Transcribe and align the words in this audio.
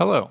Hello. 0.00 0.30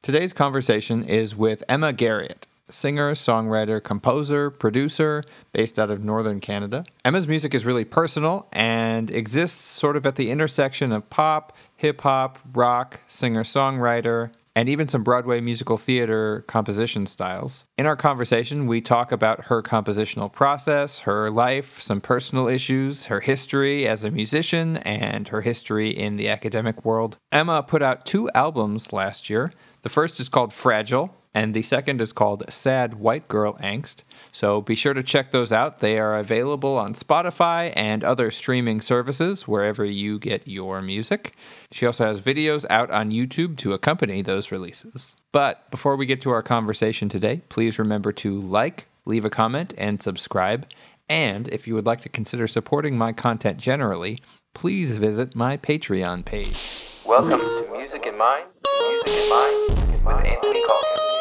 Today's 0.00 0.32
conversation 0.32 1.02
is 1.02 1.34
with 1.34 1.64
Emma 1.68 1.92
Garriott, 1.92 2.44
singer, 2.68 3.14
songwriter, 3.14 3.82
composer, 3.82 4.48
producer, 4.48 5.24
based 5.50 5.76
out 5.76 5.90
of 5.90 6.04
northern 6.04 6.38
Canada. 6.38 6.84
Emma's 7.04 7.26
music 7.26 7.52
is 7.52 7.64
really 7.64 7.84
personal 7.84 8.46
and 8.52 9.10
exists 9.10 9.58
sort 9.64 9.96
of 9.96 10.06
at 10.06 10.14
the 10.14 10.30
intersection 10.30 10.92
of 10.92 11.10
pop, 11.10 11.52
hip 11.74 12.02
hop, 12.02 12.38
rock, 12.54 13.00
singer 13.08 13.42
songwriter, 13.42 14.30
and 14.54 14.68
even 14.68 14.88
some 14.88 15.02
Broadway 15.02 15.40
musical 15.40 15.78
theater 15.78 16.44
composition 16.46 17.06
styles. 17.06 17.64
In 17.78 17.86
our 17.86 17.96
conversation, 17.96 18.66
we 18.66 18.80
talk 18.80 19.12
about 19.12 19.46
her 19.46 19.62
compositional 19.62 20.32
process, 20.32 21.00
her 21.00 21.30
life, 21.30 21.80
some 21.80 22.00
personal 22.00 22.48
issues, 22.48 23.06
her 23.06 23.20
history 23.20 23.86
as 23.88 24.04
a 24.04 24.10
musician, 24.10 24.76
and 24.78 25.28
her 25.28 25.40
history 25.40 25.90
in 25.90 26.16
the 26.16 26.28
academic 26.28 26.84
world. 26.84 27.18
Emma 27.30 27.62
put 27.62 27.82
out 27.82 28.04
two 28.04 28.30
albums 28.34 28.92
last 28.92 29.30
year. 29.30 29.52
The 29.82 29.88
first 29.88 30.20
is 30.20 30.28
called 30.28 30.52
Fragile, 30.52 31.14
and 31.34 31.54
the 31.54 31.62
second 31.62 32.00
is 32.00 32.12
called 32.12 32.44
Sad 32.48 32.94
White 32.94 33.28
Girl 33.28 33.54
Angst. 33.54 34.02
So 34.32 34.60
be 34.60 34.74
sure 34.74 34.94
to 34.94 35.02
check 35.02 35.30
those 35.30 35.52
out. 35.52 35.80
They 35.80 35.98
are 35.98 36.16
available 36.16 36.76
on 36.76 36.94
Spotify 36.94 37.72
and 37.74 38.04
other 38.04 38.30
streaming 38.30 38.80
services 38.80 39.48
wherever 39.48 39.84
you 39.84 40.18
get 40.18 40.46
your 40.46 40.82
music. 40.82 41.34
She 41.70 41.86
also 41.86 42.06
has 42.06 42.20
videos 42.20 42.64
out 42.68 42.90
on 42.90 43.10
YouTube 43.10 43.56
to 43.58 43.72
accompany 43.72 44.22
those 44.22 44.52
releases. 44.52 45.14
But 45.32 45.70
before 45.70 45.96
we 45.96 46.06
get 46.06 46.20
to 46.22 46.30
our 46.30 46.42
conversation 46.42 47.08
today, 47.08 47.42
please 47.48 47.78
remember 47.78 48.12
to 48.12 48.38
like, 48.38 48.86
leave 49.06 49.24
a 49.24 49.30
comment, 49.30 49.72
and 49.78 50.02
subscribe. 50.02 50.66
And 51.08 51.48
if 51.48 51.66
you 51.66 51.74
would 51.74 51.86
like 51.86 52.02
to 52.02 52.08
consider 52.08 52.46
supporting 52.46 52.96
my 52.96 53.12
content 53.12 53.58
generally, 53.58 54.20
please 54.54 54.98
visit 54.98 55.34
my 55.34 55.56
Patreon 55.56 56.24
page. 56.24 57.02
Welcome 57.06 57.40
to 57.40 57.68
Music 57.72 58.06
in 58.06 58.16
Mind, 58.16 58.46
Music 58.64 59.24
in 59.24 59.30
Mind 59.30 59.82
with 60.04 60.26
Anthony 60.26 60.66
Calkins. 60.66 61.11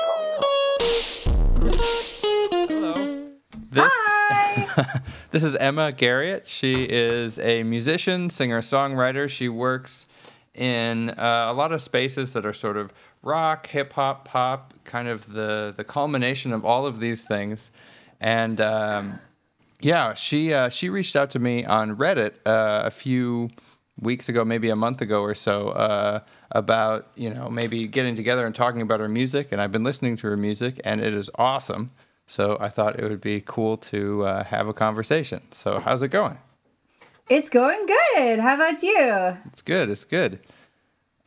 This, 3.72 3.90
Hi. 3.90 5.02
this 5.32 5.46
is 5.46 5.56
Emma 5.56 5.94
Garriott. 5.94 6.42
She 6.46 6.84
is 6.84 7.40
a 7.40 7.64
musician, 7.64 8.30
singer, 8.30 8.62
songwriter. 8.62 9.30
She 9.30 9.48
works 9.48 10.08
in 10.54 11.12
uh, 11.12 11.48
a 11.50 11.54
lot 11.54 11.72
of 11.72 11.82
spaces 11.82 12.34
that 12.34 12.46
are 12.46 12.52
sort 12.52 12.76
of 12.76 12.92
rock, 13.24 13.68
hip 13.68 13.94
hop, 13.94 14.26
pop, 14.26 14.74
kind 14.84 15.08
of 15.08 15.32
the 15.32 15.74
the 15.78 15.86
culmination 15.86 16.52
of 16.52 16.66
all 16.66 16.86
of 16.86 17.00
these 17.00 17.24
things. 17.24 17.72
And 18.20 18.60
um, 18.60 19.20
yeah, 19.80 20.16
she 20.16 20.54
uh, 20.54 20.68
she 20.68 20.90
reached 20.90 21.16
out 21.16 21.30
to 21.32 21.40
me 21.40 21.64
on 21.64 21.96
Reddit 21.96 22.34
uh, 22.46 22.82
a 22.84 22.92
few 22.92 23.52
weeks 24.02 24.28
ago, 24.28 24.44
maybe 24.44 24.70
a 24.70 24.76
month 24.76 25.00
ago 25.00 25.22
or 25.22 25.34
so, 25.34 25.70
uh, 25.70 26.20
about 26.52 27.08
you 27.16 27.34
know 27.34 27.50
maybe 27.50 27.88
getting 27.88 28.16
together 28.16 28.46
and 28.46 28.54
talking 28.54 28.82
about 28.82 29.00
her 29.00 29.08
music. 29.08 29.54
And 29.54 29.62
I've 29.62 29.72
been 29.72 29.86
listening 29.86 30.18
to 30.18 30.28
her 30.28 30.36
music, 30.36 30.82
and 30.84 31.00
it 31.00 31.14
is 31.14 31.30
awesome. 31.36 31.92
So 32.28 32.58
I 32.60 32.70
thought 32.70 33.00
it 33.00 33.04
would 33.04 33.22
be 33.22 33.42
cool 33.46 33.78
to 33.78 34.24
uh, 34.26 34.44
have 34.46 34.68
a 34.68 34.74
conversation. 34.74 35.42
So 35.52 35.80
how's 35.80 36.02
it 36.02 36.10
going? 36.10 36.38
It's 37.30 37.50
going 37.50 37.86
good. 37.86 38.40
How 38.40 38.56
about 38.56 38.82
you? 38.84 39.38
It's 39.46 39.62
good. 39.62 39.90
It's 39.90 40.06
good. 40.06 40.40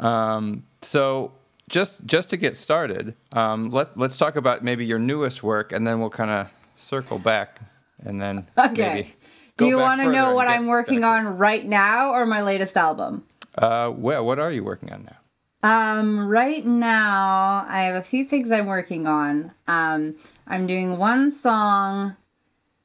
Um, 0.00 0.64
so 0.82 1.32
just 1.68 2.04
just 2.04 2.30
to 2.30 2.36
get 2.36 2.56
started, 2.56 3.14
um, 3.32 3.70
let 3.70 3.96
let's 3.96 4.16
talk 4.16 4.36
about 4.36 4.62
maybe 4.62 4.84
your 4.84 4.98
newest 4.98 5.42
work, 5.42 5.72
and 5.72 5.86
then 5.86 6.00
we'll 6.00 6.10
kind 6.10 6.30
of 6.30 6.48
circle 6.76 7.18
back, 7.18 7.60
and 8.04 8.20
then 8.20 8.46
Okay. 8.58 9.14
Do 9.56 9.66
you 9.66 9.76
want 9.78 10.00
to 10.00 10.10
know 10.10 10.34
what 10.34 10.48
I'm 10.48 10.66
working 10.66 11.04
on 11.04 11.38
right 11.38 11.64
now 11.64 12.10
or 12.10 12.26
my 12.26 12.42
latest 12.42 12.76
album? 12.76 13.24
Uh, 13.56 13.92
well, 13.94 14.26
what 14.26 14.40
are 14.40 14.50
you 14.50 14.64
working 14.64 14.92
on 14.92 15.04
now? 15.04 15.16
Um, 15.64 16.28
right 16.28 16.64
now, 16.64 17.64
I 17.66 17.84
have 17.84 17.94
a 17.94 18.02
few 18.02 18.26
things 18.26 18.50
I'm 18.50 18.66
working 18.66 19.06
on. 19.06 19.50
Um, 19.66 20.16
I'm 20.46 20.66
doing 20.66 20.98
one 20.98 21.30
song 21.30 22.16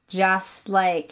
just 0.08 0.70
like 0.70 1.12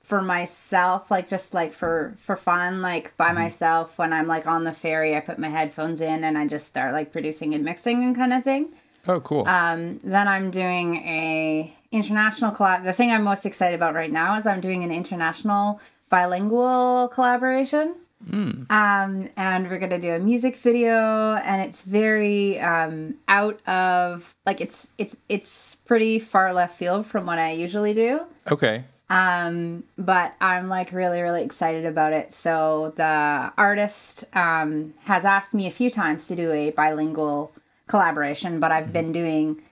for 0.00 0.20
myself, 0.20 1.12
like 1.12 1.28
just 1.28 1.54
like 1.54 1.72
for 1.72 2.16
for 2.18 2.34
fun, 2.34 2.82
like 2.82 3.16
by 3.16 3.30
myself 3.30 3.96
when 3.96 4.12
I'm 4.12 4.26
like 4.26 4.48
on 4.48 4.64
the 4.64 4.72
ferry, 4.72 5.14
I 5.14 5.20
put 5.20 5.38
my 5.38 5.48
headphones 5.48 6.00
in 6.00 6.24
and 6.24 6.36
I 6.36 6.48
just 6.48 6.66
start 6.66 6.94
like 6.94 7.12
producing 7.12 7.54
and 7.54 7.64
mixing 7.64 8.02
and 8.02 8.16
kind 8.16 8.32
of 8.32 8.42
thing. 8.42 8.70
Oh, 9.06 9.20
cool. 9.20 9.46
Um, 9.46 10.00
then 10.02 10.26
I'm 10.26 10.50
doing 10.50 10.96
a 10.96 11.72
international 11.92 12.50
collab. 12.50 12.82
The 12.82 12.92
thing 12.92 13.12
I'm 13.12 13.22
most 13.22 13.46
excited 13.46 13.76
about 13.76 13.94
right 13.94 14.10
now 14.10 14.36
is 14.36 14.48
I'm 14.48 14.60
doing 14.60 14.82
an 14.82 14.90
international 14.90 15.80
bilingual 16.08 17.08
collaboration. 17.14 17.94
Um, 18.70 19.28
and 19.36 19.68
we're 19.68 19.78
gonna 19.78 19.98
do 19.98 20.12
a 20.12 20.18
music 20.18 20.56
video, 20.56 21.34
and 21.34 21.62
it's 21.62 21.82
very 21.82 22.60
um, 22.60 23.14
out 23.28 23.60
of 23.66 24.34
like 24.46 24.60
it's 24.60 24.88
it's 24.98 25.16
it's 25.28 25.76
pretty 25.86 26.18
far 26.18 26.52
left 26.52 26.76
field 26.76 27.06
from 27.06 27.26
what 27.26 27.38
I 27.38 27.52
usually 27.52 27.94
do. 27.94 28.22
okay. 28.50 28.84
Um, 29.10 29.84
but 29.96 30.34
I'm 30.38 30.68
like 30.68 30.92
really, 30.92 31.22
really 31.22 31.42
excited 31.42 31.86
about 31.86 32.12
it. 32.12 32.34
So 32.34 32.92
the 32.96 33.52
artist 33.56 34.24
um, 34.34 34.92
has 35.04 35.24
asked 35.24 35.54
me 35.54 35.66
a 35.66 35.70
few 35.70 35.90
times 35.90 36.26
to 36.28 36.36
do 36.36 36.52
a 36.52 36.70
bilingual 36.72 37.52
collaboration, 37.86 38.60
but 38.60 38.70
I've 38.72 38.92
been 38.92 39.12
doing. 39.12 39.62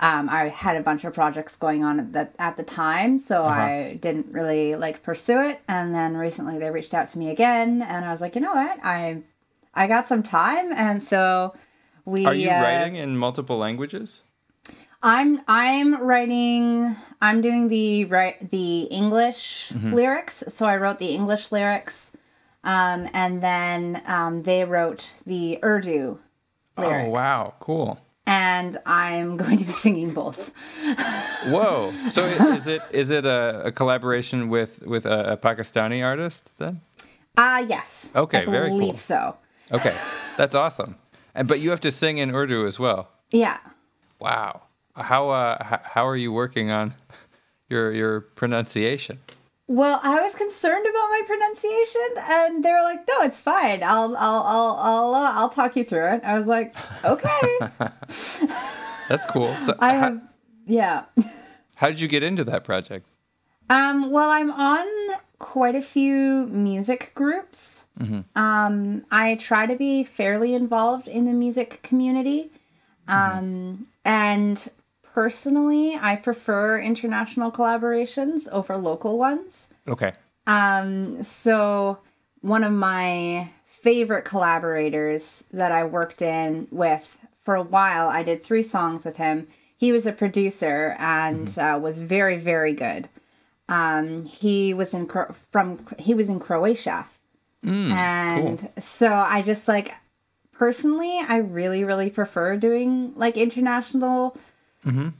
Um, 0.00 0.28
I 0.28 0.48
had 0.48 0.76
a 0.76 0.80
bunch 0.82 1.04
of 1.04 1.12
projects 1.12 1.56
going 1.56 1.82
on 1.82 1.98
at 1.98 2.12
the 2.12 2.28
at 2.40 2.56
the 2.56 2.62
time, 2.62 3.18
so 3.18 3.42
I 3.44 3.98
didn't 4.00 4.32
really 4.32 4.76
like 4.76 5.02
pursue 5.02 5.40
it. 5.40 5.60
And 5.66 5.94
then 5.94 6.16
recently 6.16 6.58
they 6.58 6.70
reached 6.70 6.94
out 6.94 7.08
to 7.08 7.18
me 7.18 7.30
again, 7.30 7.82
and 7.82 8.04
I 8.04 8.12
was 8.12 8.20
like, 8.20 8.34
you 8.36 8.40
know 8.40 8.54
what, 8.54 8.78
I 8.84 9.22
I 9.74 9.86
got 9.88 10.06
some 10.06 10.22
time, 10.22 10.72
and 10.72 11.02
so 11.02 11.54
we 12.04 12.26
Are 12.26 12.34
you 12.34 12.48
uh, 12.50 12.62
writing 12.62 12.94
in 12.96 13.16
multiple 13.18 13.58
languages? 13.58 14.20
I'm 15.02 15.40
I'm 15.48 16.00
writing 16.02 16.96
I'm 17.20 17.40
doing 17.40 17.68
the 17.68 18.04
right 18.06 18.50
the 18.50 18.82
English 18.82 19.72
Mm-hmm. 19.74 19.94
lyrics. 19.94 20.44
So 20.48 20.66
I 20.66 20.76
wrote 20.76 20.98
the 20.98 21.08
English 21.14 21.50
lyrics. 21.52 22.10
Um, 22.64 23.08
and 23.14 23.40
then 23.42 24.02
um, 24.06 24.42
they 24.42 24.64
wrote 24.64 25.12
the 25.24 25.58
Urdu 25.62 26.18
lyrics. 26.76 27.06
Oh, 27.08 27.10
wow. 27.10 27.54
Cool. 27.60 27.98
And 28.28 28.78
I'm 28.84 29.38
going 29.38 29.56
to 29.56 29.64
be 29.64 29.72
singing 29.84 30.12
both. 30.12 30.52
Whoa. 31.48 31.92
So 32.10 32.24
is 32.24 32.66
it 32.66 32.82
is 32.92 33.10
it 33.10 33.24
a, 33.24 33.62
a 33.66 33.72
collaboration 33.72 34.48
with 34.50 34.82
with 34.82 35.06
a, 35.06 35.32
a 35.32 35.36
Pakistani 35.36 36.04
artist 36.04 36.52
then? 36.58 36.80
Ah, 37.36 37.60
yes. 37.60 38.06
Okay, 38.14 38.42
I 38.42 38.44
very 38.44 38.68
cool. 38.68 38.78
believe 38.78 39.00
so. 39.00 39.36
Okay, 39.72 39.96
that's 40.36 40.54
awesome. 40.54 40.96
And 41.34 41.48
but 41.48 41.60
you 41.60 41.70
have 41.70 41.80
to 41.80 41.90
sing 41.92 42.18
in 42.18 42.34
Urdu 42.34 42.66
as 42.66 42.78
well. 42.78 43.08
Yeah. 43.30 43.58
Wow. 44.18 44.62
How 44.94 45.30
uh 45.30 45.78
how 45.82 46.06
are 46.06 46.16
you 46.16 46.32
working 46.32 46.70
on 46.70 46.94
your 47.70 47.92
your 47.92 48.20
pronunciation? 48.20 49.20
Well, 49.68 50.00
I 50.02 50.22
was 50.22 50.34
concerned 50.34 50.86
about 50.86 51.10
my 51.10 51.22
pronunciation, 51.26 52.08
and 52.18 52.64
they 52.64 52.70
were 52.70 52.82
like, 52.82 53.06
"No, 53.06 53.20
it's 53.20 53.38
fine. 53.38 53.82
I'll, 53.82 54.16
I'll, 54.16 54.42
I'll, 54.42 54.76
I'll, 54.76 55.14
uh, 55.14 55.32
I'll 55.34 55.50
talk 55.50 55.76
you 55.76 55.84
through 55.84 56.06
it." 56.14 56.22
I 56.24 56.38
was 56.38 56.48
like, 56.48 56.74
"Okay." 57.04 57.58
That's 59.08 59.26
cool. 59.26 59.54
So 59.66 59.76
I 59.78 59.94
how, 59.94 60.00
have, 60.00 60.22
yeah. 60.66 61.04
how 61.76 61.88
did 61.88 62.00
you 62.00 62.08
get 62.08 62.22
into 62.22 62.44
that 62.44 62.64
project? 62.64 63.06
Um, 63.68 64.10
well, 64.10 64.30
I'm 64.30 64.50
on 64.50 64.86
quite 65.38 65.74
a 65.74 65.82
few 65.82 66.46
music 66.46 67.12
groups. 67.14 67.84
Um, 68.36 69.04
I 69.10 69.34
try 69.34 69.66
to 69.66 69.74
be 69.74 70.04
fairly 70.04 70.54
involved 70.54 71.08
in 71.08 71.26
the 71.26 71.32
music 71.32 71.80
community. 71.82 72.50
Um, 73.08 73.88
and 74.04 74.70
personally, 75.18 75.98
I 76.00 76.14
prefer 76.14 76.80
international 76.80 77.50
collaborations 77.50 78.46
over 78.52 78.76
local 78.76 79.18
ones. 79.18 79.66
Okay. 79.88 80.12
Um, 80.46 81.24
so 81.24 81.98
one 82.40 82.62
of 82.62 82.72
my 82.72 83.48
favorite 83.66 84.24
collaborators 84.24 85.42
that 85.52 85.72
I 85.72 85.82
worked 85.82 86.22
in 86.22 86.68
with 86.70 87.18
for 87.42 87.56
a 87.56 87.64
while, 87.64 88.08
I 88.08 88.22
did 88.22 88.44
three 88.44 88.62
songs 88.62 89.04
with 89.04 89.16
him. 89.16 89.48
He 89.76 89.90
was 89.90 90.06
a 90.06 90.12
producer 90.12 90.94
and 91.00 91.58
uh, 91.58 91.80
was 91.82 91.98
very, 91.98 92.38
very 92.38 92.72
good. 92.72 93.08
Um, 93.68 94.24
he 94.24 94.72
was 94.72 94.94
in 94.94 95.08
Cro- 95.08 95.34
from 95.50 95.84
he 95.98 96.14
was 96.14 96.28
in 96.28 96.38
Croatia, 96.38 97.06
and 97.92 98.70
so 98.78 99.12
I 99.12 99.42
just 99.42 99.66
like 99.66 99.94
personally, 100.52 101.18
I 101.26 101.38
really, 101.38 101.82
really 101.82 102.08
prefer 102.08 102.56
doing 102.56 103.14
like 103.16 103.36
international 103.36 104.36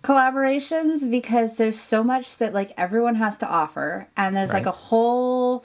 collaborations 0.03 1.09
because 1.11 1.57
there's 1.57 1.79
so 1.79 2.03
much 2.03 2.37
that 2.39 2.55
like 2.55 2.73
everyone 2.77 3.17
has 3.17 3.39
to 3.39 3.47
offer, 3.49 4.09
and 4.17 4.35
there's 4.37 4.53
like 4.53 4.67
a 4.67 4.71
whole 4.73 5.65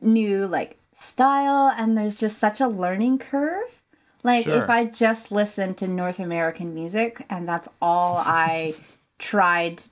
new 0.00 0.46
like 0.46 0.78
style, 0.98 1.72
and 1.76 1.96
there's 1.96 2.18
just 2.18 2.38
such 2.38 2.60
a 2.60 2.68
learning 2.68 3.18
curve. 3.18 3.82
Like 4.24 4.44
Sure. 4.44 4.62
if 4.62 4.70
I 4.70 4.84
just 4.84 5.32
listened 5.32 5.78
to 5.78 5.88
North 5.88 6.20
American 6.20 6.74
music 6.74 7.26
and 7.28 7.48
that's 7.48 7.68
all 7.80 8.16
I 8.24 8.74
tried 9.18 9.82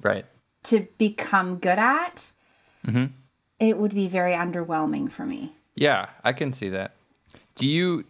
Right. 0.00 0.24
to 0.64 0.86
become 0.98 1.56
good 1.58 1.78
at, 1.78 2.30
Mm-hmm. 2.86 3.06
it 3.58 3.76
would 3.78 3.92
be 3.94 4.06
very 4.08 4.32
underwhelming 4.32 5.10
for 5.10 5.26
me. 5.26 5.52
Yeah, 5.74 6.06
I 6.24 6.32
can 6.32 6.52
see 6.52 6.68
that. 6.70 6.92
Do 7.56 7.66
you 7.68 8.04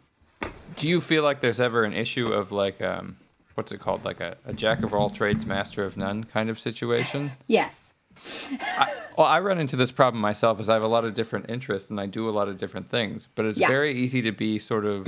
Do 0.76 0.86
you 0.86 1.00
feel 1.00 1.22
like 1.22 1.40
there's 1.40 1.60
ever 1.60 1.82
an 1.84 1.92
issue 1.94 2.30
of 2.32 2.52
like 2.52 2.80
um, 2.82 3.16
what's 3.60 3.72
it 3.72 3.78
called, 3.78 4.02
like 4.06 4.20
a, 4.20 4.38
a 4.46 4.54
jack 4.54 4.82
of 4.82 4.94
all 4.94 5.10
trades, 5.10 5.44
master 5.44 5.84
of 5.84 5.94
none 5.94 6.24
kind 6.24 6.48
of 6.48 6.58
situation? 6.58 7.30
Yes. 7.46 7.82
Well, 9.18 9.26
I 9.26 9.38
run 9.40 9.58
into 9.58 9.76
this 9.76 9.90
problem 9.90 10.18
myself, 10.18 10.60
as 10.60 10.70
I 10.70 10.72
have 10.72 10.82
a 10.82 10.88
lot 10.88 11.04
of 11.04 11.12
different 11.12 11.50
interests 11.50 11.90
and 11.90 12.00
I 12.00 12.06
do 12.06 12.26
a 12.26 12.32
lot 12.32 12.48
of 12.48 12.56
different 12.56 12.88
things. 12.88 13.28
But 13.34 13.44
it's 13.44 13.58
Yeah. 13.58 13.68
very 13.68 13.92
easy 13.92 14.22
to 14.22 14.32
be 14.32 14.58
sort 14.58 14.86
of 14.86 15.06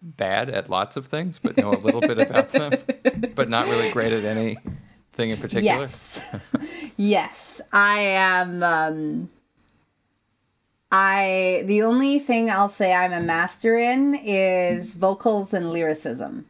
bad 0.00 0.48
at 0.48 0.70
lots 0.70 0.96
of 0.96 1.08
things, 1.08 1.38
but 1.38 1.58
know 1.58 1.72
a 1.72 1.76
little 1.76 2.00
bit 2.00 2.18
about 2.18 2.52
them, 2.52 2.72
but 3.34 3.50
not 3.50 3.66
really 3.68 3.90
great 3.90 4.14
at 4.14 4.24
anything 4.24 5.28
in 5.28 5.36
particular. 5.36 5.90
Yes. 5.90 6.20
yes. 6.96 7.60
I 7.70 8.00
am 8.00 8.62
um 8.62 9.30
I 10.90 11.64
the 11.66 11.82
only 11.82 12.18
thing 12.18 12.50
I'll 12.50 12.70
say 12.70 12.94
I'm 12.94 13.12
a 13.12 13.20
master 13.20 13.78
in 13.78 14.14
is 14.14 14.94
vocals 14.94 15.52
and 15.52 15.70
lyricism. 15.70 16.46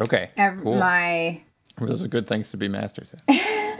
Okay. 0.00 0.30
Ev- 0.36 0.60
cool. 0.62 0.76
My 0.76 1.40
Those 1.80 2.02
are 2.02 2.08
good 2.08 2.26
things 2.26 2.50
to 2.50 2.56
be 2.56 2.68
masters 2.68 3.12
at. 3.12 3.22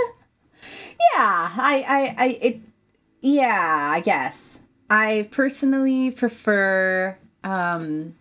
Yeah, 1.14 1.50
I, 1.56 1.85
I, 1.87 2.14
I, 2.25 2.26
it, 2.41 2.61
yeah, 3.20 3.91
I 3.93 4.00
guess. 4.00 4.37
I 4.91 5.29
personally 5.31 6.11
prefer, 6.11 7.17
um, 7.43 8.14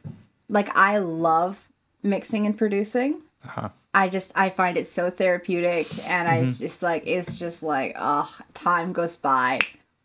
like, 0.50 0.76
I 0.76 0.98
love 1.00 1.60
mixing 2.04 2.46
and 2.46 2.58
producing. 2.58 3.22
Uh-huh. 3.46 3.70
I 3.94 4.10
just, 4.10 4.32
I 4.36 4.50
find 4.50 4.78
it 4.78 4.88
so 4.88 5.10
therapeutic, 5.10 5.88
and 6.08 6.28
I 6.28 6.46
just 6.46 6.82
like, 6.84 7.06
it's 7.08 7.38
just 7.40 7.64
like, 7.64 7.96
oh, 7.98 8.32
time 8.54 8.92
goes 8.94 9.18
by 9.18 9.60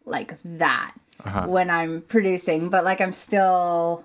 like 0.04 0.36
that 0.44 0.94
Uh-huh. 1.24 1.46
when 1.46 1.70
I'm 1.70 2.02
producing, 2.02 2.68
but 2.70 2.84
like, 2.84 3.00
I'm 3.00 3.12
still 3.12 4.04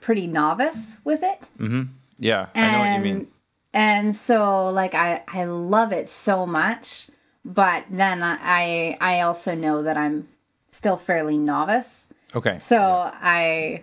pretty 0.00 0.26
novice 0.26 0.96
with 1.04 1.22
it. 1.22 1.48
Mm-hmm. 1.58 1.82
Yeah, 2.18 2.46
I 2.54 2.72
know 2.72 2.78
what 2.78 2.94
you 2.94 3.14
mean. 3.14 3.28
And 3.72 4.16
so 4.16 4.68
like 4.68 4.94
I 4.94 5.22
I 5.28 5.44
love 5.44 5.92
it 5.92 6.08
so 6.08 6.46
much, 6.46 7.08
but 7.44 7.84
then 7.90 8.22
I 8.22 8.96
I 9.00 9.20
also 9.20 9.54
know 9.54 9.82
that 9.82 9.96
I'm 9.96 10.28
still 10.70 10.96
fairly 10.96 11.36
novice. 11.36 12.06
Okay. 12.34 12.58
So 12.58 12.78
I 12.80 13.82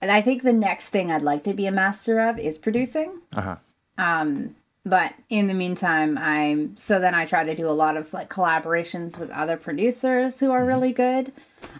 and 0.00 0.10
I 0.10 0.22
think 0.22 0.42
the 0.42 0.52
next 0.52 0.88
thing 0.88 1.10
I'd 1.10 1.22
like 1.22 1.44
to 1.44 1.54
be 1.54 1.66
a 1.66 1.72
master 1.72 2.20
of 2.20 2.38
is 2.38 2.58
producing. 2.58 3.20
Uh-huh. 3.36 3.56
Um 3.98 4.56
but 4.84 5.14
in 5.28 5.46
the 5.46 5.54
meantime, 5.54 6.18
I'm 6.18 6.76
so 6.76 6.98
then 6.98 7.14
I 7.14 7.24
try 7.26 7.44
to 7.44 7.54
do 7.54 7.68
a 7.68 7.70
lot 7.72 7.96
of 7.96 8.12
like 8.12 8.28
collaborations 8.28 9.16
with 9.18 9.30
other 9.30 9.56
producers 9.56 10.40
who 10.40 10.50
are 10.50 10.64
really 10.64 10.92
good 10.92 11.32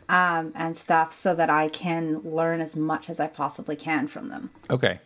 um, 0.09 0.53
and 0.55 0.77
stuff 0.77 1.13
so 1.13 1.35
that 1.35 1.51
I 1.51 1.69
can 1.69 2.21
learn 2.21 2.61
as 2.61 2.77
much 2.77 3.11
as 3.11 3.19
I 3.19 3.27
possibly 3.27 3.75
can 3.77 4.07
from 4.07 4.29
them. 4.29 4.51
Okay. 4.71 5.01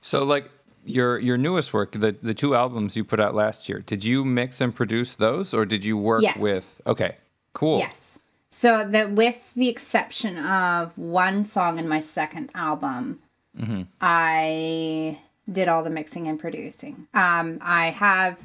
So 0.00 0.24
like 0.24 0.50
your 0.84 1.18
your 1.20 1.36
newest 1.38 1.72
work, 1.72 1.92
the 1.92 2.16
the 2.22 2.34
two 2.34 2.56
albums 2.56 2.96
you 2.96 3.04
put 3.04 3.20
out 3.20 3.34
last 3.34 3.68
year, 3.68 3.78
did 3.80 4.02
you 4.04 4.24
mix 4.24 4.60
and 4.60 4.74
produce 4.74 5.14
those 5.14 5.54
or 5.54 5.64
did 5.64 5.84
you 5.84 5.96
work 5.96 6.22
Yes. 6.22 6.38
with 6.38 6.80
Okay. 6.86 7.16
Cool. 7.52 7.78
Yes. 7.78 8.18
So 8.50 8.86
that 8.88 9.12
with 9.12 9.54
the 9.54 9.68
exception 9.68 10.38
of 10.38 10.96
one 10.98 11.44
song 11.44 11.78
in 11.78 11.88
my 11.88 12.00
second 12.00 12.50
album, 12.54 13.20
I 14.00 15.18
did 15.50 15.68
all 15.68 15.82
the 15.82 15.90
mixing 15.90 16.28
and 16.28 16.38
producing. 16.38 17.06
Um, 17.14 17.58
I 17.62 17.90
have 17.90 18.38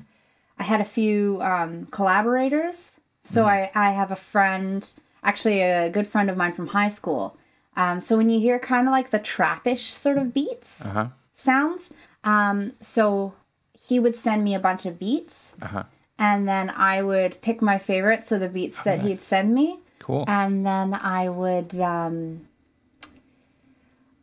I 0.59 0.63
had 0.63 0.81
a 0.81 0.85
few 0.85 1.39
um, 1.41 1.87
collaborators. 1.91 2.91
So 3.23 3.45
I, 3.45 3.69
I 3.75 3.91
have 3.91 4.11
a 4.11 4.15
friend, 4.15 4.89
actually 5.21 5.61
a 5.61 5.89
good 5.89 6.07
friend 6.07 6.29
of 6.29 6.37
mine 6.37 6.53
from 6.53 6.67
high 6.67 6.87
school. 6.87 7.35
Um, 7.75 7.99
so 7.99 8.15
when 8.15 8.29
you 8.29 8.39
hear 8.39 8.57
kind 8.57 8.87
of 8.87 8.91
like 8.93 9.09
the 9.09 9.19
trappish 9.19 9.91
sort 9.91 10.17
of 10.17 10.33
beats 10.33 10.85
Uh-huh. 10.85 11.07
sounds, 11.35 11.89
um, 12.23 12.71
so 12.79 13.33
he 13.73 13.99
would 13.99 14.15
send 14.15 14.43
me 14.45 14.55
a 14.55 14.59
bunch 14.59 14.85
of 14.85 14.97
beats 14.97 15.51
Uh-huh. 15.61 15.83
and 16.17 16.47
then 16.47 16.69
I 16.69 17.03
would 17.03 17.41
pick 17.41 17.61
my 17.61 17.77
favorites 17.77 18.31
of 18.31 18.39
the 18.39 18.47
beats 18.49 18.81
that 18.83 19.01
he'd 19.01 19.21
send 19.21 19.53
me, 19.53 19.79
Cool. 19.99 20.23
and 20.27 20.65
then 20.65 20.93
I 20.93 21.27
would 21.27 21.77
um, 21.81 22.47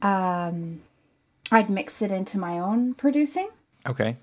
um, 0.03 0.81
I'd 1.55 1.71
mix 1.71 2.03
it 2.03 2.11
into 2.11 2.39
my 2.39 2.59
own 2.59 2.95
producing, 2.95 3.49
okay. 3.87 4.17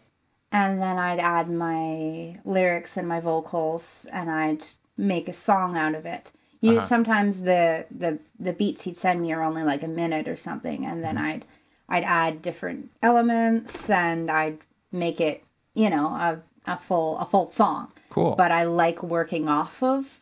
and 0.52 0.82
then 0.82 0.98
I'd 0.98 1.20
add 1.20 1.50
my 1.50 2.36
lyrics 2.46 2.98
and 2.98 3.08
my 3.08 3.20
vocals, 3.20 4.06
and 4.12 4.30
I'd 4.30 4.64
make 4.98 5.28
a 5.30 5.34
song 5.34 5.78
out 5.78 5.96
of 5.96 6.06
it. 6.06 6.32
You 6.60 6.78
Uh-huh. 6.78 6.88
sometimes 6.88 7.42
the 7.42 7.86
the 7.90 8.20
the 8.40 8.54
beats 8.54 8.82
he'd 8.84 8.98
send 8.98 9.22
me 9.22 9.32
are 9.34 9.42
only 9.42 9.64
like 9.64 9.84
a 9.84 9.88
minute 9.88 10.28
or 10.28 10.36
something, 10.36 10.86
and 10.86 10.96
Mm-hmm. 11.04 11.16
then 11.16 11.18
I'd 11.18 11.46
I'd 11.90 12.04
add 12.04 12.42
different 12.42 12.90
elements, 13.02 13.90
and 13.90 14.30
I'd 14.30 14.60
make 14.92 15.20
it 15.22 15.44
you 15.74 15.90
know 15.90 16.08
a 16.28 16.40
a 16.68 16.78
full 16.78 17.18
a 17.18 17.26
full 17.26 17.46
song 17.48 17.92
Cool. 18.12 18.36
but 18.36 18.52
I 18.52 18.64
like 18.66 19.02
working 19.02 19.48
off 19.50 19.82
of 19.82 20.20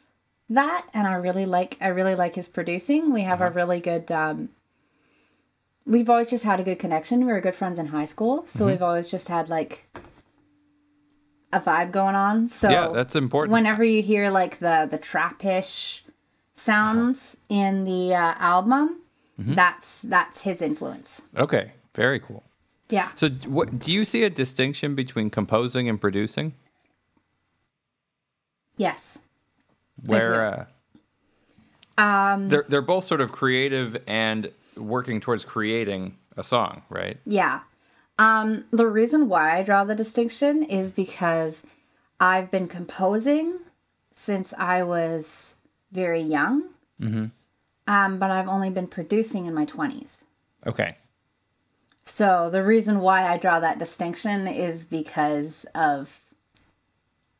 that, 0.49 0.85
and 0.93 1.05
I 1.07 1.15
really 1.17 1.45
like 1.45 1.75
I 1.81 1.87
really 1.89 2.15
like 2.15 2.35
his 2.35 2.47
producing. 2.47 3.11
We 3.11 3.23
have 3.23 3.41
a 3.41 3.49
really 3.49 3.79
good. 3.81 4.11
Um, 4.11 4.49
we've 5.89 6.09
always 6.09 6.29
just 6.29 6.43
had 6.43 6.59
a 6.59 6.63
good 6.63 6.79
connection. 6.79 7.25
We 7.25 7.31
were 7.33 7.41
good 7.41 7.55
friends 7.55 7.77
in 7.79 7.87
high 7.87 8.05
school, 8.05 8.45
so 8.47 8.65
we've 8.67 8.81
always 8.81 9.09
just 9.09 9.27
had 9.27 9.49
like 9.49 9.85
a 11.51 11.59
vibe 11.59 11.91
going 11.91 12.15
on. 12.15 12.47
So 12.47 12.69
yeah, 12.69 12.89
that's 12.93 13.15
important. 13.15 13.51
whenever 13.51 13.83
you 13.83 14.01
hear 14.01 14.29
like 14.29 14.59
the 14.59 14.87
the 14.89 14.97
trappish 14.99 16.01
sounds 16.55 17.37
in 17.49 17.85
the 17.85 18.13
uh, 18.13 18.35
album, 18.37 19.01
that's 19.37 20.01
that's 20.03 20.41
his 20.41 20.61
influence. 20.61 21.21
okay. 21.35 21.71
Very 21.95 22.19
cool. 22.19 22.43
Yeah. 22.89 23.09
So 23.15 23.29
what 23.47 23.79
do 23.79 23.91
you 23.91 24.05
see 24.05 24.23
a 24.23 24.29
distinction 24.29 24.95
between 24.95 25.29
composing 25.29 25.89
and 25.89 25.99
producing? 25.99 26.53
Yes. 28.77 29.17
Where 30.05 30.67
uh, 31.97 32.01
Um. 32.01 32.47
they're 32.49 32.65
they're 32.69 32.81
both 32.81 33.05
sort 33.05 33.21
of 33.21 33.31
creative 33.31 33.97
and 34.07 34.51
working 34.75 35.19
towards 35.19 35.45
creating 35.45 36.17
a 36.37 36.43
song, 36.43 36.83
right? 36.89 37.17
Yeah. 37.25 37.61
Um, 38.17 38.65
the 38.71 38.87
reason 38.87 39.29
why 39.29 39.57
I 39.57 39.63
draw 39.63 39.83
the 39.85 39.95
distinction 39.95 40.63
is 40.63 40.91
because 40.91 41.63
I've 42.19 42.51
been 42.51 42.67
composing 42.67 43.59
since 44.13 44.53
I 44.57 44.83
was 44.83 45.53
very 45.91 46.21
young. 46.21 46.69
Mm-hmm. 47.01 47.25
Um, 47.87 48.19
but 48.19 48.29
I've 48.29 48.47
only 48.47 48.69
been 48.69 48.87
producing 48.87 49.45
in 49.45 49.53
my 49.53 49.65
20s. 49.65 50.17
Okay. 50.67 50.97
So 52.05 52.49
the 52.51 52.63
reason 52.63 52.99
why 52.99 53.27
I 53.27 53.37
draw 53.37 53.59
that 53.59 53.79
distinction 53.79 54.47
is 54.47 54.83
because 54.83 55.65
of 55.73 56.09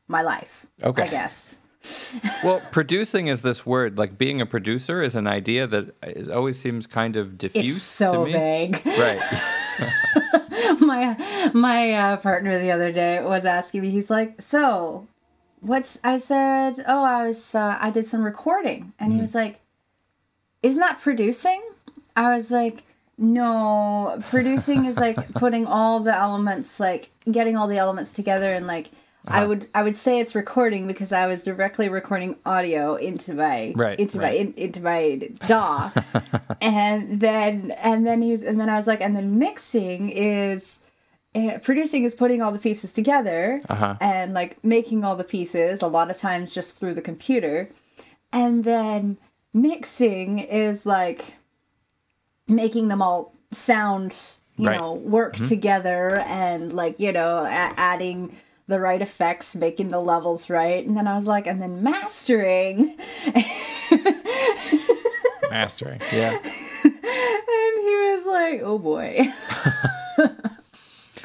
my 0.08 0.22
life. 0.22 0.66
Okay. 0.82 1.04
I 1.04 1.08
guess. 1.08 1.56
Well, 2.44 2.62
producing 2.72 3.28
is 3.28 3.42
this 3.42 3.66
word. 3.66 3.98
Like 3.98 4.18
being 4.18 4.42
a 4.42 4.46
producer 4.46 5.02
is 5.02 5.16
an 5.16 5.28
idea 5.28 5.68
that 5.68 5.96
is, 6.04 6.30
always 6.30 6.60
seems 6.60 6.88
kind 6.88 7.16
of 7.16 7.38
diffuse 7.38 7.78
It's 7.78 7.84
so 7.84 8.12
to 8.12 8.26
me. 8.26 8.32
vague. 8.34 8.82
Right. 8.86 9.20
my 10.80 11.52
my 11.54 11.94
uh, 11.94 12.18
partner 12.18 12.60
the 12.60 12.72
other 12.72 12.92
day 12.92 13.22
was 13.24 13.46
asking 13.46 13.82
me. 13.82 13.90
He's 13.92 14.10
like, 14.10 14.42
"So, 14.42 15.08
what's?" 15.62 16.00
I 16.04 16.18
said, 16.20 16.84
"Oh, 16.88 17.04
I 17.04 17.28
was. 17.28 17.56
Uh, 17.56 17.78
I 17.80 17.90
did 17.92 18.06
some 18.06 18.24
recording," 18.24 18.94
and 19.00 19.14
he 19.14 19.22
was 19.22 19.34
like, 19.36 19.60
"Isn't 20.64 20.80
that 20.82 21.00
producing?" 21.02 21.62
I 22.16 22.36
was 22.36 22.52
like, 22.52 22.84
"No, 23.18 24.22
producing 24.30 24.86
is 24.86 24.98
like 24.98 25.34
putting 25.34 25.66
all 25.66 26.02
the 26.02 26.16
elements, 26.16 26.80
like 26.80 27.12
getting 27.32 27.56
all 27.56 27.68
the 27.68 27.78
elements 27.78 28.12
together, 28.12 28.54
and 28.54 28.68
like." 28.68 28.90
I 29.30 29.46
would 29.46 29.68
I 29.76 29.84
would 29.84 29.96
say 29.96 30.20
it's 30.20 30.36
recording 30.36 30.88
because 30.88 31.12
I 31.12 31.28
was 31.28 31.44
directly 31.44 31.88
recording 31.90 32.36
audio 32.46 32.96
into 32.96 33.34
my 33.34 33.74
Right, 33.76 34.00
into 34.00 34.18
my 34.20 34.32
in, 34.32 34.54
into 34.58 34.82
my 34.82 35.30
DAW, 35.48 35.92
and 36.62 37.20
then 37.20 37.72
and 37.72 38.06
then 38.06 38.22
he's 38.22 38.42
and 38.42 38.60
then 38.60 38.70
I 38.70 38.78
was 38.78 38.88
like 38.88 39.02
and 39.02 39.16
then 39.16 39.38
mixing 39.40 40.10
is 40.10 40.80
uh, 41.36 41.60
producing 41.62 42.04
is 42.06 42.16
putting 42.16 42.42
all 42.42 42.52
the 42.52 42.60
pieces 42.60 42.92
together 42.92 43.62
Uh-huh. 43.70 43.96
and 44.02 44.34
like 44.34 44.64
making 44.64 45.04
all 45.06 45.16
the 45.16 45.24
pieces 45.24 45.82
a 45.82 45.88
lot 45.88 46.10
of 46.10 46.18
times 46.18 46.54
just 46.54 46.76
through 46.76 46.96
the 46.96 47.02
computer. 47.02 47.70
And 48.34 48.64
then 48.64 49.18
mixing 49.54 50.40
is 50.40 50.86
like 50.86 51.34
making 52.48 52.88
them 52.88 53.02
all 53.02 53.34
sound 53.52 54.16
you 54.58 54.68
Right. 54.68 54.78
know 54.78 54.94
work 54.94 55.36
together 55.38 56.18
and 56.20 56.74
like 56.74 57.00
you 57.00 57.12
know 57.12 57.38
a- 57.46 57.74
adding 57.78 58.36
the 58.70 58.80
right 58.80 59.02
effects 59.02 59.56
making 59.56 59.90
the 59.90 60.00
levels 60.00 60.50
right 60.50 60.86
and 60.88 60.96
then 60.96 61.08
i 61.08 61.16
was 61.18 61.26
like 61.26 61.46
and 61.48 61.62
then 61.62 61.84
mastering 61.84 62.96
Mastering. 65.50 66.00
Yeah. 66.14 66.38
and 66.84 66.94
he 66.94 67.96
was 67.96 68.24
like 68.26 68.62
oh 68.64 68.78
boy 68.80 69.28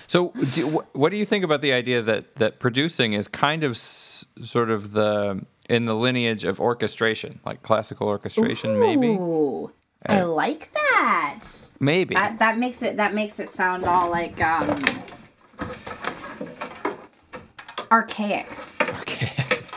So, 0.07 0.33
do, 0.53 0.69
wh- 0.69 0.97
what 0.97 1.11
do 1.11 1.17
you 1.17 1.25
think 1.25 1.45
about 1.45 1.61
the 1.61 1.73
idea 1.73 2.01
that 2.03 2.37
that 2.37 2.61
producing 2.61 3.15
is 3.15 3.27
kind 3.27 3.65
of 3.65 3.73
s- 3.73 4.25
sort 4.45 4.71
of 4.71 4.93
the 4.93 5.45
in 5.69 5.87
the 5.87 5.95
lineage 5.95 6.45
of 6.45 6.61
orchestration, 6.61 7.41
like 7.45 7.63
classical 7.65 8.07
orchestration, 8.07 8.79
maybe? 8.79 9.09
I 10.07 10.21
Uh, 10.21 10.27
like 10.29 10.73
that. 10.75 11.41
maybe. 11.81 12.15
That 12.15 12.39
that 12.39 12.59
makes 12.59 12.81
it 12.83 12.97
that 12.99 13.13
makes 13.15 13.41
it 13.41 13.51
sound 13.51 13.85
all 13.87 14.09
like 14.09 14.41
um 14.41 14.81
archaic. 17.95 18.49
Okay. 18.81 19.33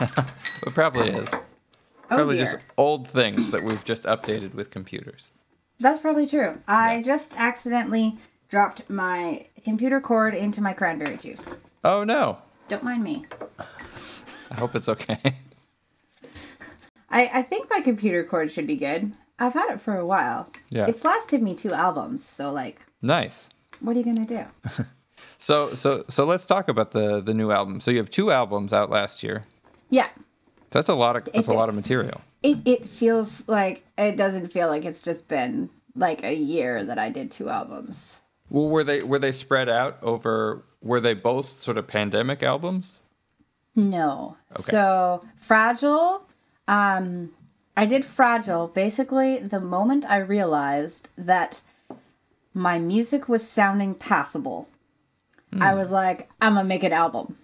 it 0.66 0.74
probably 0.74 1.10
is. 1.10 1.28
Oh 1.32 2.16
Probably 2.16 2.36
dear. 2.36 2.46
just 2.46 2.56
old 2.76 3.08
things 3.08 3.50
that 3.52 3.62
we've 3.62 3.84
just 3.84 4.02
updated 4.04 4.54
with 4.54 4.70
computers. 4.70 5.30
That's 5.78 6.00
probably 6.00 6.26
true. 6.26 6.58
I 6.66 6.96
Yeah. 6.96 7.02
just 7.02 7.38
accidentally 7.38 8.16
dropped 8.48 8.88
my 8.90 9.46
computer 9.62 10.00
cord 10.00 10.34
into 10.34 10.60
my 10.60 10.72
cranberry 10.72 11.16
juice. 11.16 11.44
Oh 11.84 12.02
no. 12.02 12.38
Don't 12.68 12.82
mind 12.82 13.04
me. 13.04 13.24
I 14.50 14.54
hope 14.54 14.74
it's 14.74 14.88
okay. 14.88 15.20
I, 17.10 17.30
I 17.32 17.42
think 17.42 17.70
my 17.70 17.80
computer 17.80 18.24
cord 18.24 18.50
should 18.50 18.66
be 18.66 18.76
good. 18.76 19.12
I've 19.38 19.54
had 19.54 19.70
it 19.70 19.80
for 19.80 19.96
a 19.96 20.06
while. 20.06 20.50
Yeah. 20.70 20.86
It's 20.86 21.04
lasted 21.04 21.40
me 21.42 21.54
two 21.54 21.72
albums, 21.72 22.24
so 22.24 22.50
like, 22.50 22.84
nice. 23.00 23.48
what 23.80 23.94
are 23.94 24.00
you 24.00 24.04
gonna 24.04 24.26
do? 24.26 24.44
So 25.38 25.74
so 25.74 26.04
so 26.08 26.24
let's 26.24 26.46
talk 26.46 26.68
about 26.68 26.92
the 26.92 27.20
the 27.20 27.34
new 27.34 27.50
album. 27.50 27.80
So 27.80 27.90
you 27.90 27.98
have 27.98 28.10
two 28.10 28.30
albums 28.30 28.72
out 28.72 28.90
last 28.90 29.22
year. 29.22 29.44
Yeah. 29.90 30.08
That's 30.70 30.88
a 30.88 30.94
lot 30.94 31.16
of 31.16 31.28
that's 31.32 31.48
a 31.48 31.52
lot 31.52 31.68
of 31.68 31.74
material. 31.74 32.20
It 32.42 32.58
it 32.64 32.88
feels 32.88 33.42
like 33.46 33.84
it 33.96 34.16
doesn't 34.16 34.52
feel 34.52 34.68
like 34.68 34.84
it's 34.84 35.02
just 35.02 35.28
been 35.28 35.70
like 35.96 36.22
a 36.22 36.34
year 36.34 36.84
that 36.84 36.98
I 36.98 37.10
did 37.10 37.30
two 37.30 37.48
albums. 37.48 38.14
Well, 38.50 38.68
were 38.68 38.84
they 38.84 39.02
were 39.02 39.18
they 39.18 39.32
spread 39.32 39.68
out 39.68 39.98
over? 40.02 40.64
Were 40.82 41.00
they 41.00 41.14
both 41.14 41.52
sort 41.52 41.76
of 41.76 41.86
pandemic 41.86 42.42
albums? 42.42 43.00
No. 43.74 44.36
Okay. 44.52 44.70
So 44.70 45.24
fragile. 45.36 46.22
Um, 46.66 47.30
I 47.76 47.86
did 47.86 48.04
fragile 48.04 48.68
basically 48.68 49.38
the 49.38 49.60
moment 49.60 50.04
I 50.04 50.18
realized 50.18 51.08
that 51.16 51.60
my 52.52 52.78
music 52.78 53.28
was 53.28 53.48
sounding 53.48 53.94
passable. 53.94 54.68
I 55.52 55.70
hmm. 55.72 55.78
was 55.78 55.90
like, 55.90 56.28
I'm 56.40 56.54
gonna 56.54 56.68
make 56.68 56.84
an 56.84 56.92
album 56.92 57.36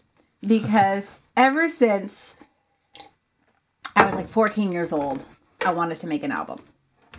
because 0.47 1.21
ever 1.37 1.69
since 1.69 2.35
I 3.97 4.07
was 4.07 4.15
like 4.15 4.29
14 4.29 4.73
years 4.73 4.93
old, 4.93 5.25
I 5.65 5.73
wanted 5.73 5.99
to 5.99 6.07
make 6.07 6.23
an 6.23 6.33
album. 6.33 6.59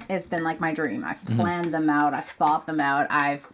It's 0.09 0.27
been 0.27 0.43
like 0.43 0.59
my 0.59 0.73
dream. 0.73 1.03
I've 1.03 1.21
mm-hmm. 1.21 1.39
planned 1.39 1.73
them 1.73 1.89
out. 1.89 2.13
I've 2.13 2.25
thought 2.25 2.65
them 2.67 2.79
out. 2.79 3.07
I've 3.09 3.45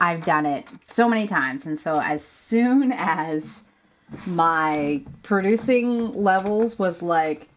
I've 0.00 0.24
done 0.24 0.46
it 0.46 0.66
so 0.88 1.08
many 1.08 1.28
times, 1.28 1.64
and 1.64 1.78
so 1.78 2.00
as 2.00 2.24
soon 2.24 2.92
as 2.96 3.62
my 4.26 5.02
producing 5.22 6.14
levels 6.14 6.78
was 6.78 7.02
like 7.02 7.48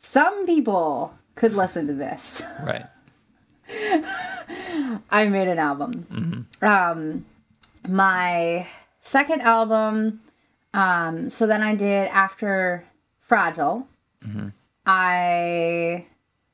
some 0.00 0.46
people 0.46 1.14
could 1.34 1.54
listen 1.54 1.86
to 1.86 1.94
this 1.94 2.42
Right. 2.62 2.86
i 5.10 5.26
made 5.26 5.48
an 5.48 5.58
album 5.58 6.06
mm-hmm. 6.10 6.64
um 6.64 7.24
my 7.88 8.66
second 9.02 9.40
album 9.42 10.20
um 10.74 11.28
so 11.28 11.46
then 11.46 11.62
i 11.62 11.74
did 11.74 12.08
after 12.08 12.84
fragile 13.20 13.86
i 14.86 16.06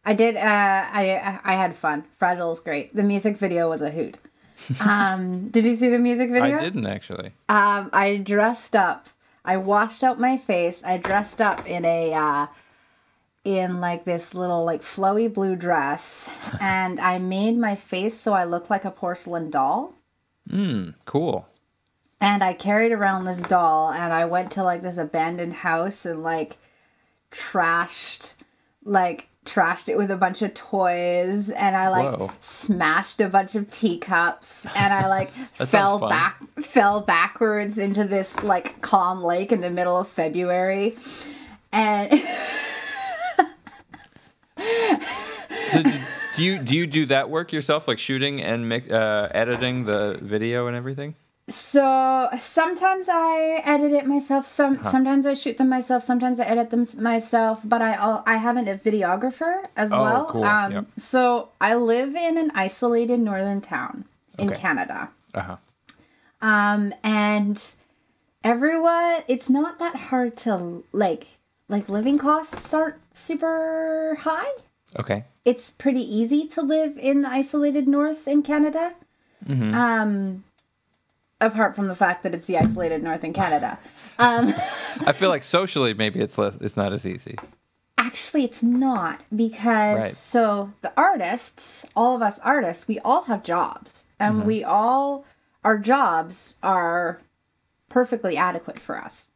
i 0.05 0.15
did 0.15 0.37
uh 0.37 0.41
i 0.41 1.39
i 1.45 1.55
had 1.55 1.75
fun 1.75 2.05
fragile 2.19 2.53
is 2.53 2.61
great 2.61 2.95
the 2.95 3.03
music 3.03 3.37
video 3.37 3.69
was 3.69 3.81
a 3.81 3.91
hoot 3.91 4.17
um 4.81 5.49
did 5.51 5.65
you 5.65 5.77
see 5.77 5.89
the 5.89 5.99
music 5.99 6.31
video 6.31 6.57
I 6.57 6.61
didn't 6.61 6.87
actually. 6.87 7.33
Um, 7.49 7.91
I 7.93 8.17
dressed 8.17 8.75
up. 8.75 9.07
I 9.45 9.57
washed 9.57 10.03
out 10.03 10.19
my 10.19 10.37
face. 10.37 10.83
I 10.85 10.97
dressed 10.99 11.41
up 11.41 11.67
in 11.67 11.85
a 11.85 12.13
uh 12.13 12.47
in 13.45 13.81
like 13.81 14.05
this 14.05 14.35
little 14.35 14.65
like 14.65 14.83
flowy 14.83 15.33
blue 15.33 15.57
dress 15.57 16.29
and 16.61 16.99
I 17.01 17.19
made 17.19 17.57
my 17.57 17.77
face 17.77 18.21
so 18.21 18.33
I 18.33 18.45
looked 18.45 18.69
like 18.69 18.85
a 18.85 18.91
porcelain 18.91 19.51
doll. 19.51 19.95
Hmm. 20.49 20.91
Cool. 21.05 21.47
And 22.21 22.43
I 22.43 22.53
carried 22.53 22.93
around 22.93 23.25
this 23.25 23.41
doll 23.41 23.91
and 23.91 24.13
I 24.13 24.25
went 24.25 24.51
to 24.53 24.65
like 24.65 24.83
this 24.83 24.97
abandoned 24.97 25.53
house 25.55 26.05
and 26.05 26.23
like 26.23 26.59
trashed 27.31 28.35
like 28.85 29.29
trashed 29.45 29.89
it 29.89 29.97
with 29.97 30.11
a 30.11 30.17
bunch 30.17 30.43
of 30.43 30.53
toys 30.55 31.51
and 31.51 31.77
I 31.77 31.89
like 31.89 32.19
Whoa. 32.19 32.33
smashed 32.43 33.21
a 33.21 33.29
bunch 33.29 33.55
of 33.55 33.71
teacups 33.71 34.67
and 34.75 34.93
I 34.93 35.09
like 35.09 35.31
fell 35.53 35.99
back 35.99 36.43
fell 36.61 37.01
backwards 37.01 37.79
into 37.79 38.05
this 38.05 38.43
like 38.43 38.81
calm 38.81 39.23
lake 39.23 39.53
in 39.53 39.61
the 39.61 39.71
middle 39.71 39.97
of 39.97 40.09
February. 40.09 40.97
And 41.73 42.13
do, 46.39 46.45
you 46.45 46.59
do 46.63 46.75
you 46.77 46.87
do 46.87 47.07
that 47.07 47.29
work 47.31 47.53
yourself, 47.53 47.87
like 47.87 47.99
shooting 47.99 48.41
and 48.43 48.73
uh, 48.91 49.29
editing 49.33 49.85
the 49.85 50.19
video 50.23 50.67
and 50.67 50.77
everything? 50.77 51.15
So 51.51 52.29
sometimes 52.41 53.07
I 53.09 53.63
edit 53.65 53.93
it 53.93 54.07
myself. 54.07 54.47
Some 54.47 54.83
sometimes 54.83 55.25
I 55.27 55.33
shoot 55.35 55.57
them 55.57 55.69
myself. 55.71 56.03
Sometimes 56.05 56.39
I 56.41 56.45
edit 56.45 56.71
them 56.71 56.87
myself. 56.99 57.61
But 57.65 57.81
I 57.81 58.21
I 58.27 58.37
have 58.37 58.57
a 58.59 58.63
videographer 58.77 59.65
as 59.77 59.91
Oh, 59.93 60.03
well. 60.03 60.27
cool. 60.31 60.45
Um, 60.45 60.73
Yep. 60.73 60.85
So 60.99 61.49
I 61.61 61.75
live 61.75 62.15
in 62.15 62.37
an 62.37 62.51
isolated 62.55 63.21
northern 63.21 63.61
town 63.63 64.05
in 64.39 64.51
Okay. 64.51 64.61
Canada. 64.61 65.09
Uh 65.35 65.41
huh. 65.41 65.57
Um, 66.41 66.95
and 67.03 67.61
everyone, 68.45 69.23
it's 69.27 69.49
not 69.51 69.79
that 69.79 69.97
hard 69.97 70.37
to 70.39 70.85
like 70.93 71.27
like 71.69 71.89
living 71.89 72.19
costs 72.19 72.73
aren't 72.73 72.97
super 73.13 74.19
high. 74.21 74.51
Okay. 74.99 75.25
It's 75.49 75.71
pretty 75.71 76.03
easy 76.21 76.47
to 76.49 76.61
live 76.63 76.99
in 76.99 77.23
the 77.23 77.29
isolated 77.31 77.87
north 77.89 78.27
in 78.29 78.43
Canada. 78.43 78.93
Mhm. 79.47 79.73
Um, 79.75 80.45
apart 81.41 81.75
from 81.77 81.87
the 81.89 81.95
fact 81.95 82.23
that 82.25 82.35
it's 82.35 82.47
the 82.47 82.59
isolated 82.59 83.03
north 83.03 83.23
in 83.25 83.33
Canada. 83.33 83.79
Um, 84.19 84.53
I 85.07 85.13
feel 85.13 85.29
like 85.31 85.43
socially 85.45 85.95
maybe 85.95 86.21
it's 86.21 86.37
less. 86.37 86.57
It's 86.61 86.77
not 86.77 86.93
as 86.93 87.07
easy. 87.07 87.37
actually, 88.11 88.43
it's 88.45 88.63
not 88.63 89.21
because 89.35 89.99
Right. 89.99 90.17
so 90.17 90.73
the 90.83 90.93
artists, 90.97 91.85
all 91.95 92.17
of 92.17 92.23
us 92.23 92.39
artists, 92.43 92.89
we 92.89 92.99
all 93.01 93.23
have 93.25 93.43
jobs, 93.43 94.07
and 94.19 94.45
we 94.45 94.65
all 94.65 95.25
our 95.65 95.77
jobs 95.79 96.55
are 96.63 97.21
perfectly 97.89 98.37
adequate 98.37 98.79
for 98.79 98.97
us. 98.97 99.27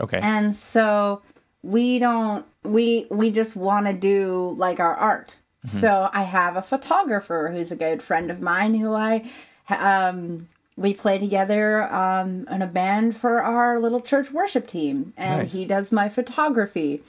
Okay. 0.00 0.18
and 0.22 0.56
so 0.56 1.20
we 1.62 1.98
don't 1.98 2.44
we 2.64 3.06
we 3.10 3.30
just 3.30 3.54
want 3.54 3.86
to 3.86 3.92
do 3.92 4.54
like 4.58 4.80
our 4.80 4.94
art 4.96 5.36
so 5.66 6.08
i 6.12 6.22
have 6.22 6.56
a 6.56 6.62
photographer 6.62 7.50
who's 7.52 7.70
a 7.70 7.76
good 7.76 8.02
friend 8.02 8.30
of 8.30 8.40
mine 8.40 8.74
who 8.74 8.94
i 8.94 9.24
um 9.68 10.48
we 10.76 10.92
play 10.94 11.18
together 11.18 11.82
um 11.92 12.46
in 12.50 12.62
a 12.62 12.66
band 12.66 13.16
for 13.16 13.42
our 13.42 13.78
little 13.78 14.00
church 14.00 14.30
worship 14.32 14.66
team 14.66 15.12
and 15.16 15.42
Nice. 15.42 15.52
he 15.52 15.64
does 15.64 15.92
my 15.92 16.08
photography 16.08 17.02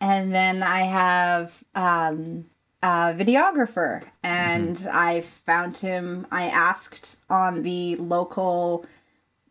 and 0.00 0.34
then 0.34 0.62
i 0.62 0.82
have 0.82 1.64
um 1.74 2.44
a 2.82 3.14
videographer 3.14 4.02
and 4.22 4.86
i 4.92 5.22
found 5.22 5.78
him 5.78 6.26
i 6.30 6.48
asked 6.48 7.16
on 7.30 7.62
the 7.62 7.96
local 7.96 8.84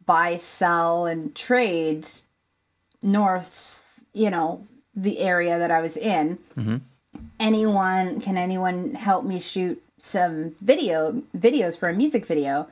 buy 0.05 0.37
sell 0.37 1.07
and 1.07 1.33
trade 1.35 2.07
north, 3.01 3.81
you 4.13 4.29
know, 4.29 4.65
the 4.95 5.19
area 5.19 5.57
that 5.59 5.71
I 5.71 5.81
was 5.81 5.97
in. 5.97 6.37
Mhm. 6.57 6.81
Anyone 7.39 8.21
can 8.21 8.37
anyone 8.37 8.93
help 8.93 9.25
me 9.25 9.39
shoot 9.39 9.81
some 9.99 10.55
video 10.61 11.21
videos 11.37 11.77
for 11.77 11.89
a 11.89 11.93
music 11.93 12.25
video? 12.25 12.67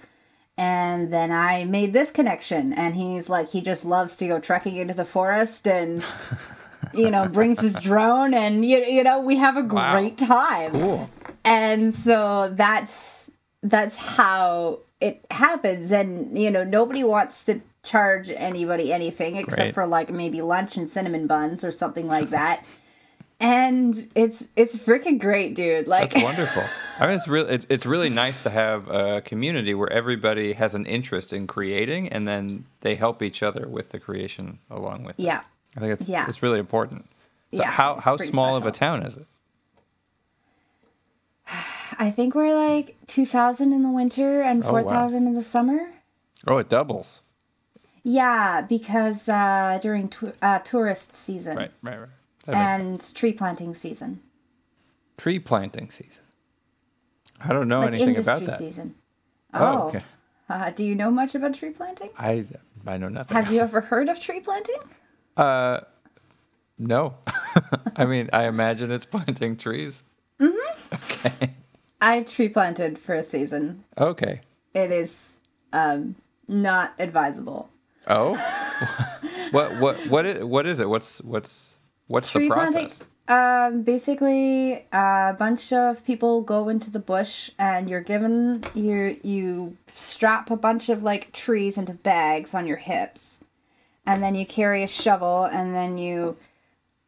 And 0.58 1.12
then 1.12 1.32
I 1.32 1.64
made 1.64 1.94
this 1.94 2.12
connection, 2.12 2.74
and 2.74 2.94
he's 2.96 3.28
like, 3.28 3.50
he 3.50 3.60
just 3.62 3.84
loves 3.86 4.18
to 4.18 4.28
go 4.28 4.40
trekking 4.40 4.76
into 4.76 4.94
the 4.94 5.04
forest 5.04 5.68
and, 5.68 6.04
you 6.94 7.10
know, 7.10 7.28
brings 7.28 7.60
his 7.60 7.74
drone, 7.74 8.36
and 8.36 8.64
you, 8.64 8.78
you 8.78 9.04
know, 9.04 9.20
we 9.20 9.38
have 9.38 9.58
a 9.58 9.64
Wow. 9.64 9.92
great 9.94 10.16
time 10.18 10.72
cool. 10.74 11.10
and 11.44 11.96
so 11.96 12.54
that's 12.56 13.32
that's 13.64 13.96
how 13.96 14.80
it 15.02 15.26
happens 15.32 15.92
and 15.92 16.38
you 16.38 16.52
know 16.52 16.64
nobody 16.64 17.04
wants 17.04 17.46
to 17.46 17.60
charge 17.82 18.30
anybody 18.30 18.94
anything 18.94 19.36
except 19.38 19.58
Great. 19.58 19.74
for 19.74 19.86
like 19.88 20.10
maybe 20.12 20.42
lunch 20.42 20.78
and 20.78 20.90
cinnamon 20.90 21.28
buns 21.28 21.64
or 21.64 21.72
something 21.72 22.08
like 22.08 22.30
that 22.30 22.64
and 23.40 24.08
it's 24.16 24.44
it's 24.56 24.76
freaking 24.76 25.20
great 25.20 25.56
dude 25.56 25.88
like 25.88 26.12
That's 26.12 26.24
wonderful. 26.38 26.64
I 27.00 27.08
mean, 27.08 27.16
it's 27.18 27.28
really 27.28 27.54
it's, 27.54 27.66
it's 27.70 27.86
really 27.86 28.10
nice 28.10 28.44
to 28.44 28.50
have 28.50 28.88
a 28.90 29.22
community 29.22 29.74
where 29.74 29.92
everybody 29.92 30.54
has 30.54 30.76
an 30.76 30.86
interest 30.86 31.34
in 31.34 31.48
creating, 31.48 32.10
and 32.10 32.28
then 32.28 32.66
they 32.82 32.96
help 32.96 33.22
each 33.22 33.42
other 33.44 33.68
with 33.68 33.90
the 33.90 34.00
creation 34.00 34.60
along 34.70 35.04
with. 35.04 35.20
it. 35.20 35.24
yeah 35.26 35.42
I 35.76 35.80
think 35.80 36.00
it's 36.00 36.08
Yeah. 36.10 36.28
it's 36.30 36.44
really 36.44 36.60
important. 36.60 37.06
So 37.54 37.60
Yeah, 37.62 37.72
how 37.72 37.96
how 37.96 38.18
small 38.18 38.56
of 38.56 38.66
a 38.66 38.72
town 38.72 39.04
is 39.04 39.16
it? 39.18 39.26
i 42.00 42.10
think 42.10 42.34
we're 42.34 42.56
like 42.56 42.96
2000 43.08 43.72
in 43.72 43.84
the 43.84 43.90
winter 43.90 44.42
and 44.42 44.64
Oh, 44.66 44.74
wow. 44.74 44.82
4000 44.82 45.28
in 45.28 45.36
the 45.36 45.44
summer 45.44 45.92
Oh, 46.48 46.58
it 46.58 46.68
doubles. 46.70 47.20
yeah 48.04 48.62
because 48.62 49.30
uh 49.30 49.78
during 49.82 50.10
tou- 50.10 50.34
uh, 50.42 50.60
tourist 50.60 51.16
season 51.16 51.56
Right, 51.58 51.72
right, 51.84 52.00
right. 52.00 52.10
And 52.48 53.16
tree 53.16 53.34
planting 53.34 53.76
season 53.76 54.22
Tree 55.18 55.40
planting 55.40 55.92
season. 55.92 56.24
I 57.40 57.54
don't 57.54 57.68
know 57.68 57.82
like 57.82 57.94
anything 57.94 58.18
about 58.18 58.46
that. 58.46 58.60
season. 58.60 58.96
Oh, 59.54 59.88
okay. 59.88 60.04
Uh, 60.50 60.70
do 60.72 60.84
you 60.84 60.96
know 60.96 61.12
much 61.12 61.36
about 61.36 61.54
tree 61.54 61.70
planting? 61.70 62.10
I 62.18 62.46
I 62.86 62.98
know 62.98 63.10
nothing. 63.10 63.36
Have 63.36 63.52
you 63.52 63.60
ever 63.68 63.82
heard 63.82 64.10
of 64.10 64.20
tree 64.20 64.40
planting? 64.40 64.80
Uh, 65.38 65.82
no. 66.78 67.16
I 67.96 68.06
mean, 68.06 68.30
I 68.34 68.48
imagine 68.48 68.92
it's 68.92 69.06
planting 69.06 69.56
trees. 69.56 70.04
Mm-hmm. 70.40 70.96
Okay. 70.96 71.54
I 72.02 72.24
tree 72.24 72.50
planted 72.50 73.00
for 73.00 73.16
a 73.16 73.24
season. 73.24 73.84
Okay. 73.98 74.42
It 74.74 74.92
is 74.92 75.30
um, 75.72 76.16
not 76.48 76.94
advisable. 77.00 77.70
Oh. 78.08 78.34
what 79.52 79.74
what 79.80 80.08
what 80.08 80.26
is, 80.26 80.44
what 80.44 80.66
is 80.66 80.80
it? 80.80 80.90
What's 80.90 81.22
what's 81.22 81.78
what's 82.08 82.32
the 82.32 82.40
Tree 82.40 82.50
process? 82.50 82.74
planting. 82.74 83.08
Um, 83.26 83.84
basically, 83.84 84.86
a 84.92 85.36
bunch 85.40 85.72
of 85.72 86.06
people 86.06 86.42
go 86.42 86.68
into 86.68 86.90
the 86.92 87.00
bush, 87.00 87.52
and 87.58 87.90
you're 87.90 88.02
given 88.02 88.64
you 88.74 89.18
you 89.24 89.78
strap 89.96 90.52
a 90.52 90.58
bunch 90.58 90.90
of 90.90 91.04
like 91.04 91.32
trees 91.32 91.78
into 91.78 91.94
bags 91.94 92.54
on 92.54 92.66
your 92.66 92.78
hips, 92.78 93.40
and 94.06 94.22
then 94.22 94.36
you 94.36 94.46
carry 94.46 94.84
a 94.84 94.88
shovel, 94.88 95.46
and 95.46 95.74
then 95.74 95.98
you 95.98 96.36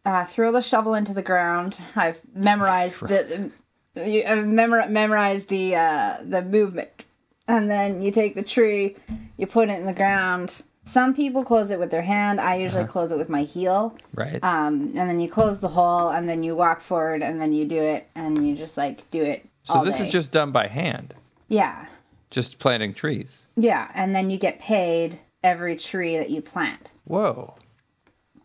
uh, 0.05 0.23
throw 0.23 0.53
the 0.53 0.61
shovel 0.61 0.93
into 0.93 1.13
the 1.13 1.21
ground. 1.21 1.77
I've 1.95 2.21
memorized 2.33 3.01
the 3.01 3.51
you 3.95 4.23
I've 4.25 4.47
memor- 4.47 4.87
memorized 4.87 5.49
the 5.49 5.75
uh, 5.75 6.17
the 6.23 6.41
movement, 6.41 7.03
and 7.47 7.69
then 7.69 8.01
you 8.01 8.11
take 8.11 8.35
the 8.35 8.43
tree, 8.43 8.95
you 9.37 9.47
put 9.47 9.69
it 9.69 9.79
in 9.79 9.85
the 9.85 9.93
ground. 9.93 10.61
Some 10.87 11.13
people 11.15 11.43
close 11.43 11.71
it 11.71 11.79
with 11.79 11.89
their 11.91 12.03
hand. 12.03 12.39
I 12.39 12.55
usually 12.55 12.83
Uh-huh. 12.83 12.91
close 12.91 13.11
it 13.11 13.17
with 13.17 13.29
my 13.29 13.41
heel. 13.43 13.95
Right. 14.13 14.41
Um, 14.43 14.93
and 14.95 15.09
then 15.09 15.19
you 15.19 15.29
close 15.29 15.59
the 15.59 15.67
hole, 15.69 16.09
and 16.09 16.29
then 16.29 16.43
you 16.43 16.55
walk 16.55 16.79
forward, 16.81 17.21
and 17.23 17.41
then 17.41 17.51
you 17.53 17.65
do 17.65 17.81
it, 17.81 18.07
and 18.15 18.47
you 18.47 18.55
just 18.55 18.77
like 18.77 19.09
do 19.11 19.23
it. 19.23 19.47
so 19.63 19.83
this 19.83 19.97
day. 19.97 20.05
is 20.05 20.11
just 20.13 20.31
done 20.31 20.51
by 20.51 20.67
hand, 20.67 21.15
yeah, 21.47 21.87
just 22.29 22.59
planting 22.59 22.93
trees. 22.93 23.45
yeah, 23.55 23.89
and 23.95 24.13
then 24.15 24.29
you 24.29 24.37
get 24.37 24.59
paid 24.59 25.19
every 25.43 25.75
tree 25.75 26.17
that 26.17 26.29
you 26.29 26.41
plant. 26.41 26.91
Whoa. 27.05 27.55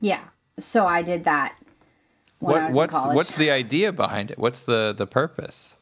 Yeah, 0.01 0.21
so 0.59 0.87
I 0.87 1.03
did 1.03 1.25
that 1.25 1.55
What 2.39 2.73
what's 2.73 2.95
what's 2.95 3.35
the 3.35 3.51
idea 3.51 3.93
behind 3.93 4.31
it? 4.31 4.39
What's 4.39 4.63
the 4.63 4.95
the 4.97 5.07
purpose? 5.07 5.75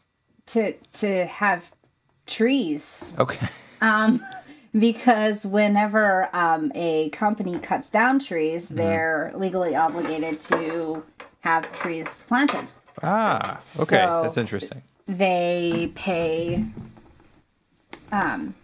to 0.47 0.73
to 0.95 1.27
have 1.27 1.71
trees. 2.27 3.13
Okay. 3.19 3.47
Um, 3.81 4.25
because 4.79 5.45
whenever 5.47 6.29
um, 6.35 6.71
a 6.75 7.11
company 7.11 7.59
cuts 7.59 7.91
down 7.91 8.19
trees, 8.19 8.67
Mm-hmm. 8.67 8.77
they're 8.77 9.33
legally 9.37 9.75
obligated 9.77 10.41
to 10.43 11.03
have 11.41 11.71
trees 11.73 12.23
planted. 12.27 12.71
Ah. 13.03 13.61
Okay. 13.79 13.97
So- 14.05 14.21
That's 14.25 14.37
interesting. 14.37 14.83
they 15.07 15.93
pay 15.95 16.65
um, 18.13 18.55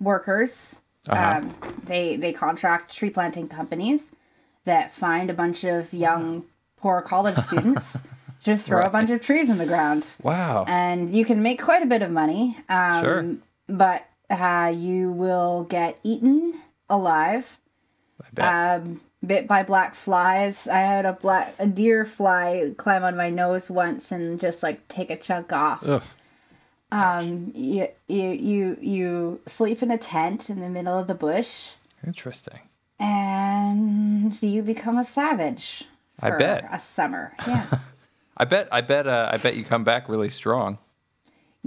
workers. 0.00 0.76
Uh-huh. 1.08 1.38
Um, 1.38 1.54
they 1.84 2.16
they 2.16 2.32
contract 2.34 2.94
tree 2.94 3.08
planting 3.10 3.48
companies 3.48 4.12
that 4.64 4.94
find 4.94 5.30
a 5.30 5.34
bunch 5.34 5.64
of 5.64 5.90
young 5.92 6.44
poor 6.76 7.00
college 7.00 7.38
students 7.38 7.96
to 8.44 8.56
throw 8.58 8.82
a 8.82 8.90
bunch 8.90 9.08
of 9.10 9.22
trees 9.22 9.48
in 9.48 9.56
the 9.56 9.64
ground, 9.64 10.06
Wow. 10.22 10.64
and 10.68 11.14
you 11.14 11.24
can 11.24 11.42
make 11.42 11.62
quite 11.62 11.82
a 11.82 11.86
bit 11.86 12.02
of 12.02 12.10
money. 12.10 12.58
Um, 12.68 13.02
Sure. 13.02 13.34
But 13.70 14.06
uh, 14.30 14.72
you 14.74 15.12
will 15.12 15.64
get 15.68 15.98
eaten 16.02 16.54
alive 16.90 17.58
I 18.22 18.26
bet. 18.32 18.80
um, 18.82 19.00
bit 19.24 19.46
by 19.46 19.62
black 19.62 19.94
flies. 19.94 20.66
I 20.66 20.78
had 20.80 21.04
a 21.06 21.12
black 21.14 21.54
a 21.58 21.66
deer 21.66 22.04
fly 22.06 22.72
climb 22.76 23.04
on 23.04 23.16
my 23.16 23.30
nose 23.30 23.70
once 23.70 24.10
and 24.12 24.38
just 24.40 24.62
like 24.62 24.86
take 24.88 25.10
a 25.10 25.16
chunk 25.16 25.52
off. 25.52 25.82
Ugh. 25.86 26.02
Um, 26.90 27.52
you 27.54 27.88
you 28.06 28.30
you 28.30 28.78
you 28.80 29.40
sleep 29.46 29.82
in 29.82 29.90
a 29.90 29.98
tent 29.98 30.48
in 30.48 30.60
the 30.60 30.70
middle 30.70 30.98
of 30.98 31.06
the 31.06 31.14
bush, 31.14 31.72
Interesting. 32.06 32.60
and 32.98 34.42
you 34.42 34.62
become 34.62 34.96
a 34.98 35.04
savage. 35.04 35.84
I 36.20 36.30
bet. 36.30 36.66
a 36.72 36.80
summer. 36.80 37.34
Yeah. 37.46 37.66
I 38.36 38.44
bet. 38.44 38.68
I 38.72 38.80
bet. 38.80 39.06
Uh, 39.06 39.28
I 39.32 39.36
bet 39.36 39.56
you 39.56 39.64
come 39.64 39.84
back 39.84 40.08
really 40.08 40.30
strong. 40.30 40.78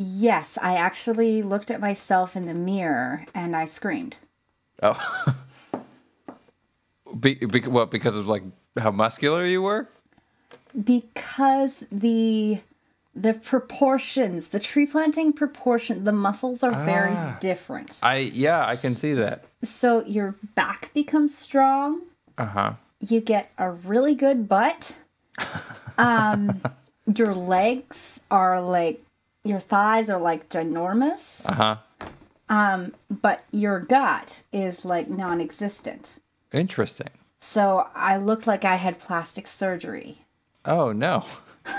Yes, 0.02 0.58
I 0.62 0.76
actually 0.76 1.44
looked 1.44 1.70
at 1.72 1.80
myself 1.80 2.36
in 2.36 2.46
the 2.46 2.54
mirror 2.54 3.26
and 3.34 3.56
I 3.56 3.66
screamed. 3.66 4.18
Oh. 4.82 5.36
be, 7.20 7.36
be, 7.36 7.62
what? 7.62 7.92
Because 7.92 8.16
of 8.16 8.28
like 8.28 8.44
how 8.78 8.92
muscular 8.92 9.46
you 9.46 9.62
were? 9.62 9.88
because 10.86 11.86
the 11.92 12.58
the 13.14 13.34
proportions 13.34 14.48
the 14.50 14.60
tree 14.60 14.86
planting 14.86 15.34
proportion 15.34 16.06
the 16.06 16.14
muscles 16.14 16.64
are 16.64 16.72
very 16.86 17.12
Ah. 17.14 17.38
different 17.42 18.00
I 18.02 18.18
yeah, 18.20 18.66
I 18.66 18.78
can 18.78 18.92
see 18.94 19.14
that. 19.16 19.44
so 19.64 20.02
your 20.06 20.36
back 20.56 20.92
becomes 20.94 21.38
strong 21.38 22.04
Uh 22.38 22.46
huh. 22.46 22.74
you 23.02 23.20
get 23.20 23.52
a 23.58 23.70
really 23.70 24.16
good 24.16 24.48
butt 24.48 24.96
um 25.98 26.62
your 27.06 27.36
legs 27.36 28.22
are 28.32 28.62
like 28.62 29.04
your 29.44 29.60
thighs 29.60 30.10
are 30.10 30.20
like 30.20 30.50
ginormous 30.50 31.42
Uh 31.46 31.54
huh. 31.54 31.76
um 32.50 32.94
but 33.10 33.44
your 33.52 33.80
gut 33.80 34.44
is 34.54 34.86
like 34.86 35.10
non-existent 35.10 36.20
Interesting. 36.54 37.10
so 37.40 37.88
i 37.96 38.18
looked 38.18 38.46
like 38.48 38.64
i 38.66 38.76
had 38.76 39.00
plastic 39.00 39.48
surgery 39.48 40.20
Oh 40.64 40.92
no, 40.92 41.26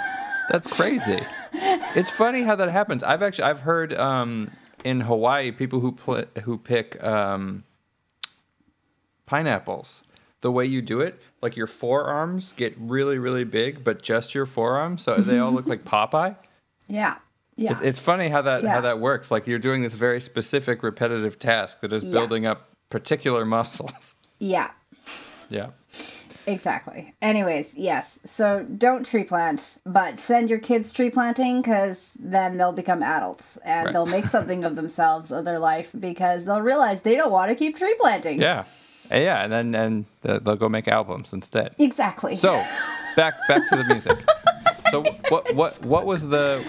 that's 0.51 0.77
crazy. 0.77 1.21
it's 1.53 2.11
funny 2.11 2.43
how 2.43 2.57
that 2.57 2.69
happens. 2.69 3.05
I've 3.05 3.23
actually 3.23 3.45
I've 3.45 3.61
heard 3.61 3.93
um, 3.93 4.51
in 4.83 5.03
Hawaii 5.03 5.53
people 5.53 5.79
who 5.79 5.93
pl- 5.93 6.25
who 6.43 6.59
pick 6.59 7.01
um, 7.01 7.63
pineapples. 9.27 10.03
The 10.41 10.51
way 10.51 10.67
you 10.67 10.83
do 10.83 11.01
it, 11.01 11.21
like 11.41 11.57
your 11.57 11.69
forearms 11.69 12.55
get 12.57 12.75
really 12.77 13.19
really 13.19 13.45
big, 13.45 13.85
but 13.85 14.03
just 14.03 14.35
your 14.35 14.47
forearms, 14.47 15.03
so 15.05 15.19
they 15.19 15.39
all 15.39 15.53
look 15.53 15.67
like 15.73 15.85
Popeye. 15.85 16.35
yeah 16.89 17.19
yeah 17.57 17.73
It's, 17.73 17.81
it's 17.81 17.99
funny 17.99 18.29
how 18.29 18.43
that 18.43 18.63
Yeah. 18.63 18.71
how 18.71 18.81
that 18.83 18.99
works. 19.01 19.31
Like 19.31 19.47
you're 19.47 19.59
doing 19.59 19.83
this 19.83 19.95
very 19.95 20.21
specific 20.21 20.83
repetitive 20.83 21.39
task 21.39 21.81
that 21.81 21.93
is 21.93 22.03
Yeah. 22.05 22.13
building 22.13 22.47
up 22.47 22.69
particular 22.91 23.45
muscles. 23.57 24.17
yeah 24.39 24.71
yeah. 25.49 25.69
Exactly. 26.47 27.15
Anyways, 27.23 27.75
yes. 27.77 28.19
So 28.25 28.67
don't 28.77 29.05
tree 29.07 29.23
plant, 29.23 29.79
but 29.87 30.21
send 30.21 30.51
your 30.51 30.59
kids 30.59 30.93
tree 30.93 31.11
planting 31.11 31.63
because 31.63 32.11
then 32.19 32.57
they'll 32.57 32.73
become 32.73 33.01
adults 33.03 33.59
and 33.65 33.87
Right. 33.87 33.93
they'll 33.93 34.07
make 34.07 34.27
something 34.27 34.65
of 34.65 34.75
themselves 34.75 35.31
of 35.31 35.45
their 35.45 35.61
life 35.61 35.91
because 35.99 36.45
they'll 36.47 36.61
realize 36.63 37.03
they 37.03 37.15
don't 37.15 37.31
want 37.31 37.51
to 37.51 37.55
keep 37.55 37.77
tree 37.79 37.95
planting. 38.01 38.41
Yeah. 38.41 38.65
Yeah, 39.11 39.45
and 39.45 39.53
then 39.53 39.75
and 39.75 40.05
they'll 40.23 40.57
go 40.57 40.69
make 40.69 40.89
albums 40.89 41.33
instead. 41.33 41.75
Exactly. 41.79 42.35
So, 42.37 42.53
back 43.15 43.35
back 43.47 43.69
to 43.69 43.77
the 43.77 43.85
music. 43.85 44.19
So 44.91 45.03
what 45.31 45.55
what 45.55 45.81
what 45.85 46.05
was 46.07 46.21
the 46.29 46.63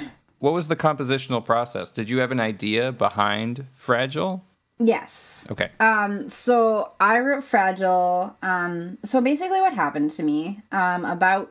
what 0.43 0.51
was 0.51 0.67
the 0.67 0.75
compositional 0.75 1.43
process? 1.43 1.89
Did 1.89 2.09
you 2.09 2.17
have 2.17 2.29
an 2.33 2.41
idea 2.41 2.91
behind 2.91 3.65
Fragile? 3.75 4.43
yes. 4.77 5.45
Okay. 5.49 5.69
Um, 5.79 6.27
so 6.27 6.91
I 6.99 7.19
wrote 7.19 7.45
Fragile. 7.45 8.35
Um, 8.41 8.97
so 9.05 9.21
basically, 9.21 9.61
what 9.61 9.71
happened 9.71 10.11
to 10.11 10.21
me 10.21 10.61
um, 10.73 11.05
about 11.05 11.49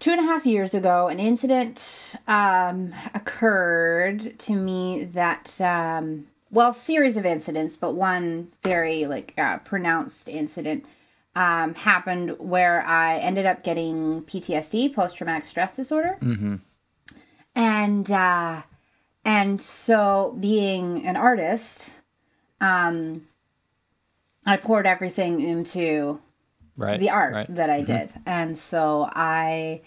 two 0.00 0.12
and 0.12 0.18
a 0.18 0.22
half 0.22 0.46
years 0.46 0.72
ago, 0.72 1.08
an 1.08 1.20
incident 1.20 2.16
um, 2.26 2.94
occurred 3.12 4.38
to 4.38 4.54
me 4.54 5.04
that, 5.12 5.60
um, 5.60 6.26
well, 6.50 6.72
series 6.72 7.18
of 7.18 7.26
incidents, 7.26 7.76
but 7.76 7.92
one 7.92 8.48
very 8.62 9.04
like 9.04 9.34
uh, 9.36 9.58
pronounced 9.58 10.26
incident 10.30 10.86
um, 11.36 11.74
happened 11.74 12.34
where 12.38 12.82
I 12.86 13.18
ended 13.18 13.44
up 13.44 13.62
getting 13.62 14.22
PTSD, 14.22 14.94
post 14.94 15.18
traumatic 15.18 15.44
stress 15.44 15.76
disorder, 15.76 16.16
mm-hmm. 16.22 16.56
And 17.58 18.10
uh, 18.10 18.62
and 19.24 19.60
so 19.60 20.36
being 20.40 21.04
an 21.06 21.16
artist 21.16 21.90
um 22.60 23.26
i 24.46 24.56
poured 24.56 24.86
everything 24.86 25.40
into 25.42 26.20
Right. 26.76 27.00
the 27.00 27.10
art 27.10 27.34
Right. 27.34 27.54
that 27.56 27.68
i 27.70 27.82
did 27.82 28.12
and 28.24 28.56
so 28.56 29.08
i 29.12 29.80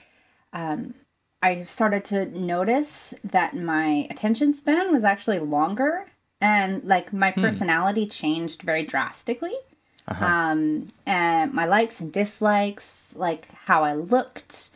um 0.53 0.93
i 1.41 1.63
started 1.63 2.03
to 2.05 2.25
notice 2.37 3.13
that 3.23 3.55
my 3.55 4.07
attention 4.09 4.53
span 4.53 4.91
was 4.91 5.03
actually 5.05 5.39
longer 5.39 6.05
and 6.41 6.83
like 6.83 7.13
my 7.13 7.31
personality 7.31 8.05
changed 8.07 8.61
very 8.63 8.83
drastically 8.85 9.55
Uh-huh. 10.09 10.25
um 10.25 10.87
and 11.05 11.53
my 11.53 11.65
likes 11.65 12.01
and 12.01 12.11
dislikes 12.11 13.13
like 13.15 13.47
how 13.67 13.83
i 13.85 13.93
looked 13.93 14.71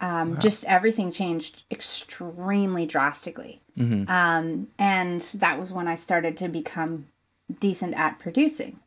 um, 0.00 0.38
just 0.38 0.64
everything 0.64 1.10
changed 1.12 1.62
extremely 1.70 2.86
drastically 2.86 3.62
Mhm. 3.78 4.08
um, 4.08 4.68
and 4.78 5.22
that 5.34 5.58
was 5.60 5.70
when 5.72 5.86
i 5.88 5.94
started 5.94 6.36
to 6.38 6.48
become 6.48 7.06
decent 7.60 7.94
at 7.94 8.18
producing 8.18 8.78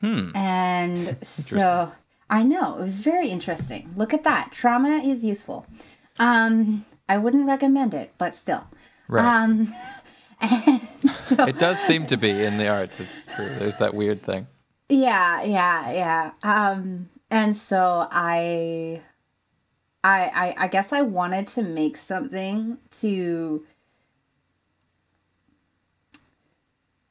Hmm. 0.00 0.30
and 0.36 1.16
so 1.22 1.90
I 2.30 2.42
know 2.42 2.76
it 2.78 2.82
was 2.82 2.98
very 2.98 3.30
interesting. 3.30 3.90
Look 3.96 4.12
at 4.14 4.22
that. 4.24 4.52
Trauma 4.52 4.98
is 4.98 5.24
useful. 5.24 5.66
Um 6.18 6.84
I 7.08 7.16
wouldn't 7.16 7.46
recommend 7.46 7.94
it, 7.94 8.12
but 8.18 8.34
still. 8.34 8.64
Right. 9.08 9.24
Um, 9.24 9.74
so, 11.26 11.44
it 11.44 11.58
does 11.58 11.78
seem 11.80 12.06
to 12.08 12.16
be 12.18 12.30
in 12.30 12.58
the 12.58 12.68
arts. 12.68 13.00
It's 13.00 13.22
true. 13.34 13.48
There's 13.58 13.78
that 13.78 13.94
weird 13.94 14.22
thing. 14.22 14.46
yeah, 14.90 15.42
yeah, 15.42 15.90
yeah. 15.92 16.30
Um, 16.42 17.08
and 17.30 17.56
so 17.56 18.06
I, 18.10 19.00
I, 20.08 20.30
I, 20.48 20.64
I 20.64 20.68
guess 20.68 20.92
I 20.92 21.02
wanted 21.02 21.46
to 21.48 21.62
make 21.62 21.96
something 21.98 22.78
to 23.00 23.64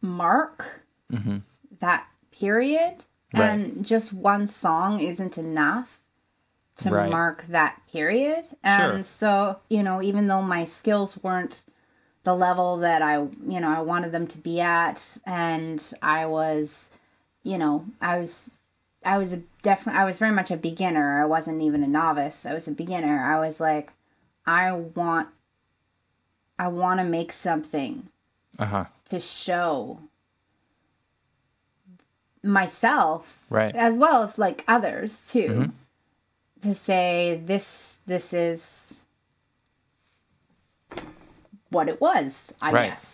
mark 0.02 0.82
hmm 1.12 1.38
that 1.80 2.08
period, 2.32 2.96
Right. 3.34 3.60
and 3.60 3.86
just 3.86 4.14
one 4.14 4.48
song 4.48 5.00
isn't 5.00 5.38
enough 5.38 6.02
to 6.78 6.90
Right. 6.92 7.10
mark 7.10 7.46
that 7.50 7.80
period. 7.92 8.46
And 8.64 9.06
so, 9.06 9.60
you 9.70 9.84
know, 9.84 10.02
even 10.02 10.28
though 10.28 10.42
my 10.42 10.66
skills 10.66 11.22
weren't 11.22 11.64
the 12.24 12.36
level 12.36 12.78
that 12.78 13.02
I, 13.02 13.16
you 13.48 13.60
know, 13.60 13.70
I 13.70 13.82
wanted 13.82 14.12
them 14.12 14.28
to 14.28 14.38
be 14.38 14.60
at, 14.62 15.18
and 15.26 15.84
I 16.02 16.26
was, 16.26 16.90
you 17.44 17.58
know, 17.58 17.86
I 18.02 18.18
was, 18.20 18.52
I 19.08 19.18
was 19.18 19.32
a 19.32 19.38
definitely, 19.64 20.02
I 20.02 20.06
was 20.06 20.18
very 20.20 20.34
much 20.34 20.52
a 20.52 20.58
beginner. 20.58 21.22
I 21.22 21.26
wasn't 21.26 21.62
even 21.62 21.82
a 21.82 21.88
novice. 21.88 22.46
I 22.46 22.54
was 22.54 22.68
a 22.68 22.72
beginner. 22.72 23.24
I 23.24 23.40
was 23.40 23.60
like, 23.62 23.94
I 24.46 24.74
want, 24.74 25.30
I 26.60 26.68
want 26.68 27.00
to 27.00 27.06
make 27.06 27.32
something 27.32 28.10
Uh 28.60 28.66
huh. 28.66 28.86
to 29.10 29.20
show 29.22 30.00
myself 32.44 33.40
Right. 33.50 33.74
as 33.76 33.98
well 33.98 34.24
as 34.24 34.38
like 34.38 34.64
others 34.68 35.22
too 35.30 35.48
Mhm. 35.50 35.72
to 36.62 36.76
say 36.76 37.42
this 37.46 38.00
this 38.08 38.34
is 38.34 38.87
what 41.78 41.88
it 41.94 42.00
was 42.08 42.52
i 42.62 42.72
Right. 42.72 42.90
guess 42.90 43.06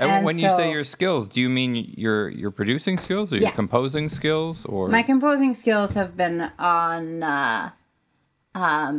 And, 0.00 0.10
And 0.10 0.24
when 0.26 0.36
you 0.42 0.48
say 0.60 0.66
your 0.76 0.84
skills, 0.96 1.22
do 1.32 1.38
you 1.44 1.48
mean 1.58 1.70
your 2.04 2.18
your 2.42 2.52
producing 2.60 2.96
skills 3.06 3.26
or 3.32 3.36
your 3.44 3.54
composing 3.62 4.06
skills 4.18 4.56
or 4.74 4.82
my 4.98 5.02
composing 5.12 5.52
skills 5.62 5.90
have 6.00 6.12
been 6.22 6.36
on 6.58 7.02
uh 7.22 7.70
um 8.64 8.94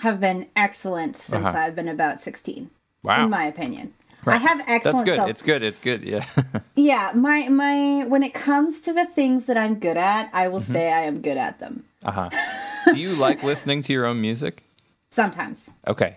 have 0.00 0.18
been 0.26 0.40
excellent 0.56 1.16
since 1.16 1.46
Uh-huh. 1.46 1.58
i've 1.62 1.74
been 1.80 1.88
about 1.98 2.20
16 2.20 2.70
wow? 3.02 3.24
in 3.24 3.30
my 3.38 3.44
opinion 3.54 3.86
i 4.26 4.36
have 4.48 4.58
excellent 4.66 4.84
That's 4.84 5.02
good. 5.10 5.16
self- 5.20 5.30
It's 5.32 5.42
good. 5.50 5.62
It's 5.68 5.78
good. 5.88 6.00
Yeah. 6.12 6.24
yeah 6.90 7.06
my 7.14 7.38
my 7.62 8.04
when 8.12 8.22
it 8.28 8.34
comes 8.48 8.80
to 8.86 8.92
the 9.00 9.06
things 9.18 9.40
that 9.46 9.56
i'm 9.62 9.74
good 9.86 9.96
at 9.96 10.24
i 10.32 10.44
Mm-hmm. 10.44 10.52
will 10.52 10.60
say 10.74 10.84
i 11.00 11.02
am 11.10 11.16
good 11.28 11.36
at 11.48 11.54
them 11.62 11.74
uh 12.04 12.12
huh. 12.18 12.30
Do 12.94 12.98
you 13.06 13.12
like 13.26 13.42
listening 13.42 13.82
to 13.86 13.90
your 13.96 14.04
own 14.10 14.20
music? 14.20 14.54
sometimes 15.10 15.70
Okay. 15.86 16.16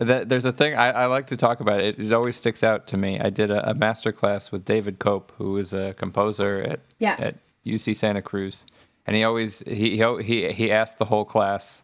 That, 0.00 0.28
there's 0.28 0.46
a 0.46 0.52
thing 0.52 0.74
I, 0.74 0.90
I 0.90 1.06
like 1.06 1.26
to 1.28 1.36
talk 1.36 1.60
about. 1.60 1.80
It, 1.80 1.98
it 1.98 2.12
always 2.12 2.36
sticks 2.36 2.62
out 2.62 2.86
to 2.88 2.96
me. 2.96 3.20
I 3.20 3.28
did 3.30 3.50
a, 3.50 3.70
a 3.70 3.74
master 3.74 4.10
class 4.10 4.50
with 4.50 4.64
David 4.64 4.98
Cope, 4.98 5.32
who 5.36 5.58
is 5.58 5.72
a 5.72 5.94
composer 5.94 6.62
at 6.62 6.80
Yeah. 6.98 7.16
at 7.18 7.36
UC 7.66 7.96
Santa 7.96 8.22
Cruz, 8.22 8.64
and 9.06 9.14
he 9.14 9.22
always 9.22 9.60
he 9.66 10.02
he 10.22 10.52
he, 10.52 10.72
asked 10.72 10.98
the 10.98 11.04
whole 11.04 11.24
class 11.24 11.82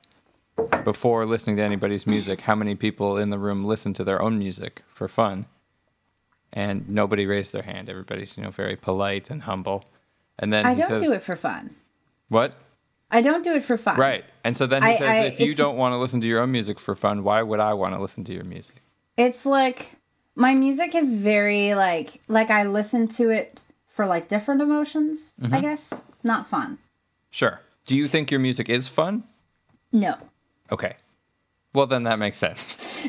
before 0.85 1.27
listening 1.27 1.57
to 1.57 1.62
anybody's 1.62 2.07
music 2.07 2.40
how 2.40 2.55
many 2.55 2.75
people 2.75 3.18
in 3.18 3.31
the 3.31 3.38
room 3.38 3.64
listen 3.64 3.92
to 3.94 4.05
their 4.05 4.23
own 4.23 4.38
music 4.38 4.83
for 4.88 5.07
fun, 5.07 5.44
and 6.53 6.88
nobody 6.88 7.27
raised 7.27 7.53
their 7.53 7.62
hand. 7.62 7.90
Everybody's 7.90 8.37
you 8.37 8.42
know 8.42 8.51
very 8.51 8.75
polite 8.77 9.31
and 9.31 9.42
humble, 9.42 9.85
and 10.38 10.53
then 10.53 10.64
i 10.66 10.75
don't 10.75 10.88
says 10.88 11.03
do 11.03 11.12
it 11.12 11.23
for 11.23 11.37
fun 11.37 11.75
what 12.29 12.55
I 13.11 13.23
don't 13.23 13.42
do 13.42 13.55
it 13.55 13.64
for 13.64 13.77
fun. 13.79 13.97
right, 13.99 14.25
and 14.44 14.57
so 14.57 14.66
then 14.66 14.83
he 14.83 14.88
I- 14.90 14.99
says 14.99 15.09
I- 15.09 15.25
if 15.25 15.40
you 15.40 15.55
don't 15.55 15.77
want 15.77 15.92
to 15.92 15.97
listen 15.99 16.21
to 16.21 16.27
your 16.27 16.40
own 16.40 16.51
music 16.53 16.79
for 16.79 16.94
fun, 16.94 17.25
why 17.25 17.42
would 17.42 17.61
I 17.61 17.73
want 17.75 17.94
to 17.94 18.01
listen 18.01 18.25
to 18.25 18.33
your 18.35 18.44
music? 18.44 18.77
It's 19.16 19.47
like 19.47 19.92
my 20.37 20.55
music 20.55 20.94
is 20.94 21.14
very 21.14 21.75
like 21.75 22.21
like 22.29 22.51
I 22.51 22.64
listen 22.64 23.09
to 23.09 23.31
it 23.31 23.61
for 23.88 24.07
like 24.07 24.29
different 24.29 24.61
emotions, 24.62 25.33
Mm-hmm. 25.40 25.55
I 25.55 25.61
guess. 25.61 25.92
Not 26.23 26.49
fun. 26.49 26.79
Sure. 27.31 27.61
Do 27.87 27.97
you 27.97 28.07
think 28.09 28.31
your 28.31 28.40
music 28.40 28.68
is 28.68 28.88
fun? 28.88 29.25
No. 29.92 30.16
Okay. 30.71 30.97
Well, 31.73 31.87
then 31.87 32.03
that 32.05 32.18
makes 32.18 32.37
sense. 32.38 33.07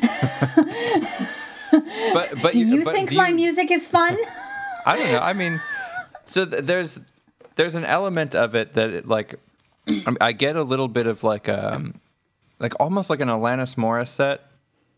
but 2.12 2.30
but 2.42 2.52
Do 2.52 2.58
you 2.60 2.84
but 2.84 2.94
think 2.94 3.10
do 3.10 3.16
my 3.16 3.28
you- 3.28 3.34
music 3.34 3.70
is 3.70 3.86
fun? 3.86 4.16
I 4.86 4.96
don't 4.96 5.12
know. 5.12 5.18
I 5.20 5.32
mean, 5.34 5.60
so 6.24 6.46
th- 6.46 6.64
there's 6.64 7.00
there's 7.56 7.74
an 7.74 7.84
element 7.84 8.34
of 8.34 8.54
it 8.54 8.74
that 8.74 8.90
it, 8.90 9.08
like 9.08 9.34
I, 9.90 10.14
I 10.28 10.32
get 10.32 10.56
a 10.56 10.62
little 10.62 10.88
bit 10.88 11.06
of 11.06 11.22
like 11.22 11.48
um 11.48 12.00
like 12.58 12.72
almost 12.78 13.08
like 13.10 13.20
an 13.20 13.28
Alanis 13.28 13.76
Morissette, 13.76 14.40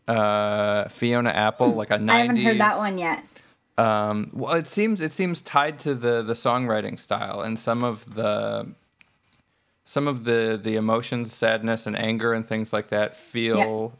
uh, 0.07 0.89
Fiona 0.89 1.29
Apple, 1.29 1.73
like 1.73 1.91
a 1.91 1.97
90s. 1.97 2.09
I 2.09 2.17
haven't 2.19 2.35
heard 2.37 2.59
that 2.59 2.77
one 2.77 2.97
yet. 2.97 3.23
Um, 3.77 4.29
well, 4.33 4.53
it 4.53 4.67
seems 4.67 5.01
it 5.01 5.11
seems 5.11 5.41
tied 5.41 5.79
to 5.79 5.95
the 5.95 6.21
the 6.21 6.33
songwriting 6.33 6.99
style 6.99 7.41
and 7.41 7.57
some 7.57 7.83
of 7.83 8.13
the 8.15 8.67
some 9.85 10.07
of 10.07 10.23
the 10.25 10.59
the 10.61 10.75
emotions, 10.75 11.33
sadness 11.33 11.87
and 11.87 11.97
anger 11.97 12.33
and 12.33 12.47
things 12.47 12.71
like 12.71 12.89
that 12.89 13.15
feel 13.15 13.93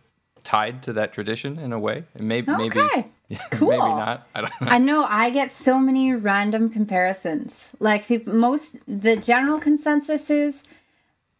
tied 0.44 0.84
to 0.84 0.94
that 0.94 1.14
tradition 1.14 1.58
in 1.58 1.74
a 1.74 1.80
way. 1.80 2.04
And 2.16 2.28
maybe 2.28 2.52
maybe 2.56 2.80
Okay. 2.80 3.08
Cool. 3.52 3.70
maybe 3.70 3.80
not. 3.82 4.28
I 4.36 4.42
don't 4.42 4.62
know. 4.62 4.68
I 4.68 4.78
know 4.78 5.06
I 5.06 5.32
get 5.32 5.52
so 5.52 5.80
many 5.80 6.14
random 6.14 6.70
comparisons. 6.70 7.70
Like 7.80 8.06
people, 8.06 8.34
most 8.34 8.76
the 8.88 9.16
general 9.16 9.60
consensus 9.60 10.30
is 10.30 10.62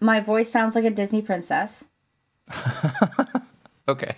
my 0.04 0.20
voice 0.20 0.52
sounds 0.52 0.76
like 0.76 0.86
a 0.86 0.90
Disney 0.92 1.22
princess. 1.22 1.84
Okay, 3.86 4.16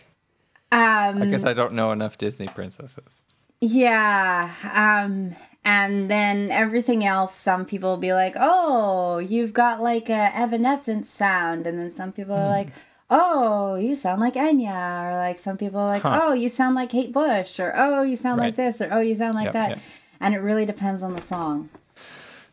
Um, 0.72 1.24
I 1.24 1.26
guess 1.32 1.44
I 1.44 1.54
don't 1.54 1.74
know 1.74 1.92
enough 1.92 2.20
Disney 2.20 2.48
princesses. 2.48 3.24
Yeah. 3.62 4.52
Um 4.76 5.36
and 5.64 6.08
then 6.12 6.52
everything 6.52 7.04
else 7.04 7.34
some 7.36 7.66
people 7.66 7.90
will 7.90 7.98
be 7.98 8.14
like, 8.14 8.36
"Oh, 8.40 9.18
you've 9.18 9.54
got 9.54 9.82
like 9.82 10.08
a 10.10 10.32
Evanescence 10.38 11.10
sound." 11.10 11.66
And 11.66 11.80
then 11.80 11.90
some 11.90 12.12
people 12.12 12.36
are 12.36 12.48
like, 12.48 12.70
"Oh, 13.10 13.74
you 13.74 13.96
sound 13.96 14.22
like 14.22 14.36
Enya." 14.36 15.12
Or 15.12 15.16
like 15.18 15.40
some 15.40 15.58
people 15.58 15.80
are 15.80 15.90
like, 15.90 16.04
Huh. 16.04 16.20
"Oh, 16.22 16.34
you 16.34 16.48
sound 16.50 16.76
like 16.76 16.90
Kate 16.90 17.12
Bush." 17.12 17.60
Or 17.60 17.74
"Oh, 17.76 18.04
you 18.04 18.16
sound 18.16 18.40
like 18.40 18.56
this." 18.56 18.82
Or 18.82 18.90
"Oh, 18.92 19.00
you 19.02 19.18
sound 19.18 19.34
like 19.34 19.46
Yep, 19.46 19.54
that." 19.54 19.70
yep. 19.70 19.80
And 20.20 20.36
it 20.36 20.40
really 20.40 20.68
depends 20.68 21.02
on 21.02 21.16
the 21.16 21.24
song. 21.24 21.70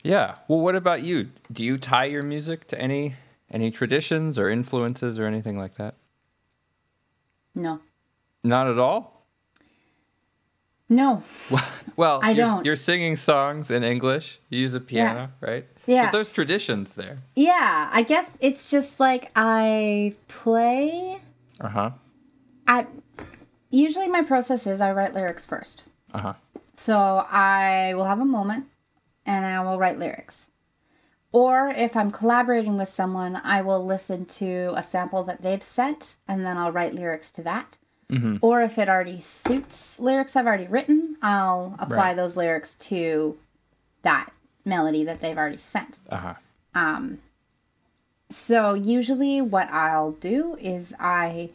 Yeah. 0.03 0.37
Well, 0.49 0.61
what 0.61 0.77
about 0.77 1.03
you? 1.03 1.29
Do 1.53 1.62
you 1.62 1.77
tie 1.77 2.07
your 2.07 2.23
music 2.23 2.66
to 2.68 2.81
any 2.81 3.16
any 3.53 3.71
traditions 3.71 4.38
or 4.38 4.49
influences 4.51 5.19
or 5.19 5.27
anything 5.27 5.59
like 5.59 5.77
that? 5.77 5.95
No. 7.55 7.81
Not 8.43 8.67
at 8.69 8.79
all. 8.79 9.25
No. 10.88 11.23
Well, 11.97 12.21
I 12.23 12.31
you're, 12.33 12.47
don't. 12.47 12.65
you're 12.67 12.77
singing 12.77 13.17
songs 13.17 13.71
in 13.71 13.83
English. 13.85 14.41
You 14.49 14.61
use 14.61 14.75
a 14.75 14.81
piano, 14.81 15.31
right? 15.41 15.67
Yeah. 15.87 16.07
So 16.11 16.17
there's 16.17 16.31
traditions 16.31 16.95
there. 16.95 17.19
Yeah, 17.37 17.88
I 17.93 18.03
guess 18.03 18.37
it's 18.41 18.71
just 18.71 18.99
like 18.99 19.31
I 19.37 20.15
play 20.29 21.21
Uh 21.61 21.69
huh. 21.69 21.91
I 22.67 22.87
usually 23.71 24.09
my 24.09 24.23
process 24.23 24.67
is 24.67 24.81
I 24.81 24.93
write 24.93 25.12
lyrics 25.15 25.45
first. 25.45 25.83
Uh 26.15 26.19
huh. 26.19 26.33
So 26.77 26.97
I 27.31 27.93
will 27.95 28.05
have 28.07 28.21
a 28.21 28.25
moment 28.25 28.67
and 29.27 29.45
I 29.45 29.61
will 29.62 29.79
write 29.79 29.99
lyrics. 29.99 30.47
Or 31.33 31.68
if 31.71 31.97
I'm 31.97 32.11
collaborating 32.11 32.77
with 32.77 32.90
someone, 32.90 33.37
I 33.42 33.62
will 33.62 33.85
listen 33.85 34.27
to 34.27 34.73
a 34.77 34.83
sample 34.83 35.25
that 35.25 35.40
they've 35.42 35.62
sent 35.62 36.16
and 36.29 36.45
then 36.45 36.59
I'll 36.59 36.71
write 36.73 36.95
lyrics 36.95 37.31
to 37.33 37.42
that. 37.42 37.79
Mhm. 38.11 38.38
Or 38.42 38.61
if 38.61 38.77
it 38.79 38.88
already 38.90 39.21
suits 39.23 39.99
lyrics 39.99 40.37
I've 40.37 40.47
already 40.47 40.66
written, 40.66 41.16
I'll 41.23 41.75
apply 41.79 42.09
Right. 42.09 42.16
those 42.16 42.37
lyrics 42.37 42.75
to 42.90 43.38
that 44.03 44.31
melody 44.66 45.05
that 45.05 45.21
they've 45.21 45.38
already 45.38 45.57
sent. 45.59 45.99
Uh 46.11 46.16
huh. 46.18 46.35
Um, 46.75 47.23
so 48.29 48.75
usually 48.75 49.40
what 49.40 49.71
I'll 49.71 50.12
do 50.12 50.57
is 50.61 50.92
I 51.01 51.51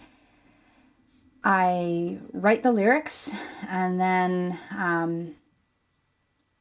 I 1.44 2.18
write 2.34 2.64
the 2.64 2.72
lyrics 2.72 3.30
and 3.70 4.00
then 4.00 4.60
um, 4.76 5.36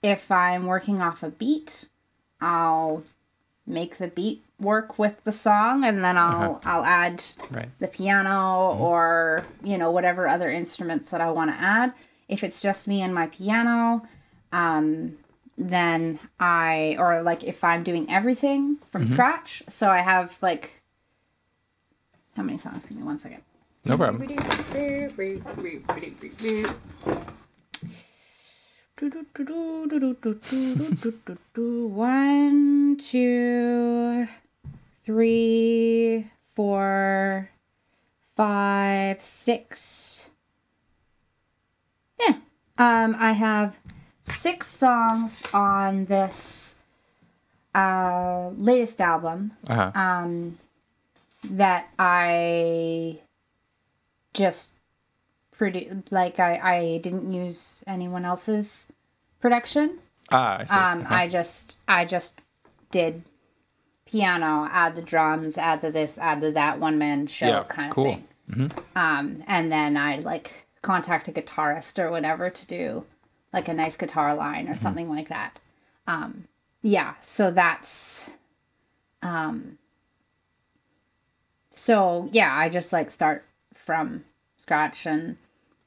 if 0.03 0.31
I'm 0.31 0.67
working 0.67 1.01
off 1.03 1.23
a 1.23 1.31
beat, 1.31 1.87
I'll 2.41 3.03
make 3.67 3.99
the 3.99 4.09
beat 4.09 4.45
work 4.61 4.99
with 4.99 5.23
the 5.25 5.33
song 5.33 5.85
and 5.85 6.05
then 6.05 6.17
I'll 6.17 6.57
uh-huh. 6.57 6.71
I'll 6.71 6.85
add 6.85 7.25
Right. 7.51 7.69
the 7.79 7.89
piano 7.89 8.29
mm-hmm. 8.29 8.83
or 8.83 9.45
you 9.63 9.77
know 9.77 9.91
whatever 9.91 10.29
other 10.29 10.51
instruments 10.51 11.11
that 11.11 11.21
I 11.21 11.31
want 11.31 11.51
to 11.51 11.57
add. 11.57 11.93
If 12.29 12.43
it's 12.43 12.61
just 12.61 12.89
me 12.89 13.03
and 13.03 13.15
my 13.15 13.27
piano, 13.29 14.07
um, 14.53 15.17
then 15.59 16.19
I 16.41 16.97
or 16.99 17.23
like 17.23 17.45
if 17.45 17.63
I'm 17.65 17.83
doing 17.83 18.11
everything 18.11 18.79
from 18.91 19.05
mm-hmm. 19.05 19.13
scratch. 19.13 19.63
So 19.69 19.89
I 19.89 19.99
have 19.99 20.37
like 20.41 20.71
how 22.37 22.43
many 22.43 22.59
songs? 22.59 22.87
Give 22.87 22.99
me 22.99 23.05
one 23.05 23.19
second. 23.19 23.43
No 23.85 23.97
problem. 23.97 24.27
One, 31.89 32.97
two, 32.99 34.29
three, 35.05 36.31
four, 36.55 37.51
five, 38.37 39.21
six. 39.21 40.31
Yeah. 42.21 42.37
Um, 42.79 43.17
I 43.19 43.33
have 43.33 43.77
six 44.25 44.67
songs 44.69 45.43
on 45.53 46.07
this 46.07 46.75
uh, 47.75 48.51
latest 48.57 49.01
album 49.01 49.53
Uh 49.69 49.75
huh. 49.75 49.93
um, 49.95 50.59
that 51.45 51.89
I 51.99 53.19
just 54.33 54.73
produ 55.59 56.03
like 56.11 56.39
I, 56.41 56.57
I 56.59 56.99
didn't 56.99 57.33
use 57.33 57.83
anyone 57.87 58.25
else's 58.25 58.87
production. 59.41 59.99
ah, 60.31 60.59
I 60.61 60.65
see. 60.65 60.75
Um, 60.75 61.01
Uh-huh. 61.03 61.15
I 61.15 61.29
just 61.29 61.79
I 61.89 62.05
just 62.05 62.41
did 62.91 63.23
piano, 64.07 64.69
add 64.71 64.95
the 64.97 65.03
drums, 65.03 65.59
add 65.59 65.81
the 65.83 65.91
this, 65.91 66.19
add 66.19 66.41
the 66.41 66.53
that, 66.53 66.79
one 66.79 66.99
man 66.99 67.27
show 67.27 67.47
Yeah, 67.49 67.63
kind 67.65 67.91
of 67.91 67.95
cool. 67.95 68.05
thing. 68.05 68.71
Um, 68.95 69.43
and 69.49 69.71
then 69.73 69.97
I 69.97 70.19
like 70.21 70.53
contact 70.83 71.27
a 71.29 71.33
guitarist 71.33 71.99
or 71.99 72.11
whatever 72.11 72.49
to 72.49 72.67
do 72.67 73.05
like 73.53 73.69
a 73.69 73.75
nice 73.75 73.97
guitar 73.97 74.35
line 74.35 74.69
or 74.69 74.73
Mm-hmm. 74.75 74.83
something 74.83 75.09
like 75.11 75.29
that. 75.29 75.59
Um, 76.07 76.45
yeah, 76.83 77.15
so 77.25 77.51
that's 77.51 78.31
um 79.23 79.79
so 81.71 82.29
yeah, 82.31 82.55
I 82.55 82.69
just 82.69 82.93
like 82.93 83.11
start 83.11 83.45
from 83.75 84.25
scratch 84.59 85.07
and 85.07 85.37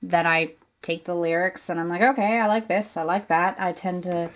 then 0.01 0.25
I 0.27 0.53
take 0.81 1.05
the 1.05 1.15
lyrics 1.15 1.69
and 1.69 1.79
I'm 1.79 1.89
like, 1.89 2.01
okay, 2.01 2.39
I 2.39 2.47
like 2.47 2.67
this, 2.67 2.95
I 2.97 3.03
like 3.03 3.27
that. 3.27 3.55
I 3.59 3.73
tend 3.73 4.03
to 4.03 4.29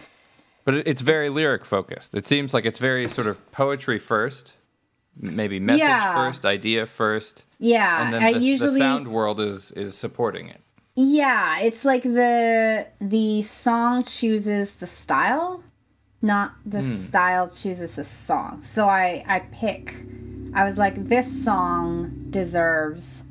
But 0.66 0.76
it's 0.88 1.02
very 1.02 1.30
lyric 1.30 1.66
focused. 1.66 2.14
It 2.14 2.26
seems 2.28 2.54
like 2.54 2.66
it's 2.66 2.80
very 2.80 3.08
sort 3.08 3.28
of 3.28 3.52
poetry 3.52 4.00
first, 4.00 4.56
maybe 5.18 5.60
message 5.60 5.80
Yeah. 5.80 6.14
first, 6.14 6.46
idea 6.46 6.86
first, 6.86 7.46
yeah, 7.60 8.04
and 8.04 8.14
then 8.14 8.34
the, 8.34 8.40
usually 8.40 8.72
the 8.72 8.78
sound 8.78 9.08
world 9.08 9.40
is 9.40 9.72
is 9.72 9.96
supporting 9.98 10.50
it. 10.50 10.62
Yeah, 10.96 11.60
it's 11.60 11.86
like 11.86 12.04
the 12.04 12.88
the 13.00 13.44
song 13.44 14.04
chooses 14.04 14.76
the 14.76 14.88
style, 14.88 15.64
not 16.22 16.54
the 16.66 16.82
Hmm. 16.82 16.96
style 17.06 17.50
chooses 17.50 17.96
the 17.96 18.04
song. 18.04 18.64
So 18.64 18.88
I 18.90 19.24
I 19.28 19.40
pick 19.52 19.96
I 20.54 20.66
was 20.66 20.78
like 20.78 21.08
this 21.08 21.44
song 21.44 22.28
deserves 22.30 23.24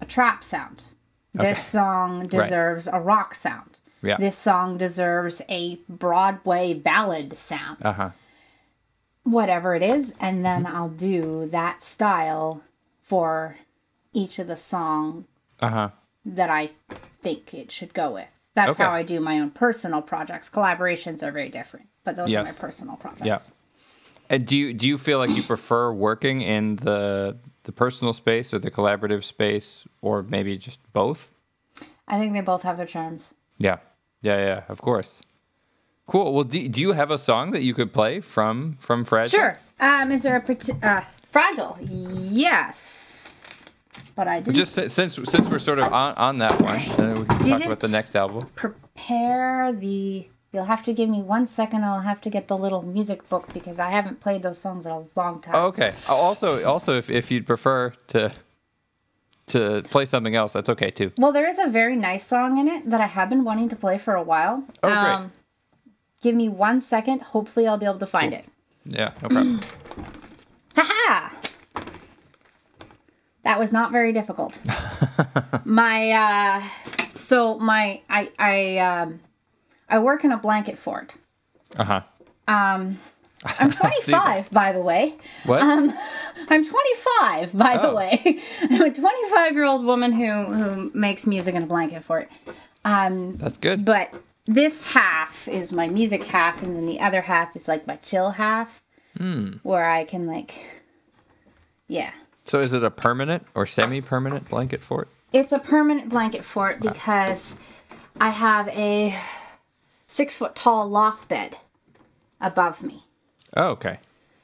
a 0.00 0.04
trap 0.06 0.42
sound. 0.44 0.82
This 1.36 1.58
Okay. 1.58 1.68
song 1.68 2.26
deserves 2.26 2.86
a 2.90 2.98
rock 3.00 3.34
sound. 3.34 3.78
Yeah. 4.02 4.16
This 4.18 4.36
song 4.38 4.78
deserves 4.78 5.42
a 5.48 5.76
Broadway 5.88 6.74
ballad 6.74 7.36
sound. 7.38 7.78
Uh 7.82 7.92
huh. 7.92 8.10
Whatever 9.24 9.74
it 9.74 9.82
is, 9.82 10.12
and 10.20 10.44
then 10.44 10.64
Mm-hmm. 10.64 10.76
I'll 10.76 10.88
do 10.88 11.48
that 11.50 11.82
style 11.82 12.62
for 13.02 13.56
each 14.12 14.38
of 14.38 14.46
the 14.46 14.56
song 14.56 15.24
Uh 15.60 15.68
huh. 15.68 15.88
that 16.24 16.48
I 16.48 16.70
think 17.22 17.52
it 17.52 17.72
should 17.72 17.92
go 17.92 18.12
with. 18.12 18.28
That's 18.54 18.70
Okay. 18.70 18.84
how 18.84 18.90
I 18.92 19.02
do 19.02 19.20
my 19.20 19.40
own 19.40 19.50
personal 19.50 20.00
projects. 20.00 20.48
Collaborations 20.48 21.22
are 21.22 21.32
very 21.32 21.48
different, 21.48 21.86
but 22.04 22.16
those 22.16 22.30
Yes. 22.30 22.42
are 22.42 22.52
my 22.52 22.58
personal 22.58 22.96
projects. 22.96 23.26
Yeah. 23.26 23.38
And 24.30 24.46
do 24.46 24.56
you 24.56 24.72
do 24.72 24.86
you 24.86 24.96
feel 24.96 25.18
like 25.18 25.30
you 25.30 25.42
prefer 25.42 25.92
working 25.92 26.40
in 26.42 26.76
the 26.76 27.36
the 27.66 27.72
personal 27.72 28.12
space 28.12 28.54
or 28.54 28.58
the 28.58 28.70
collaborative 28.70 29.22
space, 29.22 29.84
or 30.00 30.22
maybe 30.22 30.56
just 30.56 30.80
both? 30.92 31.28
I 32.08 32.18
think 32.18 32.32
they 32.32 32.40
both 32.40 32.62
have 32.62 32.76
their 32.78 32.86
charms. 32.86 33.34
Yeah. 33.58 33.78
Yeah. 34.22 34.38
Yeah. 34.38 34.62
Of 34.68 34.80
course. 34.80 35.20
Cool. 36.06 36.32
Well, 36.32 36.44
do, 36.44 36.68
do 36.68 36.80
you 36.80 36.92
have 36.92 37.10
a 37.10 37.18
song 37.18 37.50
that 37.50 37.62
you 37.62 37.74
could 37.74 37.92
play 37.92 38.20
from 38.20 38.76
from 38.80 39.04
Fragile? 39.04 39.38
Sure. 39.38 39.58
Um, 39.80 40.12
is 40.12 40.22
there 40.22 40.36
a 40.36 40.86
uh, 40.86 41.04
fragile? 41.30 41.76
Yes, 41.82 43.42
but 44.14 44.28
I 44.28 44.40
didn't 44.40 44.56
Just 44.56 44.72
since 44.72 45.18
since 45.24 45.48
we're 45.48 45.58
sort 45.58 45.78
of 45.78 45.92
on, 45.92 46.14
on 46.14 46.38
that 46.38 46.60
one, 46.60 46.82
then 46.96 47.20
we 47.20 47.26
can 47.26 47.38
talk 47.38 47.64
about 47.64 47.80
the 47.80 47.88
next 47.88 48.16
album. 48.16 48.48
prepare 48.54 49.72
the. 49.72 50.28
You'll 50.52 50.64
have 50.64 50.82
to 50.84 50.94
give 50.94 51.08
me 51.08 51.20
one 51.22 51.46
second. 51.46 51.84
I'll 51.84 52.00
have 52.00 52.20
to 52.22 52.30
get 52.30 52.48
the 52.48 52.56
little 52.56 52.82
music 52.82 53.28
book 53.28 53.52
because 53.52 53.78
I 53.78 53.90
haven't 53.90 54.20
played 54.20 54.42
those 54.42 54.58
songs 54.58 54.86
in 54.86 54.92
a 54.92 55.04
long 55.14 55.40
time. 55.40 55.54
Oh, 55.54 55.66
okay. 55.66 55.92
Uh, 56.08 56.14
Also, 56.14 56.64
also, 56.64 56.96
if, 56.96 57.10
if 57.10 57.30
you'd 57.30 57.46
prefer 57.46 57.92
to 58.08 58.32
to 59.48 59.82
play 59.90 60.04
something 60.04 60.34
else, 60.34 60.52
that's 60.52 60.68
okay 60.68 60.90
too. 60.90 61.12
Well, 61.18 61.30
there 61.30 61.48
is 61.48 61.58
a 61.58 61.68
very 61.68 61.94
nice 61.94 62.26
song 62.26 62.58
in 62.58 62.66
it 62.66 62.90
that 62.90 63.00
I 63.00 63.06
have 63.06 63.28
been 63.28 63.44
wanting 63.44 63.68
to 63.68 63.76
play 63.76 63.96
for 63.96 64.14
a 64.14 64.22
while. 64.22 64.64
Oh, 64.82 64.88
great. 65.20 65.30
give 66.20 66.34
me 66.34 66.48
one 66.48 66.80
second. 66.80 67.22
Hopefully, 67.22 67.66
I'll 67.68 67.78
be 67.78 67.86
able 67.86 67.98
to 68.00 68.06
find 68.06 68.34
it. 68.34 68.44
Yeah, 68.84 69.12
no 69.22 69.28
problem. 69.28 69.60
Haha! 70.76 71.30
That 73.44 73.58
was 73.60 73.72
not 73.72 73.92
very 73.92 74.12
difficult. 74.12 74.58
my 75.64 76.10
uh 76.10 76.62
so 77.14 77.58
my 77.58 78.00
I 78.10 78.30
I 78.38 78.78
um 78.78 79.20
I 79.88 79.98
work 79.98 80.24
in 80.24 80.32
a 80.32 80.36
blanket 80.38 80.78
fort. 80.78 81.16
Uh 81.76 81.84
huh. 81.84 82.00
Um 82.48 82.98
I'm 83.60 83.70
25 83.70 84.50
by 84.50 84.72
the 84.72 84.80
way. 84.80 85.14
What? 85.44 85.62
Um 85.62 85.92
I'm 86.48 86.64
25 86.64 87.52
by 87.56 87.76
the 87.78 87.88
Oh. 87.90 87.94
way. 87.96 88.40
I'm 88.62 88.82
a 88.82 88.90
25-year-old 88.90 89.84
woman 89.84 90.12
who 90.12 90.44
who 90.52 90.90
makes 90.94 91.26
music 91.26 91.54
in 91.54 91.62
a 91.62 91.66
blanket 91.66 92.04
fort. 92.04 92.28
Um 92.84 93.36
that's 93.36 93.58
good. 93.58 93.84
but 93.84 94.12
this 94.46 94.84
half 94.84 95.48
is 95.48 95.72
my 95.72 95.88
music 95.88 96.22
half 96.24 96.62
and 96.62 96.76
then 96.76 96.86
the 96.86 97.00
other 97.00 97.20
half 97.22 97.54
is 97.56 97.66
like 97.68 97.86
my 97.86 97.96
chill 97.96 98.30
half 98.32 98.82
Hmm. 99.18 99.54
where 99.62 99.88
I 99.90 100.04
can 100.04 100.26
like 100.26 100.54
yeah. 101.88 102.10
So, 102.44 102.60
is 102.60 102.72
it 102.74 102.84
a 102.84 102.90
permanent 102.90 103.44
or 103.54 103.64
semi-permanent 103.66 104.48
blanket 104.48 104.80
fort? 104.82 105.08
It's 105.32 105.52
a 105.52 105.58
permanent 105.58 106.08
blanket 106.08 106.44
fort 106.44 106.80
because 106.80 107.54
I 108.20 108.30
have 108.30 108.68
a 108.68 109.16
six 110.06 110.36
foot 110.36 110.54
tall 110.54 110.88
loft 110.88 111.28
bed 111.28 111.56
above 112.40 112.82
me. 112.82 113.04
Oh, 113.56 113.68
okay. 113.68 113.98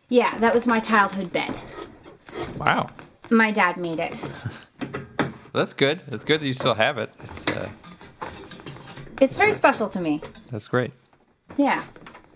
Yeah, 0.09 0.39
that 0.39 0.55
was 0.55 0.67
my 0.67 0.81
childhood 0.81 1.33
bed. 1.33 1.55
Wow. 2.59 2.91
My 3.31 3.51
dad 3.51 3.77
made 3.77 3.99
it. 3.99 4.19
That's 5.53 5.73
good. 5.73 6.03
That's 6.09 6.25
good 6.25 6.41
that 6.41 6.47
you 6.47 6.53
still 6.55 6.75
have 6.75 6.99
it. 6.99 7.13
It's, 7.25 7.57
uh, 7.57 7.69
It's 9.21 9.35
very 9.37 9.53
special 9.53 9.89
to 9.91 10.01
me. 10.01 10.21
that's 10.51 10.69
great. 10.69 10.93
Yeah. 11.57 11.83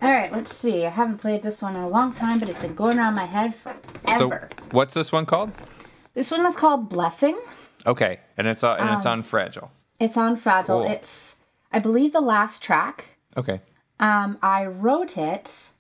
All 0.03 0.13
right, 0.13 0.31
let's 0.31 0.55
see. 0.55 0.85
I 0.85 0.91
haven't 0.91 1.19
played 1.19 1.43
this 1.43 1.63
one 1.63 1.75
in 1.75 1.83
a 1.83 1.89
long 1.89 2.13
time, 2.13 2.39
but 2.39 2.49
it's 2.51 2.59
been 2.59 2.75
going 2.75 2.99
around 2.99 3.15
my 3.15 3.25
head 3.25 3.55
forever. 3.55 4.49
So, 4.53 4.67
what's 4.73 4.93
this 4.95 5.11
one 5.11 5.25
called? 5.25 5.51
this 6.13 6.31
one 6.31 6.45
is 6.47 6.55
called 6.55 6.89
Blessing. 6.91 7.39
Okay, 7.87 8.21
and 8.37 8.47
it's 8.47 8.63
on 8.63 8.79
and 8.79 8.91
it's 8.91 9.07
Um, 9.07 9.13
on 9.13 9.23
Fragile. 9.23 9.71
It's 9.99 10.17
on 10.17 10.37
Fragile. 10.37 10.83
Cool. 10.83 10.91
It's, 10.93 11.37
I 11.73 11.79
believe, 11.79 12.13
the 12.13 12.21
last 12.21 12.63
track. 12.63 13.07
Okay. 13.37 13.61
Um, 14.01 14.39
I 14.43 14.67
wrote 14.67 15.17
it 15.19 15.71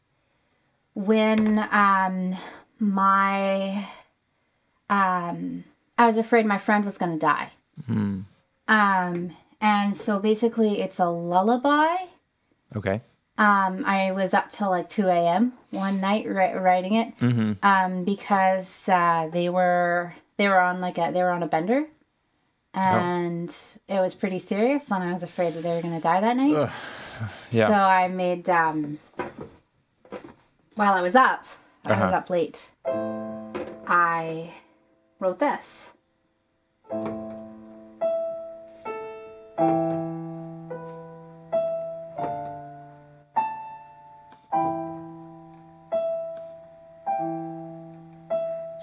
when 0.94 1.58
um, 1.70 2.36
my 2.78 3.86
um, 4.88 5.64
I 5.98 6.06
was 6.06 6.16
afraid 6.18 6.46
my 6.46 6.58
friend 6.58 6.84
was 6.84 6.98
going 6.98 7.12
to 7.12 7.18
die. 7.18 7.50
Hmm. 7.86 8.20
Um, 8.68 9.36
and 9.60 9.96
so 9.96 10.18
basically, 10.18 10.80
it's 10.80 10.98
a 10.98 11.08
lullaby. 11.08 11.96
Okay. 12.74 13.00
Um, 13.38 13.84
I 13.84 14.12
was 14.12 14.32
up 14.32 14.50
till 14.50 14.70
like 14.70 14.88
two 14.88 15.06
a.m. 15.08 15.52
one 15.70 16.00
night 16.00 16.26
ri- 16.26 16.54
writing 16.54 16.94
it 16.94 17.18
Mm-hmm. 17.20 17.52
um, 17.62 18.04
because 18.04 18.88
uh, 18.88 19.28
they 19.30 19.48
were 19.50 20.14
they 20.38 20.48
were 20.48 20.60
on 20.60 20.80
like 20.80 20.96
a 20.98 21.10
they 21.12 21.22
were 21.22 21.30
on 21.30 21.42
a 21.42 21.46
bender. 21.48 21.84
And 22.74 23.48
it 23.88 24.00
was 24.00 24.14
pretty 24.14 24.38
serious, 24.38 24.90
and 24.90 25.02
I 25.02 25.10
was 25.10 25.22
afraid 25.22 25.54
that 25.54 25.62
they 25.62 25.74
were 25.74 25.80
going 25.80 25.94
to 25.94 26.00
die 26.00 26.20
that 26.20 26.36
night. 26.36 26.54
Ugh. 26.54 26.70
Yeah. 27.50 27.68
So 27.68 27.74
I 27.74 28.08
made 28.08 28.48
um 28.50 28.98
while 30.74 30.94
I 30.94 31.02
was 31.02 31.14
up, 31.16 31.44
I 31.84 31.90
was 31.90 31.98
Uh-huh. 31.98 32.16
up 32.16 32.30
late. 32.30 32.70
I 33.86 34.50
wrote 35.20 35.38
this. 35.38 35.92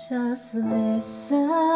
Just 0.09 0.53
listen 0.55 1.72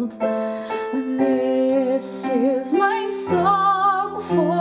This 0.00 0.16
is 2.24 2.72
my 2.72 3.24
song 3.28 4.22
for 4.22 4.59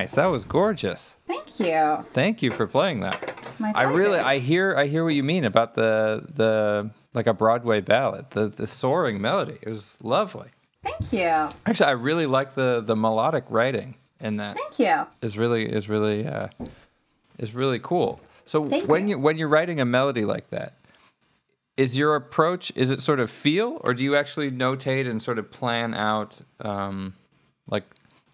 nice. 0.00 0.12
That 0.12 0.30
was 0.30 0.44
gorgeous. 0.44 1.16
Thank 1.26 1.60
you. 1.60 2.04
Thank 2.12 2.42
you 2.42 2.50
for 2.50 2.66
playing 2.66 3.00
that. 3.00 3.34
My 3.58 3.72
I 3.74 3.82
really. 3.84 4.18
I 4.18 4.38
hear 4.38 4.74
I 4.76 4.86
hear 4.86 5.04
what 5.04 5.14
you 5.14 5.22
mean 5.22 5.44
about 5.44 5.74
the 5.74 6.24
the 6.34 6.90
like 7.12 7.26
a 7.26 7.34
Broadway 7.34 7.80
ballad. 7.80 8.26
The 8.30 8.48
the 8.48 8.66
soaring 8.66 9.20
melody. 9.20 9.58
It 9.62 9.68
was 9.68 9.98
lovely. 10.02 10.48
Thank 10.82 11.12
you. 11.12 11.28
Actually, 11.66 11.86
I 11.86 11.92
really 11.92 12.26
like 12.26 12.54
the 12.54 12.80
the 12.80 12.96
melodic 12.96 13.44
writing 13.50 13.96
in 14.20 14.36
that. 14.38 14.56
Thank 14.56 14.78
you. 14.78 15.06
Is 15.20 15.36
really 15.36 15.66
is 15.70 15.88
really 15.88 16.26
uh, 16.26 16.48
is 17.38 17.54
really 17.54 17.78
cool. 17.78 18.20
So 18.46 18.66
Thank 18.66 18.88
when 18.88 19.08
you. 19.08 19.16
you 19.16 19.22
when 19.22 19.36
you're 19.36 19.48
writing 19.48 19.80
a 19.80 19.84
melody 19.84 20.24
like 20.24 20.48
that, 20.50 20.74
is 21.76 21.96
your 21.96 22.16
approach 22.16 22.72
is 22.74 22.90
it 22.90 23.00
sort 23.00 23.20
of 23.20 23.30
feel 23.30 23.80
or 23.84 23.92
do 23.92 24.02
you 24.02 24.16
actually 24.16 24.50
notate 24.50 25.08
and 25.08 25.20
sort 25.20 25.38
of 25.38 25.50
plan 25.50 25.94
out 25.94 26.38
um, 26.60 27.14
like 27.68 27.84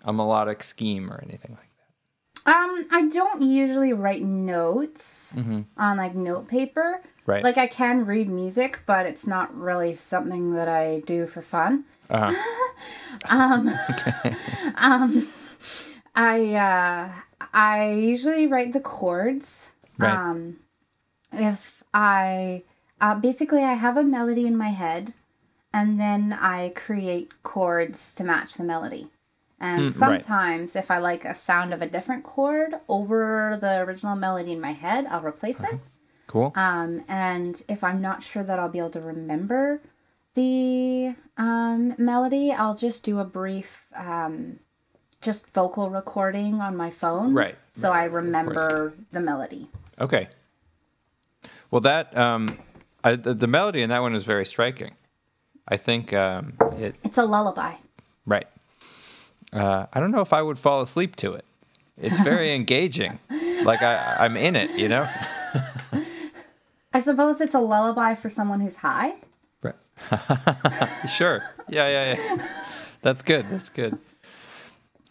a 0.06 0.12
melodic 0.12 0.62
scheme 0.62 1.12
or 1.12 1.20
anything 1.22 1.50
like 1.50 1.60
that? 2.44 2.52
Um, 2.54 2.86
I 2.90 3.08
don't 3.12 3.42
usually 3.42 3.92
write 3.92 4.22
notes 4.22 5.32
on 5.76 5.96
like 5.96 6.14
note 6.14 6.48
paper. 6.48 7.02
Right. 7.26 7.42
Like 7.42 7.58
I 7.58 7.66
can 7.66 8.06
read 8.06 8.28
music, 8.28 8.80
but 8.86 9.04
it's 9.04 9.26
not 9.26 9.54
really 9.54 9.96
something 9.96 10.54
that 10.54 10.68
I 10.68 11.00
do 11.00 11.26
for 11.26 11.42
fun. 11.42 11.84
Uh-huh. 12.08 12.34
Um, 13.30 13.70
um, 14.76 15.28
I 16.14 16.54
uh, 16.54 17.12
I 17.54 17.92
usually 17.92 18.46
write 18.46 18.74
the 18.74 18.80
chords. 18.80 19.64
Right. 19.96 20.12
Um, 20.12 20.58
if 21.32 21.82
I 21.94 22.62
uh, 23.00 23.14
basically 23.14 23.62
I 23.62 23.72
have 23.72 23.96
a 23.96 24.02
melody 24.02 24.46
in 24.46 24.56
my 24.56 24.68
head, 24.68 25.14
and 25.72 25.98
then 25.98 26.34
I 26.34 26.70
create 26.76 27.42
chords 27.42 28.14
to 28.16 28.24
match 28.24 28.54
the 28.54 28.64
melody. 28.64 29.08
And 29.58 29.82
Mm, 29.88 30.00
right. 30.00 30.22
sometimes, 30.22 30.76
if 30.76 30.90
I 30.90 30.98
like 30.98 31.24
a 31.24 31.34
sound 31.34 31.72
of 31.72 31.80
a 31.80 31.86
different 31.88 32.24
chord 32.24 32.74
over 32.88 33.56
the 33.60 33.78
original 33.80 34.14
melody 34.14 34.52
in 34.52 34.60
my 34.60 34.72
head, 34.72 35.06
I'll 35.06 35.22
replace 35.22 35.60
it. 35.60 35.80
Cool. 36.26 36.52
Um, 36.54 37.04
and 37.08 37.62
if 37.68 37.82
I'm 37.82 38.00
not 38.02 38.22
sure 38.22 38.42
that 38.42 38.58
I'll 38.58 38.68
be 38.68 38.78
able 38.78 38.90
to 38.90 39.00
remember 39.00 39.80
the 40.34 41.14
um, 41.38 41.94
melody, 41.96 42.52
I'll 42.52 42.74
just 42.74 43.02
do 43.04 43.20
a 43.20 43.24
brief, 43.24 43.86
um, 43.96 44.58
just 45.22 45.46
vocal 45.50 45.88
recording 45.88 46.60
on 46.60 46.76
my 46.76 46.90
phone. 46.90 47.32
Right, 47.32 47.56
So 47.72 47.90
right, 47.90 48.00
I 48.00 48.04
remember 48.04 48.92
the 49.12 49.20
melody. 49.20 49.68
Okay. 49.98 50.28
Well, 51.70 51.80
that 51.80 52.14
um, 52.16 52.58
I, 53.02 53.16
the, 53.16 53.32
the 53.32 53.46
melody 53.46 53.80
in 53.80 53.88
that 53.88 54.02
one 54.02 54.14
is 54.14 54.24
very 54.24 54.44
striking. 54.44 54.92
I 55.66 55.78
think 55.78 56.12
um, 56.12 56.52
it 56.72 56.96
It's 57.02 57.16
a 57.18 57.24
lullaby. 57.24 57.74
right. 58.26 58.46
Uh, 59.52 59.86
I 59.92 60.00
don't 60.00 60.10
know 60.10 60.20
if 60.20 60.32
I 60.32 60.42
would 60.42 60.58
fall 60.58 60.82
asleep 60.82 61.16
to 61.16 61.32
it. 61.34 61.44
It's 62.00 62.18
very 62.20 62.52
engaging. 62.54 63.18
Like 63.64 63.82
I, 63.82 64.16
I'm 64.20 64.36
in 64.36 64.56
it, 64.56 64.70
you 64.78 64.88
know. 64.88 65.08
I 66.92 67.00
suppose 67.00 67.40
it's 67.40 67.54
a 67.54 67.60
lullaby 67.60 68.14
for 68.14 68.30
someone 68.30 68.60
who's 68.60 68.76
high. 68.76 69.14
Right. 69.62 69.74
sure. 71.10 71.42
Yeah, 71.68 71.88
yeah, 71.88 72.16
yeah. 72.16 72.46
That's 73.02 73.22
good. 73.22 73.46
That's 73.50 73.68
good. 73.68 73.98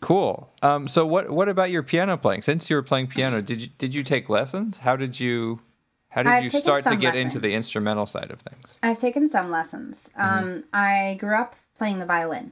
Cool. 0.02 0.50
Um, 0.62 0.88
so 0.88 1.06
what 1.06 1.30
what 1.30 1.50
about 1.50 1.72
your 1.72 1.82
piano 1.84 2.18
playing? 2.18 2.42
Since 2.42 2.70
you 2.70 2.76
were 2.76 2.84
playing 2.84 3.08
piano, 3.08 3.42
did 3.42 3.62
you 3.62 3.70
did 3.78 3.94
you 3.96 4.04
take 4.04 4.30
lessons? 4.30 4.78
How 4.78 4.96
did 4.96 5.20
you 5.20 5.62
how 6.10 6.24
did 6.24 6.32
I've 6.32 6.44
you 6.44 6.50
start 6.50 6.86
to 6.86 6.96
get 6.96 7.16
into 7.16 7.40
the 7.40 7.54
instrumental 7.54 8.06
side 8.06 8.32
of 8.32 8.40
things? 8.40 8.78
I've 8.82 9.00
taken 9.00 9.28
some 9.28 9.52
lessons. 9.52 10.10
Mm-hmm. 10.18 10.44
Um, 10.44 10.64
I 10.74 11.18
grew 11.20 11.36
up 11.36 11.56
playing 11.78 12.00
the 12.00 12.06
violin. 12.06 12.52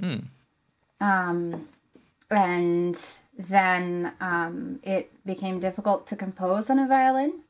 Mm. 0.00 0.26
Um, 1.02 1.68
and 2.30 2.98
then 3.38 4.12
um, 4.20 4.78
it 4.82 5.10
became 5.26 5.60
difficult 5.60 6.06
to 6.08 6.16
compose 6.16 6.70
on 6.70 6.78
a 6.78 6.86
violin. 6.86 7.40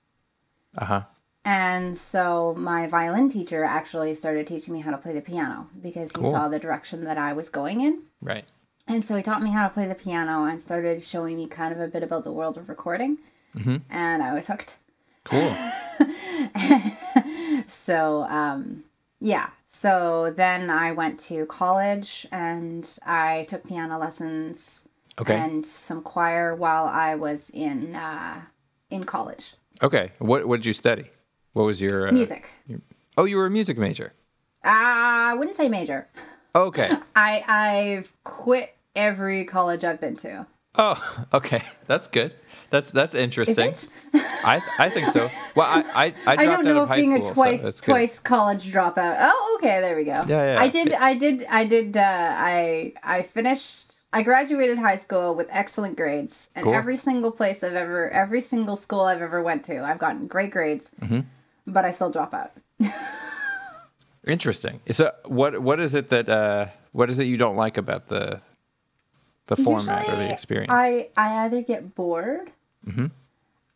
Uh 0.76 0.84
huh. 0.84 1.02
And 1.44 1.98
so 1.98 2.54
my 2.56 2.86
violin 2.86 3.28
teacher 3.30 3.64
actually 3.64 4.14
started 4.14 4.46
teaching 4.46 4.72
me 4.74 4.80
how 4.80 4.90
to 4.92 4.96
play 4.96 5.12
the 5.12 5.20
piano 5.20 5.68
because 5.82 6.08
he 6.14 6.20
Cool. 6.20 6.32
saw 6.32 6.48
the 6.48 6.58
direction 6.58 7.04
that 7.04 7.18
I 7.18 7.32
was 7.32 7.48
going 7.48 7.80
in. 7.80 8.02
Right. 8.20 8.44
And 8.86 9.04
so 9.04 9.16
he 9.16 9.22
taught 9.22 9.42
me 9.42 9.50
how 9.50 9.66
to 9.68 9.74
play 9.74 9.86
the 9.86 9.94
piano 9.94 10.44
and 10.44 10.60
started 10.60 11.02
showing 11.02 11.36
me 11.36 11.46
kind 11.46 11.72
of 11.72 11.80
a 11.80 11.88
bit 11.88 12.02
about 12.02 12.24
the 12.24 12.32
world 12.32 12.56
of 12.58 12.68
recording. 12.68 13.18
Mhm. 13.56 13.82
And 13.90 14.22
I 14.22 14.32
was 14.34 14.46
hooked. 14.46 14.76
Cool. 15.24 15.54
so, 17.68 18.22
um, 18.22 18.84
yeah. 19.20 19.50
So 19.82 20.32
then 20.36 20.70
I 20.70 20.92
went 20.92 21.18
to 21.22 21.44
college 21.46 22.24
and 22.30 22.88
I 23.04 23.46
took 23.50 23.66
piano 23.66 23.98
lessons 23.98 24.82
Okay. 25.20 25.36
and 25.36 25.66
some 25.66 26.02
choir 26.02 26.54
while 26.54 26.84
I 26.84 27.16
was 27.16 27.50
in 27.52 27.96
uh, 27.96 28.42
in 28.90 29.02
college. 29.02 29.54
okay. 29.82 30.12
What 30.20 30.46
what 30.46 30.58
did 30.58 30.66
you 30.66 30.72
study? 30.72 31.10
What 31.54 31.64
was 31.64 31.80
your 31.80 32.06
uh, 32.08 32.12
Music. 32.12 32.48
Oh, 33.18 33.24
you 33.24 33.36
were 33.36 33.46
a 33.46 33.50
music 33.50 33.76
major. 33.76 34.12
Uh, 34.64 34.70
I 34.70 35.34
wouldn't 35.34 35.56
say 35.56 35.68
major. 35.68 36.06
Okay. 36.54 36.88
I 37.16 37.42
I've 37.48 38.12
quit 38.22 38.76
every 38.94 39.44
college 39.44 39.82
I've 39.84 40.00
been 40.00 40.14
to. 40.18 40.46
Oh, 40.76 41.26
okay. 41.34 41.62
That's 41.88 42.06
good. 42.06 42.36
That's 42.72 42.90
that's 42.90 43.14
interesting. 43.14 43.74
I 44.14 44.60
I 44.78 44.88
think 44.90 45.10
so. 45.12 45.30
Well, 45.54 45.66
I 45.68 45.82
I, 45.94 46.04
I 46.04 46.10
dropped 46.10 46.26
I 46.26 46.44
don't 46.46 46.54
out 46.54 46.64
know 46.64 46.82
of 46.82 46.88
high 46.88 46.96
being 46.96 47.14
school, 47.16 47.30
a 47.30 47.34
twice 47.34 47.60
so 47.60 47.66
that's 47.66 47.80
good. 47.80 47.92
twice 47.92 48.18
college 48.18 48.72
dropout. 48.72 49.16
Oh, 49.20 49.58
okay, 49.60 49.80
there 49.80 49.94
we 49.94 50.04
go. 50.04 50.24
Yeah, 50.26 50.54
yeah. 50.54 50.56
I 50.58 50.68
did 50.68 50.92
I 50.94 51.14
did 51.14 51.44
I 51.48 51.64
did 51.66 51.96
uh, 51.96 52.00
I 52.02 52.94
I 53.04 53.22
finished 53.22 53.94
I 54.14 54.22
graduated 54.22 54.78
high 54.78 54.96
school 54.96 55.34
with 55.34 55.46
excellent 55.50 55.96
grades, 55.96 56.48
and 56.56 56.64
Cool. 56.64 56.74
every 56.74 56.96
single 56.96 57.30
place 57.30 57.62
I've 57.62 57.74
ever 57.74 58.10
every 58.10 58.40
single 58.40 58.76
school 58.76 59.02
I've 59.02 59.22
ever 59.22 59.42
went 59.42 59.64
to, 59.66 59.84
I've 59.84 59.98
gotten 59.98 60.26
great 60.26 60.50
grades, 60.50 60.90
Mhm. 61.00 61.24
but 61.66 61.84
I 61.84 61.92
still 61.92 62.10
drop 62.10 62.32
out. 62.34 62.52
Interesting. 64.26 64.80
So 64.90 65.12
what 65.26 65.60
what 65.60 65.80
is 65.80 65.94
it 65.94 66.08
that 66.10 66.28
uh 66.28 66.66
what 66.92 67.10
is 67.10 67.18
it 67.18 67.24
you 67.24 67.36
don't 67.36 67.56
like 67.56 67.76
about 67.76 68.08
the 68.08 68.40
the 69.46 69.56
format 69.56 70.08
or 70.08 70.16
the 70.16 70.32
experience? 70.32 70.70
I 70.72 71.08
I 71.16 71.44
either 71.44 71.60
get 71.62 71.94
bored, 71.96 72.52
Mhm. 72.86 73.10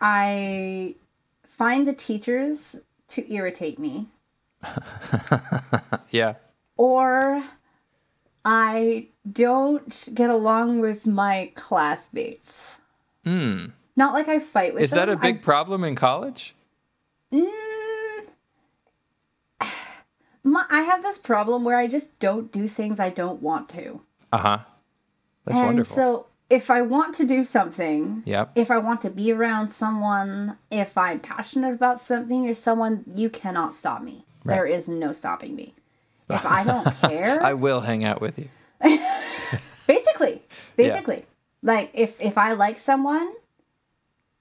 I 0.00 0.94
find 1.44 1.86
the 1.86 1.92
teachers 1.92 2.76
to 3.08 3.32
irritate 3.32 3.78
me, 3.78 4.08
yeah. 6.10 6.34
or 6.76 7.42
I 8.44 9.08
don't 9.30 10.08
get 10.14 10.30
along 10.30 10.80
with 10.80 11.06
my 11.06 11.52
classmates. 11.54 12.76
Hmm. 13.24 13.66
Not 13.96 14.12
like 14.12 14.28
I 14.28 14.38
fight 14.38 14.74
with 14.74 14.82
Is 14.82 14.90
that 14.90 15.08
a 15.08 15.12
them. 15.12 15.20
big 15.20 15.42
problem 15.42 15.82
in 15.84 15.94
college? 15.94 16.54
I, 17.32 17.36
Mm, 17.36 18.26
my, 20.44 20.64
I 20.70 20.82
have 20.82 21.02
this 21.02 21.18
problem 21.18 21.64
where 21.64 21.76
I 21.78 21.86
just 21.88 22.18
don't 22.20 22.52
do 22.52 22.68
things 22.68 23.00
I 23.00 23.10
don't 23.10 23.42
want 23.42 23.68
to. 23.70 24.00
Uh 24.32 24.38
huh. 24.38 24.58
That's 25.44 25.56
and 25.58 25.66
wonderful. 25.66 25.96
so 25.96 26.26
if 26.48 26.70
I 26.70 26.82
want 26.82 27.14
to 27.16 27.24
do 27.24 27.44
something, 27.44 28.22
yep. 28.24 28.52
if 28.54 28.70
I 28.70 28.78
want 28.78 29.00
to 29.02 29.10
be 29.10 29.32
around 29.32 29.70
someone, 29.70 30.56
if 30.70 30.96
I'm 30.96 31.20
passionate 31.20 31.74
about 31.74 32.00
something 32.00 32.48
or 32.48 32.54
someone, 32.54 33.04
you 33.14 33.28
cannot 33.30 33.74
stop 33.74 34.02
me. 34.02 34.24
Right. 34.44 34.54
There 34.56 34.66
is 34.66 34.86
no 34.86 35.12
stopping 35.12 35.56
me. 35.56 35.74
If 36.30 36.44
I 36.46 36.62
don't 36.70 36.94
care, 37.00 37.42
I 37.42 37.54
will 37.54 37.80
hang 37.80 38.04
out 38.04 38.20
with 38.20 38.38
you. 38.38 38.48
basically, 39.86 40.42
basically, 40.76 41.26
like 41.62 41.90
if 41.94 42.20
if 42.20 42.38
I 42.38 42.52
like 42.52 42.78
someone, 42.78 43.32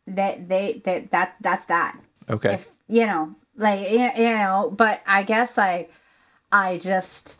that 0.08 0.48
they 0.48 0.82
that 0.86 1.12
that 1.12 1.36
that's 1.42 1.66
that. 1.66 1.98
Okay. 2.30 2.56
If 2.56 2.70
you 2.88 3.08
know, 3.08 3.36
like 3.58 3.90
you 3.90 4.10
you 4.16 4.30
know, 4.38 4.72
but 4.76 5.02
I 5.08 5.24
guess 5.24 5.58
I 5.58 5.88
I 6.52 6.78
just 6.78 7.38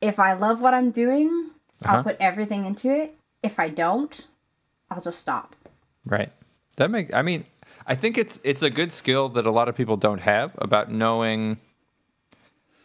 if 0.00 0.18
I 0.18 0.32
love 0.34 0.60
what 0.62 0.72
I'm 0.74 0.90
doing, 0.90 1.50
Uh-huh. 1.84 1.96
I'll 1.98 2.02
put 2.02 2.16
everything 2.20 2.64
into 2.64 2.90
it. 2.90 3.14
If 3.42 3.58
I 3.58 3.68
don't, 3.68 4.26
I'll 4.90 5.00
just 5.00 5.18
stop. 5.18 5.54
Right. 6.04 6.32
That 6.76 6.90
make 6.90 7.12
I 7.12 7.22
mean, 7.22 7.44
I 7.86 7.94
think 7.94 8.18
it's 8.18 8.40
it's 8.44 8.62
a 8.62 8.70
good 8.70 8.92
skill 8.92 9.28
that 9.30 9.46
a 9.46 9.50
lot 9.50 9.68
of 9.68 9.74
people 9.74 9.96
don't 9.96 10.20
have 10.20 10.52
about 10.58 10.90
knowing 10.90 11.58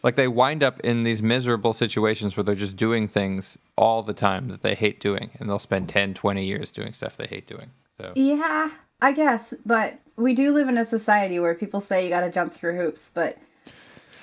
like 0.03 0.15
they 0.15 0.27
wind 0.27 0.63
up 0.63 0.79
in 0.79 1.03
these 1.03 1.21
miserable 1.21 1.73
situations 1.73 2.35
where 2.35 2.43
they're 2.43 2.55
just 2.55 2.75
doing 2.75 3.07
things 3.07 3.57
all 3.77 4.01
the 4.01 4.13
time 4.13 4.47
that 4.47 4.61
they 4.61 4.75
hate 4.75 4.99
doing 4.99 5.29
and 5.39 5.47
they'll 5.47 5.59
spend 5.59 5.89
10, 5.89 6.15
20 6.15 6.45
years 6.45 6.71
doing 6.71 6.93
stuff 6.93 7.17
they 7.17 7.27
hate 7.27 7.45
doing. 7.45 7.69
So 7.99 8.13
Yeah, 8.15 8.71
I 9.01 9.11
guess, 9.11 9.53
but 9.65 9.99
we 10.15 10.33
do 10.33 10.51
live 10.53 10.69
in 10.69 10.77
a 10.77 10.85
society 10.85 11.39
where 11.39 11.53
people 11.53 11.81
say 11.81 12.03
you 12.03 12.09
got 12.09 12.21
to 12.21 12.31
jump 12.31 12.53
through 12.53 12.77
hoops, 12.77 13.11
but 13.13 13.37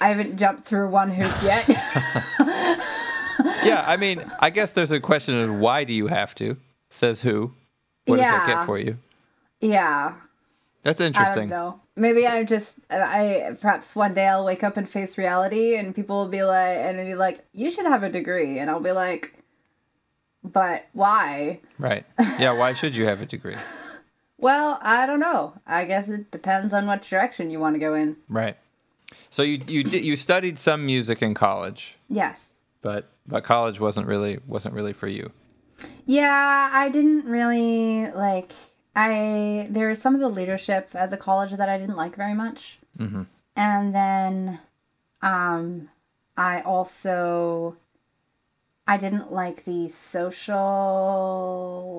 I 0.00 0.08
haven't 0.08 0.36
jumped 0.36 0.64
through 0.64 0.88
one 0.88 1.10
hoop 1.10 1.32
yet. 1.42 1.68
Yeah, 3.64 3.84
I 3.86 3.96
mean, 3.96 4.24
I 4.40 4.50
guess 4.50 4.72
there's 4.72 4.90
a 4.90 5.00
question 5.00 5.34
of 5.34 5.58
why 5.58 5.84
do 5.84 5.92
you 5.92 6.06
have 6.06 6.34
to? 6.36 6.56
Says 6.90 7.20
who? 7.20 7.52
What 8.06 8.16
does 8.16 8.24
that 8.26 8.46
get 8.46 8.66
for 8.66 8.78
you? 8.78 8.96
yeah, 9.60 10.14
That's 10.82 11.00
I 11.00 11.04
don't 11.04 11.16
interesting. 11.16 11.48
know. 11.48 11.80
Maybe 11.96 12.26
I'm 12.26 12.46
just 12.46 12.76
I 12.90 13.56
perhaps 13.60 13.94
one 13.96 14.14
day 14.14 14.26
I'll 14.28 14.44
wake 14.44 14.62
up 14.62 14.76
and 14.76 14.88
face 14.88 15.18
reality 15.18 15.76
and 15.76 15.94
people 15.94 16.16
will 16.20 16.28
be 16.28 16.42
like 16.44 16.78
and 16.78 16.96
be 17.04 17.14
like 17.16 17.44
you 17.52 17.70
should 17.70 17.86
have 17.86 18.02
a 18.04 18.08
degree 18.08 18.58
and 18.58 18.70
I'll 18.70 18.80
be 18.80 18.92
like 18.92 19.34
but 20.44 20.86
why? 20.92 21.58
Right. 21.78 22.06
Yeah, 22.38 22.56
why 22.56 22.72
should 22.72 22.94
you 22.94 23.04
have 23.06 23.20
a 23.20 23.26
degree? 23.26 23.56
Well, 24.40 24.78
I 24.82 25.04
don't 25.06 25.18
know. 25.18 25.54
I 25.66 25.84
guess 25.84 26.08
it 26.08 26.30
depends 26.30 26.72
on 26.72 26.86
what 26.86 27.02
direction 27.02 27.50
you 27.50 27.58
want 27.58 27.74
to 27.74 27.80
go 27.80 27.94
in. 27.94 28.16
Right. 28.28 28.56
So 29.30 29.42
you 29.42 29.58
you 29.66 29.82
did 29.82 30.04
you 30.04 30.14
studied 30.14 30.60
some 30.60 30.86
music 30.86 31.22
in 31.22 31.34
college, 31.34 31.96
Yes. 32.08 32.46
but 32.80 33.08
but 33.28 33.44
college 33.44 33.78
wasn't 33.78 34.06
really 34.06 34.40
wasn't 34.46 34.74
really 34.74 34.92
for 34.94 35.06
you. 35.06 35.30
Yeah, 36.06 36.70
I 36.72 36.88
didn't 36.88 37.26
really 37.26 38.10
like 38.12 38.52
I 38.96 39.68
there 39.70 39.88
was 39.88 40.00
some 40.00 40.14
of 40.14 40.20
the 40.20 40.28
leadership 40.28 40.88
at 40.94 41.10
the 41.10 41.16
college 41.16 41.52
that 41.52 41.68
I 41.68 41.78
didn't 41.78 41.96
like 41.96 42.16
very 42.16 42.34
much. 42.34 42.78
Mhm. 42.98 43.26
And 43.54 43.94
then 43.94 44.58
um 45.22 45.90
I 46.36 46.62
also 46.62 47.76
I 48.86 48.96
didn't 48.96 49.30
like 49.32 49.64
the 49.64 49.88
social 49.90 50.56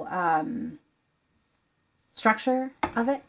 um 0.10 0.80
structure 2.14 2.72
of 2.96 3.08
it. 3.08 3.22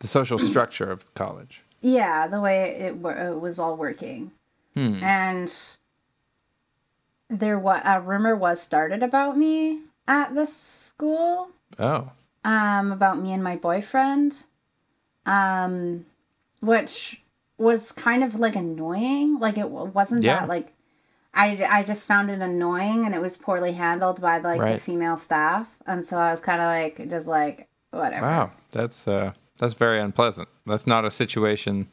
The 0.00 0.08
social 0.08 0.38
structure 0.38 0.90
of 0.90 1.14
college. 1.14 1.62
Yeah, 1.80 2.28
the 2.28 2.40
way 2.40 2.70
it, 2.78 2.94
it 2.94 3.40
was 3.40 3.58
all 3.58 3.76
working. 3.76 4.32
Hmm. 4.74 5.02
and 5.04 5.52
there 7.30 7.58
what 7.58 7.82
a 7.84 8.00
rumor 8.00 8.36
was 8.36 8.60
started 8.62 9.02
about 9.02 9.36
me 9.36 9.80
at 10.06 10.34
the 10.34 10.46
school 10.46 11.48
Oh. 11.78 12.10
um 12.44 12.92
about 12.92 13.18
me 13.20 13.32
and 13.32 13.42
my 13.42 13.56
boyfriend 13.56 14.36
um 15.26 16.06
which 16.60 17.22
was 17.58 17.92
kind 17.92 18.24
of 18.24 18.34
like 18.38 18.56
annoying 18.56 19.38
like 19.38 19.58
it 19.58 19.68
wasn't 19.70 20.22
Yeah. 20.22 20.40
that 20.40 20.48
like 20.48 20.72
I, 21.36 21.64
I 21.68 21.82
just 21.82 22.06
found 22.06 22.30
it 22.30 22.40
annoying 22.40 23.06
and 23.06 23.14
it 23.14 23.20
was 23.20 23.36
poorly 23.36 23.72
handled 23.72 24.20
by 24.20 24.38
like 24.38 24.60
Right. 24.60 24.76
the 24.76 24.80
female 24.80 25.16
staff 25.16 25.68
and 25.86 26.04
so 26.04 26.16
I 26.16 26.30
was 26.30 26.40
kind 26.40 26.60
of 26.60 26.66
like 26.66 27.08
just 27.10 27.26
like 27.26 27.68
whatever 27.90 28.26
Wow. 28.26 28.50
That's 28.72 29.08
uh 29.08 29.32
that's 29.56 29.74
very 29.74 30.00
unpleasant. 30.00 30.48
That's 30.66 30.86
not 30.86 31.04
a 31.04 31.10
situation 31.12 31.88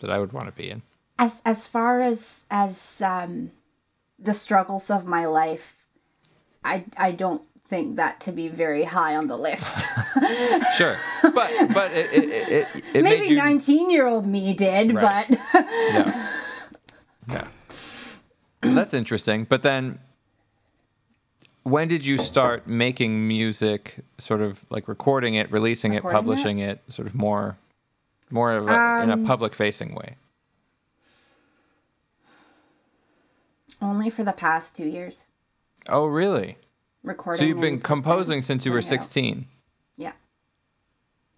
that 0.00 0.10
I 0.10 0.18
would 0.18 0.32
want 0.32 0.46
to 0.48 0.52
be 0.52 0.68
in. 0.70 0.82
as 1.18 1.40
as 1.44 1.66
far 1.66 2.00
as 2.02 2.44
as 2.50 3.00
um 3.02 3.52
the 4.24 4.34
struggles 4.34 4.90
of 4.90 5.06
my 5.06 5.26
life 5.26 5.74
i 6.64 6.84
i 6.96 7.10
don't 7.12 7.42
think 7.68 7.96
that 7.96 8.20
to 8.20 8.30
be 8.32 8.48
very 8.48 8.84
high 8.84 9.16
on 9.16 9.26
the 9.26 9.36
list 9.38 9.84
Sure. 10.76 10.96
But 11.22 11.50
but 11.74 11.90
it 11.92 12.12
it 12.12 12.24
it, 12.48 12.84
it, 12.94 13.02
maybe 13.02 13.20
made 13.20 13.30
you 13.30 13.36
19 13.36 13.90
year 13.90 14.06
old 14.06 14.26
me 14.26 14.54
did 14.54 14.94
Right. 14.94 15.26
but 15.28 15.38
Yeah. 15.94 16.30
Yeah. 17.28 17.46
That's 18.60 18.94
interesting. 18.94 19.44
But 19.44 19.62
then 19.62 19.98
when 21.62 21.88
did 21.88 22.04
you 22.04 22.18
start 22.18 22.66
making 22.66 23.26
music, 23.26 23.96
sort 24.18 24.40
of 24.42 24.64
like 24.70 24.86
recording 24.88 25.34
it, 25.34 25.50
releasing 25.50 25.92
it, 25.94 26.04
Recording 26.04 26.16
it? 26.16 26.20
publishing 26.20 26.58
it, 26.58 26.80
sort 26.88 27.08
of 27.08 27.14
more 27.14 27.56
more 28.30 28.52
of 28.52 28.64
a, 28.68 29.02
in 29.02 29.10
a 29.10 29.14
Um, 29.14 29.24
public 29.26 29.54
facing 29.54 29.94
way? 29.94 30.16
Only 33.84 34.10
for 34.10 34.24
the 34.24 34.32
past 34.32 34.74
two 34.76 34.86
years 34.86 35.24
Oh, 35.88 36.06
really? 36.06 36.56
recording 37.02 37.38
So 37.38 37.44
you've 37.44 37.60
been 37.60 37.80
composing 37.80 38.40
since 38.42 38.64
you 38.64 38.72
were 38.72 38.78
putting 38.80 38.94
it 38.94 39.00
out. 39.00 39.04
16. 39.04 39.46
yeah 39.96 40.12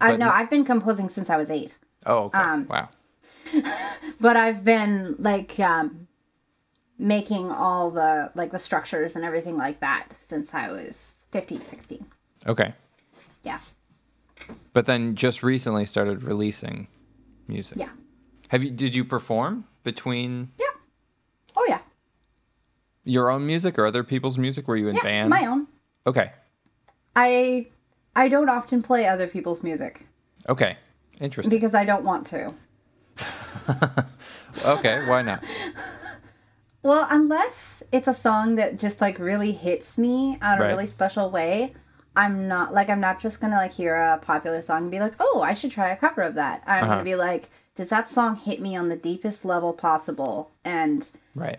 i 0.01 0.11
But 0.13 0.21
no 0.21 0.31
i've 0.31 0.49
been 0.51 0.65
composing 0.65 1.09
since 1.09 1.29
i 1.31 1.37
was 1.37 1.51
eight 1.51 1.77
Oh, 2.07 2.25
okay. 2.27 2.39
Um, 2.39 2.67
wow. 2.69 2.89
but 4.21 4.37
i've 4.37 4.63
been 4.65 5.17
like 5.19 5.59
um 5.61 6.07
making 6.99 7.51
all 7.51 7.91
the 7.91 8.31
like 8.35 8.53
the 8.53 8.59
structures 8.59 9.17
and 9.17 9.25
everything 9.25 9.57
like 9.57 9.81
that 9.81 10.09
since 10.21 10.55
i 10.55 10.71
was 10.71 11.15
15 11.33 11.65
16 11.65 12.07
Okay. 12.47 12.73
yeah 13.43 13.59
But 14.73 14.87
then 14.87 15.17
just 15.17 15.43
recently 15.43 15.85
started 15.87 16.23
releasing 16.23 16.87
music. 17.49 17.79
Yeah. 17.79 17.89
Have 18.49 18.63
you? 18.63 18.71
Did 18.71 18.95
you 18.95 19.05
perform 19.05 19.65
between 19.83 20.53
Yeah. 20.59 20.66
Your 23.07 23.31
own 23.31 23.47
music 23.47 23.79
or 23.79 23.87
other 23.87 24.03
people's 24.05 24.37
music? 24.37 24.67
Were 24.69 24.77
you 24.77 24.89
in 24.89 24.97
Yeah. 24.97 25.03
bands? 25.05 25.31
My 25.31 25.47
own. 25.47 25.67
Okay. 26.07 26.33
I 27.15 27.69
I 28.15 28.29
don't 28.29 28.49
often 28.49 28.83
play 28.83 29.07
other 29.07 29.27
people's 29.27 29.63
music 29.63 30.07
Okay. 30.49 30.77
Interesting. 31.21 31.51
because 31.57 31.75
I 31.75 31.85
don't 31.87 32.05
want 32.05 32.27
to. 32.29 32.53
okay. 34.67 35.09
Why 35.09 35.23
not? 35.23 35.43
Well, 36.83 37.09
unless 37.11 37.83
it's 37.91 38.07
a 38.07 38.15
song 38.15 38.55
that 38.57 38.79
just 38.79 39.01
like 39.01 39.19
really 39.19 39.51
hits 39.51 39.99
me 39.99 40.39
on 40.41 40.59
a 40.59 40.61
Right. 40.61 40.69
really 40.69 40.87
special 40.87 41.31
way, 41.31 41.75
I'm 42.15 42.47
not 42.47 42.73
like 42.73 42.89
I'm 42.89 43.01
not 43.01 43.19
just 43.19 43.41
gonna 43.41 43.57
like 43.57 43.73
hear 43.73 43.97
a 43.97 44.19
popular 44.19 44.63
song 44.63 44.83
and 44.83 44.91
be 44.93 45.01
like, 45.01 45.15
oh, 45.19 45.43
I 45.45 45.53
should 45.53 45.73
try 45.73 45.89
a 45.89 45.97
cover 45.97 46.23
of 46.23 46.35
that. 46.35 46.63
I'm 46.65 46.85
Uh-huh. 46.85 46.93
gonna 46.95 47.03
be 47.05 47.17
like, 47.17 47.51
does 47.75 47.89
that 47.89 48.09
song 48.09 48.37
hit 48.37 48.61
me 48.61 48.77
on 48.77 48.89
the 48.89 48.95
deepest 48.97 49.45
level 49.45 49.73
possible 49.73 50.53
and 50.65 51.11
Right. 51.35 51.59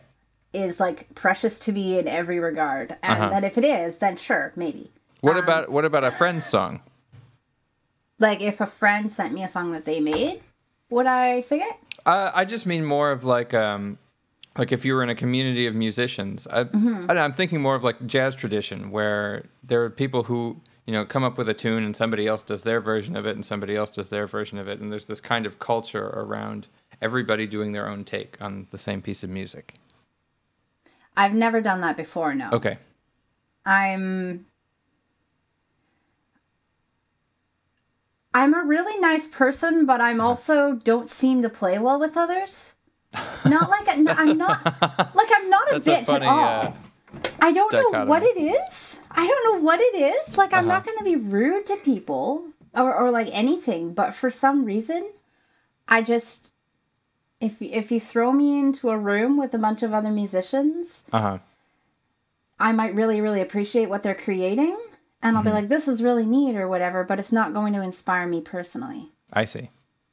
Is 0.53 0.79
like 0.79 1.13
precious 1.15 1.59
to 1.59 1.71
me 1.71 1.99
in 1.99 2.07
every 2.07 2.39
regard? 2.39 2.95
And 3.03 3.13
Uh-huh. 3.21 3.29
then 3.29 3.43
if 3.43 3.57
it 3.57 3.65
is, 3.65 3.97
then 3.97 4.15
sure, 4.17 4.53
maybe. 4.55 4.91
What 5.21 5.37
Um, 5.37 5.43
about 5.43 5.69
what 5.71 5.85
about 5.85 6.03
a 6.03 6.11
friend's 6.11 6.45
song? 6.45 6.81
Like 8.19 8.41
if 8.41 8.59
a 8.61 8.65
friend 8.65 9.11
sent 9.11 9.33
me 9.33 9.43
a 9.43 9.49
song 9.49 9.71
that 9.73 9.85
they 9.85 9.99
made, 9.99 10.41
would 10.89 11.05
I 11.05 11.41
sing 11.41 11.61
it? 11.61 11.75
Uh, 12.05 12.31
I 12.33 12.45
just 12.45 12.65
mean 12.65 12.85
more 12.85 13.11
of 13.11 13.23
like 13.25 13.53
um, 13.53 13.97
like 14.57 14.71
if 14.71 14.83
you 14.85 14.95
were 14.95 15.03
in 15.03 15.09
a 15.09 15.15
community 15.15 15.67
of 15.67 15.75
musicians. 15.75 16.47
I, 16.47 16.63
Mm-hmm. 16.63 17.11
I, 17.11 17.15
am 17.23 17.33
thinking 17.33 17.61
more 17.61 17.75
of 17.75 17.83
like 17.83 18.05
jazz 18.07 18.33
tradition, 18.35 18.89
where 18.91 19.45
there 19.63 19.83
are 19.83 19.89
people 19.89 20.23
who 20.23 20.59
you 20.85 20.93
know 20.93 21.05
come 21.05 21.23
up 21.23 21.37
with 21.37 21.49
a 21.49 21.53
tune 21.53 21.83
and 21.83 21.95
somebody 21.95 22.25
else 22.25 22.41
does 22.43 22.63
their 22.63 22.79
version 22.79 23.15
of 23.15 23.25
it 23.27 23.35
and 23.35 23.45
somebody 23.45 23.75
else 23.75 23.91
does 23.91 24.09
their 24.09 24.25
version 24.25 24.57
of 24.57 24.67
it, 24.67 24.79
and 24.79 24.91
there's 24.91 25.05
this 25.05 25.21
kind 25.21 25.45
of 25.45 25.59
culture 25.59 26.07
around 26.07 26.67
everybody 27.01 27.45
doing 27.45 27.73
their 27.73 27.87
own 27.87 28.03
take 28.03 28.37
on 28.41 28.65
the 28.71 28.77
same 28.79 29.01
piece 29.01 29.23
of 29.23 29.29
music. 29.29 29.75
I've 31.17 31.33
never 31.33 31.59
done 31.61 31.81
that 31.81 31.97
before, 31.97 32.33
no. 32.35 32.49
Okay. 32.53 32.77
I'm 33.65 34.45
I'm 38.33 38.53
a 38.53 38.63
really 38.63 38.99
nice 38.99 39.27
person, 39.27 39.85
but 39.85 39.99
I'm 39.99 40.19
Uh-huh. 40.21 40.29
also 40.29 40.73
don't 40.73 41.09
seem 41.09 41.41
to 41.41 41.49
play 41.49 41.79
well 41.79 41.99
with 41.99 42.15
others. 42.15 42.75
Not 43.45 43.69
like 43.69 43.87
I'm 43.89 44.37
not 44.37 44.59
like 45.15 45.29
I'm 45.35 45.49
not 45.49 45.67
a 45.71 45.79
That's 45.79 45.87
a 45.87 45.91
bitch 45.97 46.05
funny. 46.05 46.25
at 46.27 46.29
all. 46.29 46.61
Uh, 46.61 46.71
I 47.41 47.51
don't 47.51 47.73
know 47.73 48.05
what 48.05 48.21
it 48.23 48.37
is. 48.37 48.99
I 49.11 49.25
don't 49.25 49.43
know 49.55 49.63
what 49.65 49.79
it 49.81 49.95
is. 49.95 50.37
Like 50.37 50.53
I'm 50.53 50.67
not 50.67 50.83
Uh-huh. 50.85 50.91
going 50.91 50.97
to 50.99 51.03
be 51.03 51.15
rude 51.15 51.65
to 51.67 51.77
people 51.77 52.45
or 52.75 52.93
or 52.95 53.09
like 53.09 53.29
anything, 53.31 53.93
but 53.93 54.13
for 54.13 54.29
some 54.29 54.65
reason, 54.65 55.09
I 55.87 56.03
just 56.03 56.51
if 57.39 57.61
if 57.61 57.91
you 57.91 57.99
throw 57.99 58.31
me 58.31 58.59
into 58.59 58.89
a 58.89 58.97
room 58.97 59.37
with 59.37 59.53
a 59.53 59.57
bunch 59.57 59.83
of 59.83 59.93
other 59.93 60.09
musicians, 60.11 61.03
uh 61.13 61.21
huh. 61.21 61.37
I 62.59 62.71
might 62.71 62.95
really, 62.95 63.21
really 63.21 63.41
appreciate 63.41 63.87
what 63.89 64.01
they're 64.03 64.15
creating. 64.15 64.75
And 65.21 65.35
I'll 65.37 65.43
be 65.43 65.51
like, 65.51 65.67
this 65.69 65.87
is 65.87 66.01
really 66.03 66.25
neat 66.25 66.55
or 66.55 66.67
whatever, 66.67 67.03
but 67.03 67.19
it's 67.19 67.31
not 67.31 67.53
going 67.53 67.73
to 67.73 67.81
inspire 67.81 68.27
me 68.27 68.39
personally. 68.41 69.11
I 69.33 69.45
see. 69.45 69.69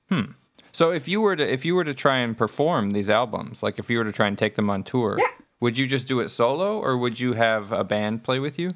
Hmm. 0.08 0.32
So 0.72 0.90
if 0.92 1.06
you 1.08 1.20
were 1.20 1.36
to 1.36 1.52
if 1.52 1.64
you 1.64 1.74
were 1.74 1.84
to 1.84 1.94
try 1.94 2.18
and 2.18 2.36
perform 2.36 2.90
these 2.90 3.08
albums, 3.10 3.62
like 3.62 3.78
if 3.78 3.88
you 3.88 3.98
were 3.98 4.04
to 4.04 4.12
try 4.12 4.26
and 4.26 4.36
take 4.36 4.56
them 4.56 4.68
on 4.70 4.82
tour, 4.82 5.16
Yeah. 5.18 5.26
would 5.60 5.78
you 5.78 5.86
just 5.86 6.08
do 6.08 6.20
it 6.20 6.28
solo 6.30 6.78
or 6.78 6.96
would 6.98 7.20
you 7.20 7.34
have 7.34 7.70
a 7.72 7.84
band 7.84 8.24
play 8.24 8.38
with 8.38 8.58
you? 8.58 8.74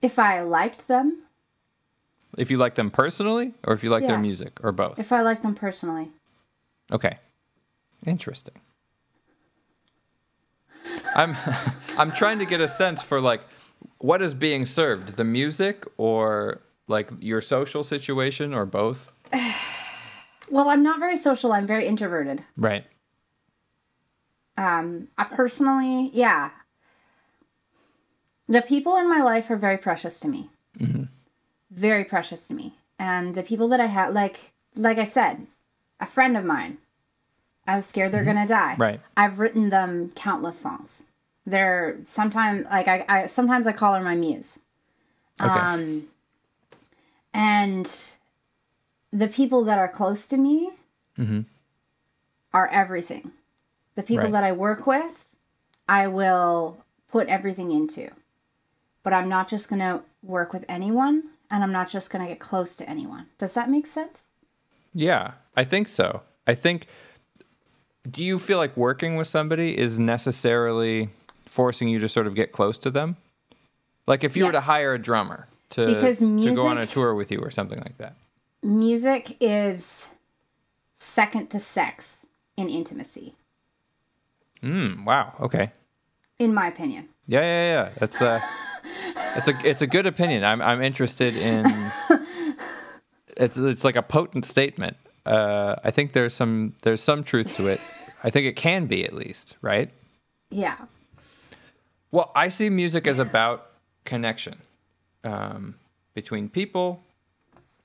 If 0.00 0.18
I 0.18 0.42
liked 0.42 0.86
them, 0.88 1.22
If 2.36 2.50
you 2.50 2.56
like 2.56 2.76
them 2.76 2.90
personally 2.90 3.54
or 3.64 3.74
if 3.74 3.82
you 3.82 3.90
like 3.90 4.06
their 4.06 4.18
music 4.18 4.58
or 4.62 4.72
both? 4.72 4.98
if 4.98 5.12
I 5.12 5.22
like 5.22 5.42
them 5.42 5.54
personally. 5.54 6.10
Okay. 6.92 7.18
Interesting. 8.06 8.60
I'm 11.14 11.36
I'm 11.98 12.10
trying 12.10 12.38
to 12.38 12.46
get 12.46 12.60
a 12.60 12.68
sense 12.68 13.02
for 13.02 13.20
like 13.20 13.42
what 13.98 14.22
is 14.22 14.34
being 14.34 14.64
served, 14.64 15.16
the 15.16 15.24
music 15.24 15.84
or 15.96 16.60
like 16.88 17.10
your 17.20 17.40
social 17.40 17.84
situation 17.84 18.54
or 18.54 18.66
both? 18.66 19.10
Well, 20.50 20.70
I'm 20.70 20.82
not 20.82 20.98
very 20.98 21.18
social. 21.18 21.52
I'm 21.52 21.66
very 21.66 21.86
introverted. 21.86 22.42
Right. 22.56 22.86
Um, 24.56 25.08
I 25.18 25.24
personally, 25.24 26.10
yeah. 26.14 26.48
The 28.48 28.62
people 28.62 28.96
in 28.96 29.10
my 29.10 29.20
life 29.20 29.50
are 29.50 29.58
very 29.58 29.76
precious 29.76 30.18
to 30.20 30.28
me. 30.28 30.48
Very 31.70 32.04
precious 32.04 32.48
to 32.48 32.54
me. 32.54 32.78
And 32.98 33.34
the 33.34 33.42
people 33.42 33.68
that 33.68 33.78
I 33.78 33.86
have, 33.86 34.14
like, 34.14 34.52
like 34.74 34.96
I 34.96 35.04
said, 35.04 35.46
a 36.00 36.06
friend 36.06 36.36
of 36.36 36.44
mine. 36.44 36.78
I 37.66 37.76
was 37.76 37.86
scared 37.86 38.12
they're 38.12 38.24
gonna 38.24 38.46
die. 38.46 38.76
Right. 38.78 39.00
I've 39.16 39.38
written 39.38 39.70
them 39.70 40.12
countless 40.14 40.58
songs. 40.58 41.04
They're 41.46 41.96
sometimes 42.04 42.66
like 42.66 42.88
I, 42.88 43.04
I 43.08 43.26
sometimes 43.26 43.66
I 43.66 43.72
call 43.72 43.94
her 43.94 44.02
my 44.02 44.14
muse. 44.14 44.58
Okay. 45.40 45.50
Um, 45.50 46.08
and 47.34 47.90
the 49.12 49.28
people 49.28 49.64
that 49.64 49.78
are 49.78 49.88
close 49.88 50.26
to 50.26 50.36
me 50.36 50.70
Mhm. 51.18 51.44
are 52.52 52.68
everything. 52.68 53.32
The 53.94 54.02
people 54.02 54.24
Right. 54.24 54.32
that 54.32 54.44
I 54.44 54.52
work 54.52 54.86
with, 54.86 55.26
I 55.88 56.06
will 56.06 56.84
put 57.10 57.28
everything 57.28 57.70
into. 57.70 58.10
But 59.02 59.12
I'm 59.12 59.28
not 59.28 59.48
just 59.48 59.68
to 59.80 60.02
work 60.22 60.52
with 60.52 60.64
anyone 60.68 61.30
and 61.50 61.62
I'm 61.62 61.72
not 61.72 61.88
just 61.88 62.10
to 62.26 62.28
get 62.32 62.40
close 62.40 62.76
to 62.76 62.88
anyone. 62.88 63.26
Does 63.38 63.52
that 63.54 63.70
make 63.70 63.86
sense? 63.86 64.22
Yeah, 64.92 65.32
I 65.58 65.64
think 65.64 65.88
so. 65.88 66.22
I 66.46 66.54
think. 66.54 66.86
Do 68.08 68.24
you 68.24 68.38
feel 68.38 68.56
like 68.58 68.76
working 68.76 69.16
with 69.16 69.26
somebody 69.26 69.76
is 69.76 69.98
necessarily 69.98 71.10
forcing 71.46 71.88
you 71.88 71.98
to 71.98 72.08
sort 72.08 72.26
of 72.26 72.34
get 72.34 72.52
close 72.52 72.78
to 72.78 72.90
them? 72.90 73.16
Like 74.06 74.24
if 74.24 74.36
you 74.36 74.46
were 74.46 74.52
to 74.52 74.60
hire 74.62 74.94
a 74.94 74.98
drummer 74.98 75.46
to 75.70 75.86
Because 75.86 76.18
to 76.18 76.54
go 76.54 76.68
on 76.68 76.78
a 76.78 76.86
tour 76.86 77.14
with 77.14 77.30
you 77.30 77.40
or 77.40 77.50
something 77.50 77.78
like 77.80 77.98
that. 77.98 78.14
Music 78.62 79.36
is 79.40 80.06
second 80.98 81.48
to 81.50 81.60
sex 81.60 82.18
in 82.56 82.68
intimacy, 82.68 83.34
Mm, 84.62 85.04
wow. 85.04 85.34
Okay. 85.40 85.70
in 86.38 86.52
my 86.54 86.66
opinion. 86.68 87.08
Yeah, 87.26 87.42
yeah, 87.42 87.64
yeah. 87.72 87.90
That's 87.98 88.20
a, 88.20 88.40
it's 89.36 89.48
a, 89.48 89.54
it's 89.68 89.82
a 89.82 89.86
good 89.86 90.06
opinion. 90.06 90.44
I'm, 90.44 90.60
I'm 90.62 90.82
interested 90.82 91.36
in. 91.36 91.66
It's, 93.40 93.56
it's 93.56 93.84
like 93.84 93.94
a 93.94 94.02
potent 94.02 94.44
statement. 94.44 94.96
Uh, 95.28 95.76
I 95.84 95.90
think 95.90 96.12
there's 96.12 96.34
some, 96.34 96.74
there's 96.82 97.02
some 97.02 97.22
truth 97.22 97.54
to 97.56 97.68
it. 97.68 97.80
I 98.24 98.30
think 98.30 98.46
it 98.46 98.56
can 98.56 98.86
be 98.86 99.04
at 99.04 99.12
least, 99.12 99.56
right? 99.62 99.90
Yeah. 100.50 100.76
Well, 102.10 102.32
I 102.34 102.48
see 102.48 102.70
music 102.70 103.06
as 103.06 103.18
about 103.18 103.70
connection 104.04 104.56
um, 105.24 105.74
between 106.14 106.48
people. 106.48 107.02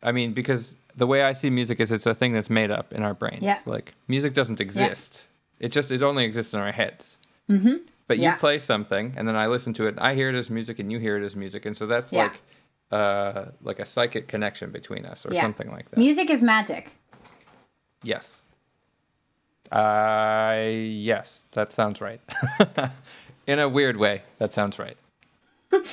I 0.02 0.12
mean, 0.12 0.34
because 0.34 0.76
the 0.96 1.06
way 1.08 1.24
I 1.24 1.34
see 1.34 1.50
music 1.50 1.80
is 1.80 1.92
it's 1.92 2.06
a 2.06 2.16
thing 2.16 2.34
that's 2.34 2.50
made 2.50 2.72
up 2.72 2.94
in 2.94 3.04
our 3.04 3.14
brains. 3.14 3.44
Yeah. 3.44 3.60
Like 3.66 3.94
music 4.08 4.34
doesn't 4.34 4.62
exist. 4.62 5.28
It 5.60 5.70
just 5.70 5.92
it 5.92 6.02
only 6.02 6.24
exists 6.24 6.54
in 6.54 6.60
our 6.62 6.72
heads. 6.72 7.18
Mm-hmm. 7.50 7.76
But 8.08 8.18
you 8.18 8.24
Yeah. 8.24 8.36
play 8.36 8.60
something, 8.60 9.14
and 9.18 9.28
then 9.28 9.36
I 9.36 9.48
listen 9.48 9.74
to 9.76 9.86
it. 9.86 9.90
And 9.90 10.00
I 10.00 10.14
hear 10.16 10.30
it 10.30 10.36
as 10.36 10.50
music, 10.50 10.80
and 10.80 10.92
you 10.92 11.00
hear 11.00 11.18
it 11.18 11.24
as 11.26 11.36
music, 11.36 11.66
and 11.66 11.76
so 11.76 11.86
that's 11.88 12.12
Yeah. 12.14 12.24
like 12.24 12.42
uh, 12.92 13.46
like 13.64 13.80
a 13.80 13.86
psychic 13.86 14.28
connection 14.28 14.72
between 14.72 15.06
us, 15.06 15.26
or 15.26 15.34
Yeah. 15.34 15.42
something 15.42 15.72
like 15.72 15.90
that. 15.90 15.98
Music 15.98 16.30
is 16.30 16.44
magic. 16.44 16.92
Yes. 18.04 18.42
Uh, 19.72 20.62
yes, 20.68 21.46
that 21.54 21.74
sounds 21.74 22.00
right. 22.02 22.22
in 23.48 23.60
a 23.60 23.68
weird 23.68 23.98
way, 23.98 24.22
that 24.38 24.54
sounds 24.54 24.78
right. 24.78 24.98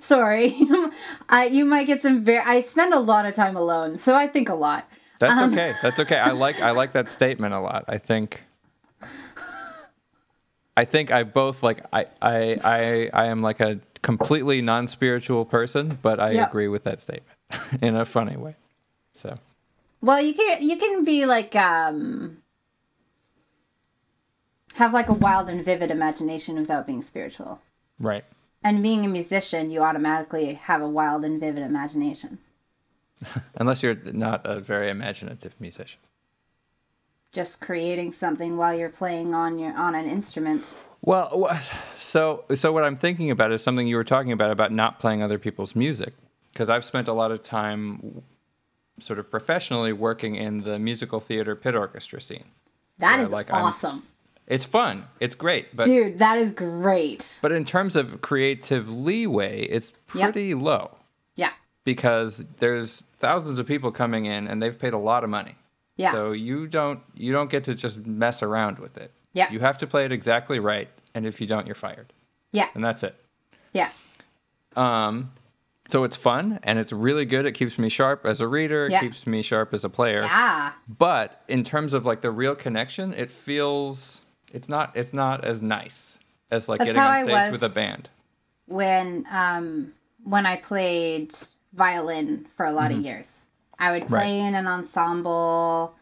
Sorry. 0.00 0.54
I, 1.28 1.46
you 1.50 1.64
might 1.64 1.86
get 1.86 2.00
some 2.02 2.24
very. 2.24 2.38
I 2.40 2.62
spend 2.62 2.94
a 2.94 3.00
lot 3.00 3.26
of 3.26 3.34
time 3.34 3.56
alone, 3.56 3.98
so 3.98 4.14
I 4.14 4.26
think 4.26 4.48
a 4.48 4.54
lot. 4.54 4.88
That's 5.18 5.40
Um, 5.40 5.52
okay. 5.52 5.74
That's 5.82 5.98
okay. 6.00 6.16
I 6.18 6.30
like 6.32 6.60
I 6.60 6.70
like 6.72 6.92
that 6.92 7.08
statement 7.08 7.54
a 7.54 7.60
lot. 7.60 7.84
I 7.88 7.98
think 7.98 8.42
I 10.76 10.84
think 10.84 11.10
I 11.12 11.22
both 11.22 11.62
like 11.62 11.84
I 11.92 12.06
I 12.20 12.58
I, 12.64 13.10
I 13.12 13.24
am 13.26 13.42
like 13.42 13.60
a 13.60 13.78
completely 14.02 14.60
non-spiritual 14.60 15.44
person, 15.46 15.98
but 16.02 16.18
I 16.20 16.32
Yeah. 16.32 16.46
agree 16.46 16.68
with 16.68 16.84
that 16.84 17.00
statement 17.00 17.36
in 17.82 17.94
a 17.96 18.04
funny 18.04 18.36
way. 18.36 18.56
So, 19.14 19.36
Well, 20.04 20.20
you 20.20 20.34
can 20.34 20.62
you 20.62 20.76
can 20.76 21.02
be 21.02 21.24
like 21.24 21.56
um 21.56 22.42
have 24.74 24.92
like 24.92 25.08
a 25.08 25.14
wild 25.14 25.48
and 25.48 25.64
vivid 25.64 25.90
imagination 25.90 26.56
without 26.60 26.86
being 26.86 27.02
spiritual. 27.02 27.62
right. 27.98 28.24
And 28.62 28.82
being 28.82 29.04
a 29.04 29.08
musician, 29.08 29.70
you 29.70 29.82
automatically 29.82 30.54
have 30.54 30.82
a 30.82 30.88
wild 30.88 31.24
and 31.24 31.40
vivid 31.40 31.62
imagination. 31.62 32.38
Unless 33.56 33.82
you're 33.82 33.94
not 33.94 34.42
a 34.44 34.60
very 34.60 34.90
imaginative 34.90 35.54
musician. 35.58 36.00
Just 37.32 37.60
creating 37.60 38.12
something 38.12 38.58
while 38.58 38.74
you're 38.74 38.90
playing 38.90 39.32
on 39.32 39.58
your 39.58 39.74
on 39.74 39.94
an 39.94 40.04
instrument. 40.04 40.66
Well, 41.00 41.58
so 41.98 42.44
so 42.54 42.72
what 42.72 42.84
I'm 42.84 42.96
thinking 42.96 43.30
about 43.30 43.52
is 43.52 43.62
something 43.62 43.86
you 43.86 43.96
were 43.96 44.04
talking 44.04 44.32
about 44.32 44.50
about 44.50 44.70
not 44.70 45.00
playing 45.00 45.22
other 45.22 45.38
people's 45.38 45.74
music 45.74 46.12
because 46.52 46.68
I've 46.68 46.84
spent 46.84 47.08
a 47.08 47.14
lot 47.14 47.32
of 47.32 47.42
time 47.42 48.22
sort 49.00 49.18
of 49.18 49.30
professionally 49.30 49.92
working 49.92 50.36
in 50.36 50.62
the 50.62 50.78
musical 50.78 51.20
theater 51.20 51.56
pit 51.56 51.74
orchestra 51.74 52.20
scene. 52.20 52.44
That 52.98 53.20
is 53.20 53.30
like 53.30 53.52
I'm- 53.52 53.64
awesome. 53.64 54.04
It's 54.46 54.64
fun. 54.64 55.06
It's 55.20 55.34
great, 55.34 55.74
but 55.74 55.86
Dude, 55.86 56.18
that 56.18 56.38
is 56.38 56.50
great. 56.50 57.38
but 57.40 57.50
in 57.50 57.64
terms 57.64 57.96
of 57.96 58.20
creative 58.20 58.88
leeway, 58.90 59.62
it's 59.62 59.92
Yep. 60.14 60.32
pretty 60.34 60.52
low 60.54 60.96
Yeah. 61.34 61.52
because 61.84 62.42
there's 62.58 63.04
thousands 63.18 63.58
of 63.58 63.66
people 63.66 63.90
coming 63.90 64.26
in 64.26 64.46
and 64.46 64.60
they've 64.62 64.78
paid 64.78 64.92
a 64.92 64.98
lot 64.98 65.24
of 65.24 65.30
money. 65.30 65.56
Yeah. 65.96 66.12
So 66.12 66.32
you 66.32 66.66
don't 66.66 67.00
you 67.14 67.32
don't 67.32 67.48
get 67.50 67.64
to 67.64 67.74
just 67.74 68.04
mess 68.06 68.42
around 68.42 68.78
with 68.78 68.96
it. 68.98 69.12
Yeah. 69.32 69.50
You 69.50 69.60
have 69.60 69.78
to 69.78 69.86
play 69.86 70.04
it 70.04 70.12
exactly 70.12 70.58
right, 70.58 70.88
and 71.14 71.24
if 71.26 71.40
you 71.40 71.46
don't, 71.46 71.66
you're 71.66 71.74
fired, 71.74 72.12
Yeah. 72.52 72.68
and 72.74 72.84
that's 72.84 73.02
it. 73.02 73.14
Yeah. 73.72 73.90
Um, 74.76 75.32
so 75.94 76.02
it's 76.02 76.16
fun 76.16 76.58
and 76.64 76.76
it's 76.80 76.90
really 76.92 77.24
good. 77.24 77.46
It 77.46 77.52
keeps 77.52 77.78
me 77.78 77.88
sharp 77.88 78.26
as 78.26 78.40
a 78.40 78.48
reader. 78.48 78.86
It 78.86 78.90
Yeah. 78.90 79.00
keeps 79.00 79.28
me 79.28 79.42
sharp 79.42 79.72
as 79.72 79.84
a 79.84 79.88
player. 79.88 80.22
Yeah. 80.22 80.72
But 80.88 81.42
in 81.46 81.62
terms 81.62 81.94
of 81.94 82.04
like 82.04 82.20
the 82.20 82.32
real 82.32 82.56
connection, 82.56 83.14
it 83.14 83.30
feels 83.30 84.22
it's 84.52 84.68
not 84.68 84.90
it's 84.96 85.12
not 85.12 85.44
as 85.44 85.62
nice 85.62 86.18
as 86.50 86.68
like 86.68 86.80
That's 86.80 86.88
getting 86.94 87.00
on 87.00 87.24
stage 87.24 87.52
with 87.52 87.62
a 87.62 87.68
band. 87.68 88.10
When 88.66 89.24
um 89.30 89.92
when 90.24 90.46
I 90.46 90.56
played 90.56 91.32
violin 91.74 92.48
for 92.56 92.66
a 92.66 92.72
lot 92.72 92.90
of 92.90 92.98
years, 92.98 93.42
I 93.78 93.92
would 93.92 94.08
play 94.08 94.18
Mm-hmm. 94.30 94.42
Right. 94.42 94.48
in 94.48 94.54
an 94.56 94.66
ensemble. 94.66 95.94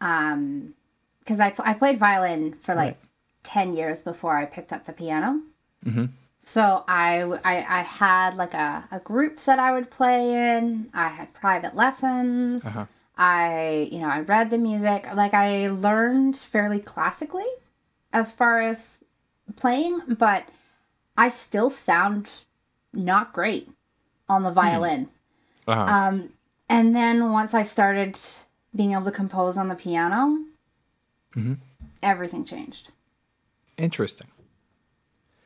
Um, 0.00 0.74
because 1.18 1.40
I 1.40 1.52
I 1.58 1.74
played 1.74 1.98
violin 1.98 2.54
for 2.62 2.76
like 2.76 2.94
Right. 2.94 2.96
ten 3.42 3.74
years 3.74 4.02
before 4.04 4.36
I 4.36 4.44
picked 4.44 4.72
up 4.72 4.86
the 4.86 4.92
piano. 4.92 5.40
Mhm. 5.84 6.10
So 6.42 6.84
I, 6.88 7.22
I, 7.44 7.78
I 7.78 7.82
had 7.82 8.36
like 8.36 8.52
a, 8.54 8.84
a 8.90 8.98
group 8.98 9.40
that 9.44 9.58
I 9.58 9.72
would 9.72 9.90
play 9.90 10.56
in. 10.56 10.88
I 10.92 11.08
had 11.08 11.32
private 11.34 11.74
lessons. 11.76 12.64
Uh-huh. 12.64 12.86
I 13.16 13.88
you 13.92 13.98
know 14.00 14.08
I 14.08 14.20
read 14.20 14.50
the 14.50 14.58
music. 14.58 15.06
Like 15.14 15.34
I 15.34 15.68
learned 15.68 16.36
fairly 16.36 16.80
classically 16.80 17.46
as 18.12 18.32
far 18.32 18.60
as 18.62 18.98
playing, 19.56 20.00
but 20.18 20.44
I 21.16 21.28
still 21.28 21.70
sound 21.70 22.28
not 22.92 23.32
great 23.32 23.70
on 24.28 24.42
the 24.42 24.50
violin. 24.50 25.08
Uh-huh. 25.68 25.80
Um, 25.82 26.30
and 26.68 26.96
then 26.96 27.30
once 27.32 27.54
I 27.54 27.62
started 27.62 28.18
being 28.74 28.92
able 28.92 29.04
to 29.04 29.10
compose 29.12 29.56
on 29.58 29.68
the 29.68 29.74
piano, 29.74 30.38
Mhm. 31.36 31.58
everything 32.02 32.44
changed. 32.46 32.90
Interesting. 33.76 34.28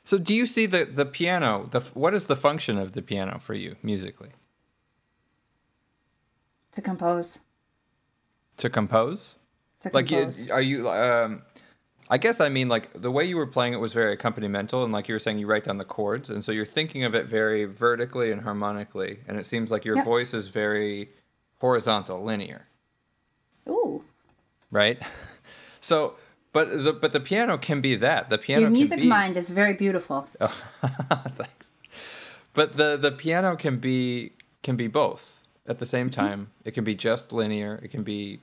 So 0.07 0.19
do 0.19 0.35
you 0.35 0.47
see 0.47 0.67
the 0.67 0.87
the 0.87 1.05
piano? 1.05 1.67
The 1.71 1.81
what 1.95 2.15
is 2.15 2.27
the 2.27 2.37
function 2.37 2.79
of 2.79 2.93
the 2.95 3.03
piano 3.03 3.41
for 3.41 3.55
you 3.55 3.77
musically? 3.83 4.31
To 6.73 6.83
compose, 6.83 7.41
To 8.59 8.71
compose? 8.71 9.35
to 9.83 9.91
Like 9.93 10.11
you, 10.11 10.33
are 10.53 10.63
you 10.63 10.89
um 10.91 11.43
I 12.09 12.19
guess 12.19 12.41
I 12.41 12.49
mean 12.49 12.69
like 12.69 12.93
the 13.01 13.11
way 13.11 13.25
you 13.25 13.37
were 13.37 13.49
playing 13.49 13.73
it 13.75 13.79
was 13.81 13.93
very 13.93 14.17
accompanimental 14.17 14.85
and 14.85 14.93
like 14.93 15.09
you 15.09 15.15
were 15.15 15.19
saying 15.19 15.39
you 15.39 15.49
write 15.49 15.65
down 15.65 15.79
the 15.79 15.85
chords 15.85 16.31
and 16.31 16.45
so 16.45 16.53
you're 16.53 16.65
thinking 16.65 17.03
of 17.05 17.17
it 17.17 17.27
very 17.27 17.65
vertically 17.65 18.31
and 18.31 18.43
harmonically 18.43 19.19
and 19.27 19.39
it 19.39 19.47
seems 19.47 19.73
like 19.73 19.85
your 19.85 19.97
Yep. 19.97 20.05
voice 20.05 20.33
is 20.35 20.49
very 20.49 21.11
horizontal, 21.59 22.23
linear. 22.23 22.67
Ooh, 23.69 24.05
right? 24.71 25.03
So, 25.81 26.15
but 26.57 26.85
the 26.85 26.93
but 26.93 27.13
the 27.13 27.21
piano 27.21 27.59
can 27.59 27.81
be 27.81 27.97
that. 27.97 28.31
The 28.31 28.39
piano 28.39 28.63
your 28.63 28.71
music 28.71 29.01
be, 29.01 29.07
mind 29.07 29.37
is 29.37 29.51
very 29.51 29.75
beautiful. 29.75 30.27
Oh, 30.41 30.57
thanks. 31.37 31.71
But 32.55 32.77
the 32.81 32.97
the 32.97 33.13
piano 33.13 33.57
can 33.57 33.77
be 33.79 34.33
can 34.63 34.77
be 34.77 34.87
both 34.89 35.25
at 35.67 35.79
the 35.79 35.87
same 35.87 36.09
Mm-hmm. 36.11 36.21
time. 36.27 36.41
It 36.65 36.73
can 36.73 36.85
be 36.85 36.95
just 36.95 37.33
linear. 37.33 37.79
It 37.83 37.91
can 37.91 38.03
be 38.05 38.41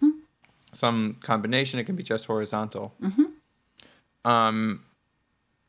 some 0.72 1.18
combination. 1.22 1.80
It 1.80 1.86
can 1.86 1.96
be 1.96 2.04
just 2.04 2.26
horizontal. 2.26 2.94
Mm-hmm. 3.02 4.30
Um, 4.30 4.84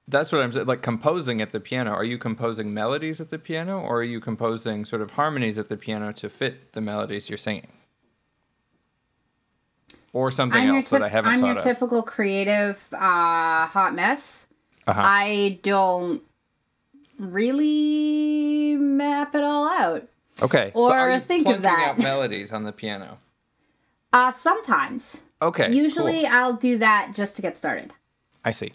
that's 0.07 0.31
what 0.31 0.43
I'm 0.43 0.53
saying. 0.53 0.67
Like 0.67 0.83
composing 0.83 1.41
at 1.41 1.51
the 1.53 1.61
piano. 1.61 1.93
Are 1.93 2.05
you 2.05 2.19
composing 2.19 2.75
melodies 2.75 3.21
at 3.23 3.31
the 3.31 3.39
piano, 3.39 3.81
or 3.81 4.01
are 4.01 4.05
you 4.15 4.21
composing 4.21 4.85
sort 4.85 5.01
of 5.01 5.13
harmonies 5.13 5.57
at 5.59 5.69
the 5.71 5.79
piano 5.79 6.13
to 6.13 6.29
fit 6.29 6.73
the 6.75 6.83
melodies 6.83 7.31
you're 7.31 7.39
singing? 7.39 7.73
Or 10.15 10.31
something 10.31 10.59
I'm 10.62 10.77
else 10.77 10.89
that 10.91 11.03
I 11.03 11.09
haven't 11.11 11.33
I'm 11.33 11.41
thought 11.43 11.47
your 11.49 11.57
of. 11.59 11.65
typical 11.65 12.03
creative 12.03 12.79
uh, 12.93 13.67
hot 13.67 13.95
mess. 13.95 14.47
Uh-huh. 14.87 15.01
I 15.05 15.59
don't 15.62 16.23
really 17.19 18.77
map 18.77 19.35
it 19.35 19.43
all 19.45 19.69
out. 19.69 20.07
Okay. 20.43 20.71
Or 20.75 21.21
think 21.21 21.47
of 21.47 21.62
that. 21.62 21.91
out 21.91 21.99
melodies 21.99 22.53
on 22.53 22.65
the 22.65 22.73
piano. 22.73 23.19
Uh, 24.12 24.31
sometimes. 24.31 25.17
Okay. 25.43 25.73
Usually 25.73 26.21
cool. 26.23 26.31
I'll 26.33 26.53
do 26.53 26.79
that 26.79 27.15
just 27.17 27.35
to 27.35 27.43
get 27.43 27.57
started. 27.57 27.93
I 28.45 28.53
see. 28.53 28.73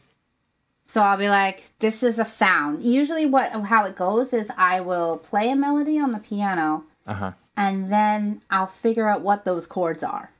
So 0.84 1.02
I'll 1.02 1.18
be 1.18 1.30
like, 1.30 1.64
this 1.80 2.04
is 2.04 2.20
a 2.20 2.26
sound. 2.26 2.84
Usually 2.84 3.26
what 3.26 3.54
how 3.64 3.86
it 3.86 3.96
goes 3.96 4.34
is 4.34 4.52
I 4.58 4.82
will 4.82 5.18
play 5.18 5.50
a 5.50 5.56
melody 5.56 5.98
on 5.98 6.12
the 6.12 6.20
piano 6.20 6.84
Uh 7.08 7.14
huh. 7.14 7.32
and 7.56 7.90
then 7.90 8.42
I'll 8.50 8.68
figure 8.68 9.08
out 9.08 9.22
what 9.22 9.46
those 9.46 9.66
chords 9.66 10.04
are. 10.04 10.32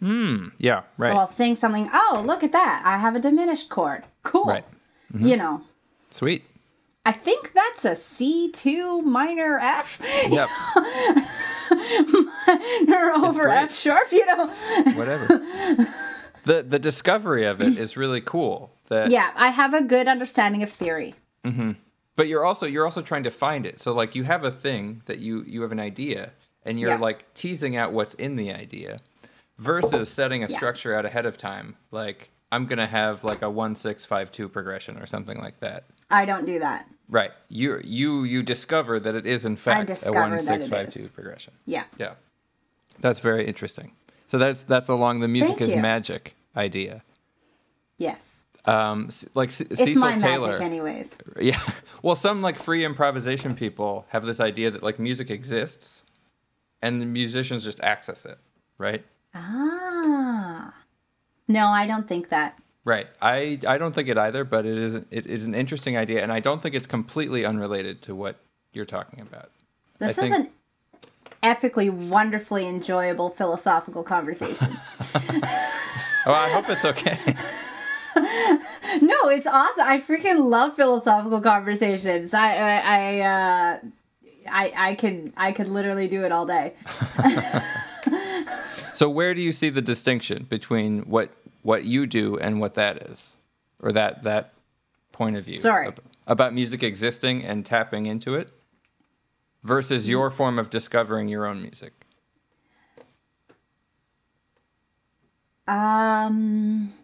Hmm. 0.00 0.48
Yeah. 0.58 0.82
Right. 0.98 1.12
So 1.12 1.18
I'll 1.18 1.26
sing 1.26 1.56
something, 1.56 1.88
oh, 1.92 2.22
look 2.26 2.42
at 2.42 2.52
that. 2.52 2.82
I 2.84 2.98
have 2.98 3.14
a 3.16 3.20
diminished 3.20 3.68
chord. 3.68 4.04
Cool. 4.22 4.44
Right. 4.44 4.64
You 5.18 5.36
know. 5.36 5.62
Sweet. 6.10 6.44
I 7.06 7.12
think 7.12 7.52
that's 7.54 7.84
a 7.84 7.92
C2 7.92 9.02
minor 9.04 9.58
F. 9.60 10.00
Yep. 10.28 10.48
minor 12.46 13.12
over 13.14 13.44
great. 13.44 13.56
F 13.56 13.78
sharp, 13.78 14.10
you 14.12 14.26
know. 14.26 14.46
Whatever. 14.94 15.26
the 16.44 16.62
the 16.62 16.78
discovery 16.78 17.44
of 17.46 17.60
it 17.60 17.78
is 17.78 17.96
really 17.96 18.20
cool. 18.20 18.72
That 18.88 19.10
yeah, 19.10 19.30
I 19.36 19.48
have 19.50 19.74
a 19.74 19.82
good 19.82 20.08
understanding 20.08 20.62
of 20.62 20.72
theory. 20.72 21.14
Mhm. 21.44 21.76
but 22.16 22.26
you're 22.26 22.44
also 22.44 22.66
you're 22.66 22.84
also 22.84 23.02
trying 23.02 23.22
to 23.24 23.30
find 23.30 23.66
it. 23.66 23.78
So 23.78 23.92
like 23.92 24.14
you 24.16 24.24
have 24.24 24.42
a 24.44 24.50
thing 24.50 25.02
that 25.06 25.18
you 25.20 25.44
you 25.46 25.62
have 25.62 25.70
an 25.72 25.80
idea 25.80 26.32
and 26.64 26.80
you're 26.80 26.90
Yeah. 26.90 26.98
like 26.98 27.32
teasing 27.34 27.76
out 27.76 27.92
what's 27.92 28.14
in 28.14 28.34
the 28.36 28.52
idea 28.52 28.98
versus 29.58 30.08
setting 30.08 30.44
a 30.44 30.48
structure 30.48 30.94
out 30.94 31.04
ahead 31.04 31.26
of 31.26 31.36
time. 31.38 31.76
Like 31.90 32.30
I'm 32.52 32.66
gonna 32.66 32.86
have 32.86 33.24
like 33.24 33.42
a 33.42 33.50
one 33.50 33.74
six 33.76 34.04
five 34.04 34.30
two 34.32 34.48
progression 34.48 34.98
or 34.98 35.06
something 35.06 35.38
like 35.38 35.60
that. 35.60 35.84
I 36.10 36.24
don't 36.24 36.46
do 36.46 36.58
that. 36.60 36.86
Right. 37.08 37.30
You 37.48 37.80
you 37.84 38.24
you 38.24 38.42
discover 38.42 38.98
that 39.00 39.14
it 39.14 39.26
is 39.26 39.44
in 39.44 39.56
fact 39.56 39.90
a 40.04 40.12
one 40.12 40.38
six 40.38 40.66
five 40.66 40.92
two 40.92 41.08
progression. 41.08 41.52
Yeah. 41.66 41.84
Yeah. 41.98 42.14
That's 43.00 43.20
very 43.20 43.46
interesting. 43.46 43.92
So 44.28 44.38
that's 44.38 44.62
that's 44.62 44.88
along 44.88 45.20
the 45.20 45.28
music 45.28 45.58
Thank 45.58 45.60
is 45.62 45.74
you. 45.74 45.80
magic 45.82 46.34
idea. 46.56 47.02
Yes. 47.98 48.20
Um, 48.64 49.10
like 49.34 49.52
C- 49.52 49.66
It's 49.70 49.78
Cecil 49.80 50.00
my 50.00 50.16
Taylor. 50.16 50.48
magic 50.52 50.62
anyways. 50.62 51.10
Yeah. 51.40 51.60
Well, 52.02 52.16
some 52.16 52.42
like 52.42 52.58
free 52.60 52.84
improvisation 52.84 53.54
people 53.54 54.04
have 54.08 54.24
this 54.26 54.40
idea 54.40 54.70
that 54.72 54.82
like 54.82 54.98
music 54.98 55.30
exists, 55.30 56.02
and 56.82 57.00
the 57.00 57.06
musicians 57.06 57.62
just 57.62 57.80
access 57.80 58.26
it. 58.26 58.38
Right. 58.78 59.04
Ah. 59.36 60.74
No, 61.48 61.66
I 61.66 61.86
don't 61.86 62.08
think 62.08 62.30
that. 62.30 62.58
Right. 62.84 63.06
I 63.20 63.58
I 63.66 63.78
don't 63.78 63.94
think 63.94 64.08
it 64.08 64.16
either, 64.18 64.44
but 64.44 64.64
it 64.64 64.78
is 64.78 64.94
it 64.94 65.26
is 65.26 65.44
an 65.44 65.54
interesting 65.54 65.96
idea, 65.96 66.22
and 66.22 66.32
I 66.32 66.40
don't 66.40 66.62
think 66.62 66.74
it's 66.74 66.86
completely 66.86 67.44
unrelated 67.44 68.02
to 68.02 68.14
what 68.14 68.36
you're 68.72 68.84
talking 68.84 69.20
about. 69.20 69.50
This 69.98 70.16
think- 70.16 70.34
is 70.34 70.40
an 70.40 70.50
epically 71.42 71.90
wonderfully 71.90 72.66
enjoyable 72.66 73.30
philosophical 73.30 74.02
conversation. 74.02 74.68
Oh, 76.28 76.32
I 76.32 76.48
hope 76.48 76.68
it's 76.68 76.84
okay. 76.84 77.16
no, 79.00 79.28
it's 79.28 79.46
awesome. 79.46 79.86
I 79.86 80.00
freaking 80.00 80.50
love 80.50 80.74
philosophical 80.74 81.40
conversations. 81.40 82.34
I 82.34 82.56
I 82.56 82.78
I 82.78 83.20
uh 83.20 83.78
I 84.50 84.72
I 84.76 84.94
could 84.96 85.32
I 85.36 85.52
could 85.52 85.68
literally 85.68 86.08
do 86.08 86.24
it 86.24 86.32
all 86.32 86.44
day. 86.44 86.74
So 88.96 89.10
where 89.10 89.34
do 89.34 89.42
you 89.42 89.52
see 89.52 89.68
the 89.68 89.82
distinction 89.82 90.46
between 90.48 91.02
what 91.02 91.30
what 91.62 91.84
you 91.84 92.06
do 92.06 92.38
and 92.38 92.60
what 92.60 92.74
that 92.74 93.10
is, 93.10 93.36
or 93.82 93.92
that 93.92 94.22
that 94.22 94.54
point 95.12 95.36
of 95.36 95.44
view? 95.44 95.58
Sorry. 95.58 95.88
ab- 95.88 96.00
about 96.26 96.54
music 96.54 96.82
existing 96.82 97.44
and 97.44 97.64
tapping 97.66 98.06
into 98.06 98.34
it, 98.34 98.50
versus 99.62 100.08
your 100.08 100.30
form 100.30 100.58
of 100.58 100.70
discovering 100.70 101.28
your 101.28 101.44
own 101.44 101.60
music. 101.60 101.92
Um 105.68 106.94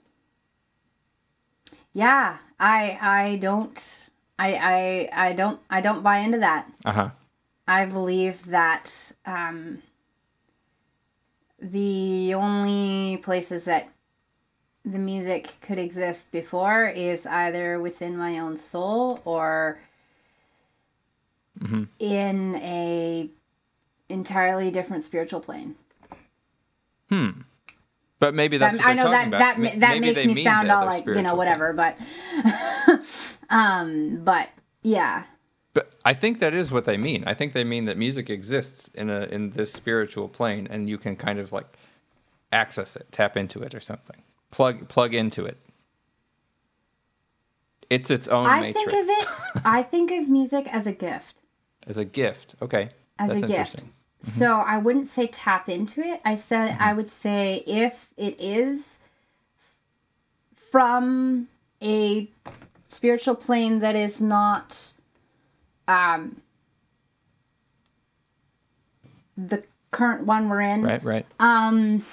Yeah, 1.92 2.38
I 2.58 2.98
I 3.02 3.36
don't 3.36 4.08
I 4.38 4.54
I 4.54 5.28
I 5.28 5.32
don't 5.34 5.60
I 5.68 5.82
don't 5.82 6.02
buy 6.02 6.18
into 6.20 6.38
that. 6.38 6.72
Uh 6.86 6.92
huh. 6.92 7.10
I 7.68 7.84
believe 7.84 8.46
that 8.46 8.90
um 9.26 9.82
the 11.62 12.34
only 12.34 13.18
places 13.18 13.64
that 13.66 13.88
the 14.84 14.98
music 14.98 15.48
could 15.60 15.78
exist 15.78 16.30
before 16.32 16.86
is 16.88 17.24
either 17.26 17.80
within 17.80 18.16
my 18.16 18.40
own 18.40 18.56
soul 18.56 19.20
or 19.24 19.78
Mhm. 21.60 21.86
in 22.00 22.56
a 22.56 23.30
entirely 24.08 24.70
different 24.72 25.04
spiritual 25.04 25.38
plane. 25.40 25.76
Hmm. 27.08 27.30
But 28.18 28.34
maybe 28.34 28.56
that's 28.58 28.76
what 28.76 28.84
I 28.86 28.94
know 28.94 29.04
that 29.10 29.16
talking 29.16 29.30
that 29.32 29.36
about. 29.56 29.58
ma- 29.58 29.64
Ma- 29.74 29.78
that 29.80 30.00
maybe 30.00 30.14
makes 30.14 30.26
me 30.36 30.44
sound 30.44 30.70
all 30.70 30.84
like 30.86 31.06
you 31.06 31.22
know 31.22 31.34
whatever, 31.34 31.72
but 31.72 31.96
um, 33.50 34.20
but 34.24 34.48
yeah, 34.82 35.24
But 35.74 35.92
I 36.04 36.14
think 36.14 36.40
that 36.40 36.52
is 36.52 36.70
what 36.70 36.84
they 36.84 36.96
mean. 36.96 37.24
I 37.26 37.34
think 37.34 37.54
they 37.54 37.64
mean 37.64 37.86
that 37.86 37.96
music 37.96 38.28
exists 38.28 38.90
in 38.94 39.08
a 39.08 39.22
in 39.22 39.50
this 39.50 39.72
spiritual 39.72 40.28
plane, 40.28 40.68
and 40.70 40.88
you 40.88 40.98
can 40.98 41.16
kind 41.16 41.38
of 41.38 41.52
like 41.52 41.66
access 42.52 42.94
it, 42.96 43.06
tap 43.10 43.36
into 43.36 43.62
it, 43.62 43.74
or 43.74 43.80
something. 43.80 44.22
Plug 44.50 44.88
plug 44.88 45.14
into 45.14 45.46
it. 45.46 45.56
It's 47.88 48.10
its 48.10 48.28
own 48.28 48.46
I 48.46 48.60
matrix 48.60 48.92
think 48.92 49.02
of 49.02 49.08
it. 49.08 49.62
I 49.64 49.82
think 49.82 50.10
of 50.10 50.28
music 50.28 50.66
as 50.72 50.86
a 50.86 50.92
gift. 50.92 51.36
as 51.86 51.96
a 51.96 52.04
gift. 52.04 52.54
Okay, 52.60 52.90
As 53.18 53.30
that's 53.30 53.42
a 53.42 53.46
gift. 53.46 53.76
Mm-hmm. 53.76 54.28
So 54.28 54.56
I 54.56 54.78
wouldn't 54.78 55.08
say 55.08 55.26
tap 55.26 55.68
into 55.68 56.00
it. 56.00 56.20
I 56.24 56.34
said 56.34 56.76
I 56.78 56.92
would 56.92 57.08
say 57.08 57.64
if 57.66 58.10
it 58.16 58.38
is 58.38 58.98
from 60.70 61.48
a 61.82 62.30
spiritual 62.88 63.34
plane 63.34 63.80
that 63.80 63.96
is 63.96 64.20
not 64.20 64.92
um 65.92 66.40
the 69.36 69.62
current 69.90 70.26
one 70.26 70.48
we're 70.48 70.60
in. 70.60 70.82
Right, 70.82 71.04
right. 71.04 71.26
Um 71.38 72.04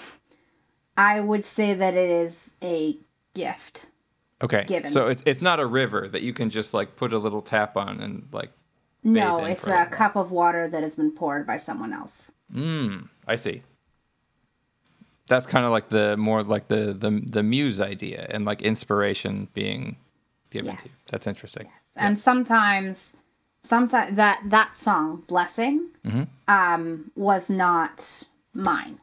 I 0.98 1.20
would 1.22 1.46
say 1.46 1.74
that 1.74 1.94
it 1.94 2.10
is 2.10 2.52
a 2.62 2.98
gift. 3.34 3.86
Okay, 4.42 4.66
given. 4.68 4.92
so 4.92 5.08
it's 5.08 5.24
it's 5.26 5.42
not 5.42 5.60
a 5.60 5.66
river 5.66 6.08
that 6.10 6.22
you 6.22 6.34
can 6.34 6.50
just 6.50 6.74
like 6.74 6.96
put 6.96 7.14
a 7.14 7.18
little 7.18 7.42
tap 7.42 7.78
on 7.78 8.02
and 8.02 8.28
like. 8.32 8.52
No, 9.02 9.46
it's 9.46 9.66
a 9.66 9.86
cup 9.86 10.18
of 10.18 10.32
water 10.32 10.68
that 10.68 10.84
has 10.84 10.98
been 10.98 11.12
poured 11.12 11.48
by 11.48 11.56
someone 11.56 11.94
else. 11.94 12.32
Mm, 12.54 13.08
I 13.26 13.36
see. 13.36 13.62
That's 15.30 15.46
kind 15.46 15.64
of 15.64 15.72
like 15.72 15.88
the 15.88 16.18
more 16.18 16.44
like 16.44 16.68
the 16.68 16.94
the 16.94 17.22
the 17.26 17.44
muse 17.44 17.80
idea 17.80 18.28
and 18.30 18.44
like 18.44 18.62
inspiration 18.62 19.48
being 19.54 19.96
given 20.50 20.76
to 20.76 20.84
you. 20.84 20.92
Yes. 20.94 21.06
That's 21.10 21.28
interesting. 21.28 21.68
Yes. 21.68 21.84
and 21.96 22.20
sometimes 22.20 23.14
sometimes 23.64 24.16
that 24.16 24.40
that 24.46 24.76
song 24.76 25.24
blessing 25.28 25.88
Mm-hmm. 26.06 26.24
um 26.48 27.12
was 27.16 27.50
not 27.50 28.26
mine 28.54 29.00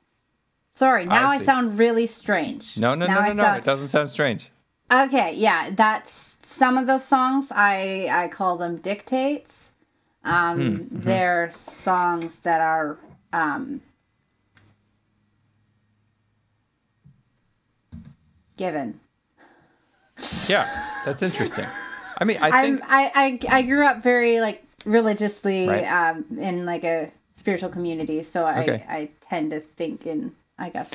sorry 0.72 1.04
now 1.07 1.28
I, 1.28 1.38
see. 1.38 1.44
sound 1.44 1.78
really 1.78 2.07
strange 2.07 2.76
No, 2.78 2.94
no, 2.94 3.07
Now 3.07 3.14
no, 3.16 3.20
I 3.20 3.28
no, 3.28 3.32
no. 3.34 3.42
sound- 3.42 3.59
It 3.59 3.64
doesn't 3.64 3.88
sound 3.88 4.11
strange. 4.11 4.50
okay 4.90 5.34
yeah 5.34 5.70
that's 5.70 6.36
some 6.44 6.78
of 6.78 6.86
the 6.86 6.98
songs 6.98 7.52
i 7.52 8.09
i 8.11 8.28
call 8.28 8.57
them 8.57 8.76
dictates 8.78 9.70
um 10.24 10.57
Hmm, 10.57 10.62
mm-hmm. 10.96 11.00
they're 11.07 11.50
songs 11.52 12.38
that 12.40 12.61
are 12.61 12.98
um 13.32 13.80
given 18.57 18.98
Yeah, 20.48 20.66
that's 21.04 21.22
interesting. 21.22 21.66
I 22.19 22.25
mean, 22.25 22.39
I 22.41 22.49
I'm 22.51 22.79
think 22.79 22.91
I, 22.91 23.12
I 23.49 23.59
I 23.59 23.62
grew 23.62 23.87
up 23.87 24.03
very 24.03 24.41
like 24.41 24.64
religiously 24.85 25.69
Right. 25.69 25.85
um 25.85 26.25
in 26.39 26.64
like 26.67 26.85
a 26.85 27.11
spiritual 27.37 27.69
community, 27.71 28.23
so 28.23 28.45
I 28.45 28.61
Okay. 28.62 28.85
I 28.89 29.09
tend 29.29 29.51
to 29.53 29.61
think 29.61 30.07
in 30.07 30.33
I 30.59 30.71
guess 30.71 30.91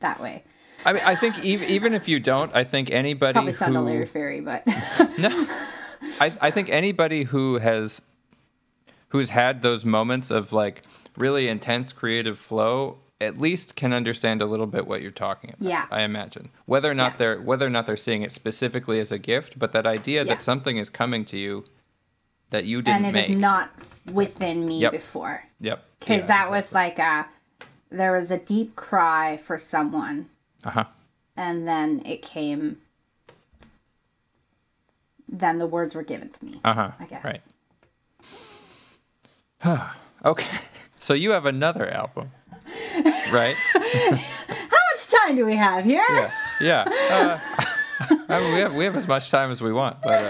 that 0.00 0.20
way. 0.20 0.42
I 0.84 0.92
mean, 0.94 1.02
I 1.04 1.14
think 1.14 1.44
even 1.44 1.68
even 1.68 1.94
if 1.94 2.08
you 2.08 2.20
don't, 2.20 2.54
I 2.54 2.64
think 2.64 2.90
anybody 2.90 3.34
Probably 3.34 3.52
sound 3.52 3.76
a 3.76 3.80
who 3.80 3.84
Larry 3.86 4.06
Fairy, 4.06 4.40
but 4.40 4.66
no, 5.18 5.28
I 6.20 6.32
I 6.40 6.50
think 6.50 6.68
anybody 6.70 7.24
who 7.24 7.58
has 7.58 8.00
who's 9.08 9.30
had 9.30 9.62
those 9.62 9.84
moments 9.84 10.30
of 10.30 10.52
like 10.52 10.82
really 11.16 11.48
intense 11.48 11.92
creative 11.92 12.38
flow 12.38 12.98
at 13.20 13.38
least 13.38 13.76
can 13.76 13.92
understand 13.92 14.40
a 14.40 14.46
little 14.46 14.66
bit 14.66 14.86
what 14.86 15.02
you're 15.02 15.10
talking 15.10 15.50
about. 15.50 15.68
Yeah. 15.68 15.86
I 15.90 16.02
imagine 16.02 16.48
whether 16.66 16.90
or 16.90 16.94
not 16.94 17.12
Yeah. 17.12 17.16
they're 17.18 17.40
whether 17.40 17.66
or 17.66 17.70
not 17.70 17.86
they're 17.86 17.96
seeing 17.96 18.22
it 18.22 18.32
specifically 18.32 18.98
as 19.00 19.12
a 19.12 19.18
gift, 19.18 19.58
but 19.58 19.72
that 19.72 19.86
idea 19.86 20.24
Yeah. 20.24 20.34
that 20.34 20.42
something 20.42 20.78
is 20.78 20.88
coming 20.88 21.24
to 21.26 21.36
you 21.36 21.64
that 22.50 22.64
you 22.64 22.80
didn't 22.82 23.04
it 23.04 23.12
make. 23.12 23.30
is 23.30 23.36
not 23.36 23.70
within 24.10 24.64
me 24.66 24.78
Yep. 24.80 24.92
before 24.92 25.44
Yep. 25.60 25.84
because 26.00 26.26
that 26.26 26.50
was 26.50 26.72
like 26.72 26.98
a 26.98 27.26
there 27.90 28.12
was 28.18 28.30
a 28.30 28.38
deep 28.38 28.76
cry 28.76 29.36
for 29.36 29.58
someone, 29.58 30.28
Uh 30.64 30.70
huh. 30.70 30.84
and 31.36 31.66
then 31.66 32.00
it 32.06 32.22
came. 32.22 32.78
Then 35.28 35.58
the 35.58 35.66
words 35.66 35.94
were 35.94 36.02
given 36.02 36.30
to 36.30 36.44
me. 36.44 36.60
Uh 36.64 36.72
huh. 36.74 36.90
I 36.98 37.04
guess. 37.06 37.24
Right. 37.24 37.42
okay. 40.24 40.58
So 41.02 41.14
you 41.14 41.30
have 41.30 41.46
another 41.46 41.88
album, 41.90 42.30
right? 43.32 43.54
How 43.74 44.78
much 44.94 45.08
time 45.08 45.36
do 45.36 45.44
we 45.46 45.56
have 45.56 45.84
here? 45.84 46.04
Yeah. 46.10 46.30
Yeah. 46.60 46.84
Uh, 47.10 47.38
I 48.28 48.40
mean, 48.40 48.54
we 48.54 48.60
have 48.60 48.74
we 48.74 48.84
have 48.84 48.96
as 48.96 49.06
much 49.06 49.30
time 49.30 49.50
as 49.50 49.60
we 49.60 49.72
want, 49.72 50.00
but 50.02 50.22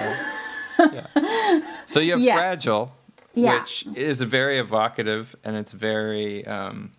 uh, 0.78 0.88
yeah. 0.92 1.60
So 1.86 2.00
you 2.00 2.12
have 2.12 2.20
Yes. 2.20 2.36
fragile, 2.36 2.92
Yeah. 3.34 3.60
which 3.60 3.86
is 3.94 4.20
very 4.22 4.58
evocative 4.58 5.34
and 5.44 5.56
it's 5.56 5.72
very 5.72 6.46
um, 6.46 6.92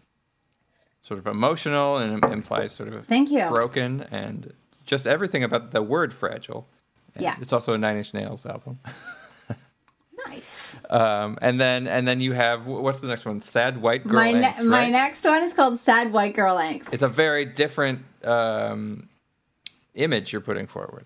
sort 1.02 1.20
of 1.20 1.28
emotional 1.28 1.98
and 1.98 2.24
implies 2.26 2.72
sort 2.72 2.90
of 2.94 3.06
Thank 3.08 3.32
you. 3.32 3.48
broken 3.50 4.06
and 4.12 4.54
just 4.86 5.06
everything 5.08 5.44
about 5.44 5.72
the 5.72 5.82
word 5.82 6.14
fragile. 6.14 6.68
And 7.16 7.24
Yeah. 7.24 7.36
It's 7.42 7.52
also 7.54 7.74
a 7.74 7.78
Nine 7.78 7.98
Inch 7.98 8.14
Nails 8.14 8.46
album. 8.46 8.80
Nice. 10.28 10.44
Um, 10.90 11.38
and 11.42 11.60
then 11.60 11.88
and 11.88 12.08
then 12.08 12.20
you 12.22 12.34
have 12.34 12.66
what's 12.68 13.00
the 13.00 13.08
next 13.08 13.26
one? 13.26 13.42
Sad 13.42 13.82
White 13.82 14.04
Girl 14.06 14.14
My 14.20 14.32
ne- 14.32 14.44
Angst, 14.52 14.64
my 14.66 14.90
next 14.90 15.24
one 15.24 15.44
is 15.44 15.54
called 15.54 15.80
Sad 15.80 16.12
White 16.12 16.36
Girl 16.36 16.58
Angst. 16.58 16.88
It's 16.92 17.02
a 17.04 17.08
very 17.08 17.46
different 17.46 18.00
um, 18.24 19.10
image 19.96 20.32
you're 20.32 20.42
putting 20.42 20.68
forward. 20.68 21.06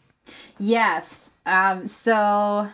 Yes. 0.59 1.29
Um, 1.45 1.87
so, 1.87 2.67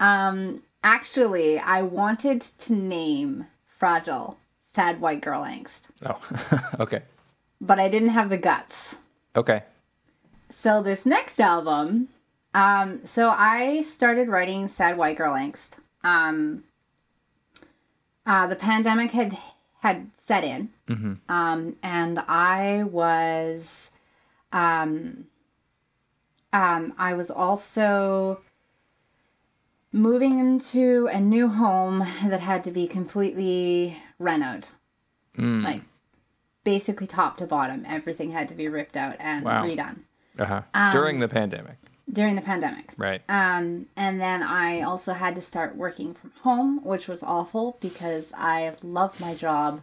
um, 0.00 0.62
actually, 0.82 1.58
I 1.58 1.82
wanted 1.82 2.40
to 2.40 2.72
name 2.74 3.46
Fragile 3.78 4.38
Sad 4.74 5.00
White 5.00 5.20
Girl 5.20 5.42
Angst, 5.42 5.82
Oh, 6.06 6.18
okay, 6.80 7.02
but 7.60 7.78
I 7.78 7.88
didn't 7.88 8.10
have 8.10 8.30
the 8.30 8.38
guts. 8.38 8.96
okay. 9.36 9.62
So, 10.50 10.82
this 10.82 11.04
next 11.04 11.38
album, 11.40 12.08
um, 12.54 13.00
so 13.04 13.30
I 13.30 13.82
started 13.82 14.28
writing 14.28 14.68
Sad 14.68 14.96
White 14.96 15.16
Girl 15.18 15.34
Angst. 15.34 15.72
Um, 16.04 16.64
uh, 18.26 18.46
the 18.46 18.56
pandemic 18.56 19.10
had 19.12 19.36
had 19.80 20.10
set 20.14 20.42
in, 20.44 20.70
um, 21.28 21.76
and 21.82 22.18
I 22.26 22.82
was, 22.84 23.90
um, 24.52 25.26
um, 26.52 26.92
I 26.98 27.14
was 27.14 27.30
also 27.30 28.40
moving 29.92 30.38
into 30.38 31.08
a 31.12 31.20
new 31.20 31.48
home 31.48 32.00
that 32.24 32.40
had 32.40 32.64
to 32.64 32.70
be 32.70 32.86
completely 32.86 34.02
renoed, 34.20 34.64
Mm. 35.36 35.62
like 35.64 35.82
basically 36.64 37.06
top 37.06 37.36
to 37.38 37.46
bottom. 37.46 37.84
Everything 37.88 38.32
had 38.32 38.48
to 38.48 38.54
be 38.54 38.68
ripped 38.68 38.96
out 38.96 39.14
and 39.20 39.44
Wow. 39.44 39.62
redone 39.64 40.00
Uh-huh. 40.38 40.62
Um, 40.74 40.92
During 40.92 41.20
the 41.20 41.28
pandemic, 41.28 41.76
during 42.12 42.34
the 42.36 42.40
pandemic. 42.42 42.92
right? 42.96 43.22
Um, 43.28 43.86
and 43.96 44.20
then 44.20 44.42
I 44.42 44.82
also 44.82 45.12
had 45.12 45.34
to 45.36 45.42
start 45.42 45.76
working 45.76 46.14
from 46.14 46.32
home, 46.42 46.82
which 46.84 47.06
was 47.08 47.22
awful 47.22 47.76
because 47.80 48.32
I 48.36 48.72
love 48.82 49.18
my 49.20 49.34
job 49.34 49.82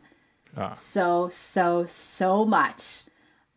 Ah. 0.58 0.74
so, 0.74 1.30
so, 1.30 1.86
so 1.86 2.46
much. 2.46 3.02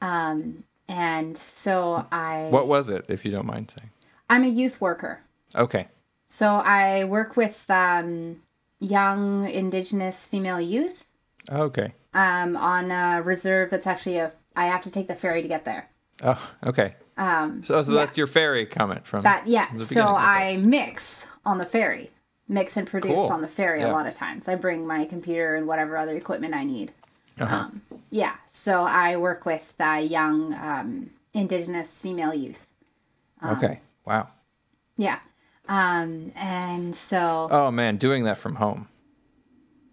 Um, 0.01 0.65
and 0.89 1.37
so 1.37 2.07
I, 2.11 2.49
What 2.51 2.67
was 2.69 2.89
it, 2.89 3.05
if 3.09 3.25
you 3.25 3.31
don't 3.31 3.47
mind 3.47 3.71
saying? 3.77 3.91
I'm 4.29 4.45
a 4.45 4.49
youth 4.49 4.81
worker. 4.81 5.21
Okay. 5.55 5.89
So 6.29 6.47
I 6.49 7.05
work 7.05 7.37
with 7.37 7.65
um, 7.71 8.43
young 8.81 9.49
Indigenous 9.49 10.27
female 10.27 10.61
youth 10.61 11.05
Okay. 11.51 11.95
um, 12.15 12.57
on 12.57 12.91
a 12.91 13.23
reserve 13.23 13.71
that's 13.71 13.87
actually 13.87 14.19
a, 14.19 14.33
I 14.55 14.67
have 14.67 14.83
to 14.83 14.91
take 14.91 15.09
the 15.09 15.15
ferry 15.15 15.41
to 15.43 15.49
get 15.49 15.65
there. 15.65 15.89
Oh, 16.23 16.51
okay. 16.67 16.95
Um, 17.19 17.63
So, 17.65 17.83
so 17.83 17.93
Yeah. 17.93 18.05
that's 18.05 18.17
your 18.17 18.27
fairy 18.27 18.65
comment 18.65 19.07
from 19.07 19.23
That 19.25 19.47
yeah. 19.47 19.75
So. 19.77 20.03
I 20.07 20.57
mix 20.59 21.27
on 21.45 21.59
the 21.59 21.67
ferry, 21.67 22.11
mix 22.49 22.77
and 22.77 22.87
produce 22.87 23.13
Cool. 23.15 23.33
on 23.33 23.43
the 23.43 23.49
ferry 23.49 23.81
Yeah. 23.81 23.91
a 23.91 23.93
lot 23.93 24.07
of 24.07 24.15
times. 24.15 24.49
I 24.49 24.55
bring 24.55 24.87
my 24.87 25.05
computer 25.05 25.57
and 25.57 25.67
whatever 25.67 25.97
other 25.97 26.17
equipment 26.17 26.55
I 26.55 26.65
need. 26.65 26.93
Uh-huh. 27.41 27.55
Um, 27.57 27.83
yeah. 28.11 28.35
So 28.53 28.85
I 28.85 29.17
work 29.17 29.45
with 29.45 29.75
uh, 29.81 29.95
young 30.03 30.55
um, 30.55 31.11
Indigenous 31.35 32.01
female 32.01 32.33
youth. 32.35 32.67
okay. 33.45 33.81
Wow. 34.07 34.29
Yeah. 34.97 35.19
Um, 35.69 36.33
and 36.35 36.97
so 36.97 37.49
Oh 37.51 37.71
man, 37.71 37.97
doing 37.99 38.25
that 38.25 38.39
from 38.39 38.55
home 38.57 38.89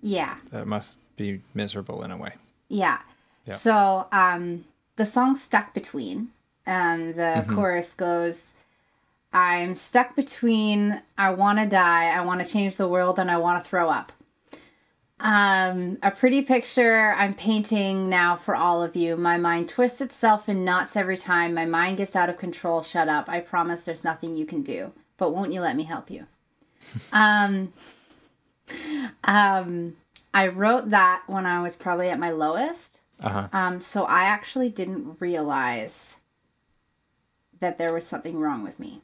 yeah, 0.02 0.36
that 0.52 0.68
must 0.68 0.98
be 1.18 1.42
miserable 1.56 2.04
in 2.04 2.12
a 2.12 2.18
way. 2.18 2.34
yeah. 2.70 3.00
Yeah. 3.46 3.58
So 3.58 4.08
um, 4.12 4.66
the 4.96 5.06
song 5.06 5.36
"Stuck 5.36 5.74
Between," 5.74 6.30
um, 6.68 7.14
the 7.14 7.22
Mm-hmm. 7.44 7.56
chorus 7.56 7.94
goes. 7.94 8.54
I'm 9.34 9.76
stuck 9.76 10.16
between 10.16 11.02
I 11.18 11.32
want 11.32 11.60
to 11.60 11.66
die, 11.68 12.06
I 12.10 12.22
want 12.22 12.46
to 12.46 12.52
change 12.52 12.78
the 12.78 12.88
world, 12.88 13.20
and 13.20 13.30
I 13.30 13.38
want 13.38 13.64
to 13.64 13.70
throw 13.70 13.90
up. 13.90 14.12
Um, 15.20 15.98
a 16.04 16.12
pretty 16.12 16.42
picture 16.42 17.14
I'm 17.18 17.34
painting 17.34 18.10
now 18.10 18.36
for 18.36 18.56
all 18.56 18.84
of 18.84 18.96
you. 18.96 19.16
My 19.16 19.38
mind 19.38 19.70
twists 19.70 20.02
itself 20.02 20.48
in 20.50 20.64
knots 20.66 20.96
every 20.96 21.18
time. 21.18 21.54
My 21.54 21.66
mind 21.66 21.98
gets 21.98 22.16
out 22.16 22.30
of 22.30 22.38
control. 22.38 22.84
Shut 22.84 23.08
up. 23.10 23.30
I 23.30 23.40
promise 23.40 23.84
there's 23.86 24.04
nothing 24.04 24.36
you 24.36 24.46
can 24.46 24.62
do. 24.62 24.92
But 25.18 25.34
won't 25.34 25.54
you 25.54 25.62
let 25.62 25.76
me 25.78 25.84
help 25.84 26.12
you? 26.12 26.26
um, 27.14 27.72
um, 29.24 29.96
I 30.34 30.48
wrote 30.48 30.90
that 30.90 31.24
when 31.28 31.46
I 31.46 31.62
was 31.62 31.76
probably 31.76 32.10
at 32.10 32.20
my 32.20 32.32
lowest. 32.32 33.00
Uh 33.24 33.30
huh. 33.30 33.48
Um, 33.54 33.82
so 33.82 34.04
I 34.04 34.26
actually 34.26 34.70
didn't 34.70 35.18
realize 35.22 36.16
that 37.60 37.78
there 37.78 37.94
was 37.94 38.06
something 38.06 38.38
wrong 38.40 38.64
with 38.64 38.80
me. 38.80 39.02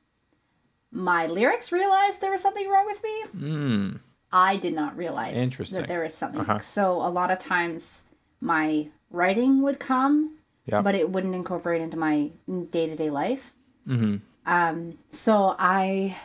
My 0.92 1.26
lyrics 1.26 1.72
realized 1.72 2.20
there 2.20 2.32
was 2.32 2.42
something 2.42 2.68
wrong 2.70 2.86
with 2.86 3.02
me. 3.04 3.24
Mm. 3.38 4.00
I 4.32 4.58
did 4.58 4.74
not 4.74 4.96
realize 4.98 5.50
that 5.72 5.88
there 5.88 6.02
was 6.04 6.14
something. 6.14 6.42
Uh-huh. 6.42 6.60
So 6.60 6.94
a 6.94 7.10
lot 7.10 7.32
of 7.32 7.40
times 7.40 8.02
my 8.40 8.88
writing 9.10 9.62
would 9.62 9.80
come, 9.80 10.38
but 10.84 10.96
it 10.96 11.10
wouldn't 11.10 11.36
incorporate 11.36 11.82
into 11.82 11.98
my 11.98 12.30
day 12.72 12.88
to 12.88 12.96
day 12.96 13.10
life. 13.10 13.54
Mm-hmm. 13.88 14.18
Um, 14.46 14.98
so 15.12 15.56
I, 15.60 16.18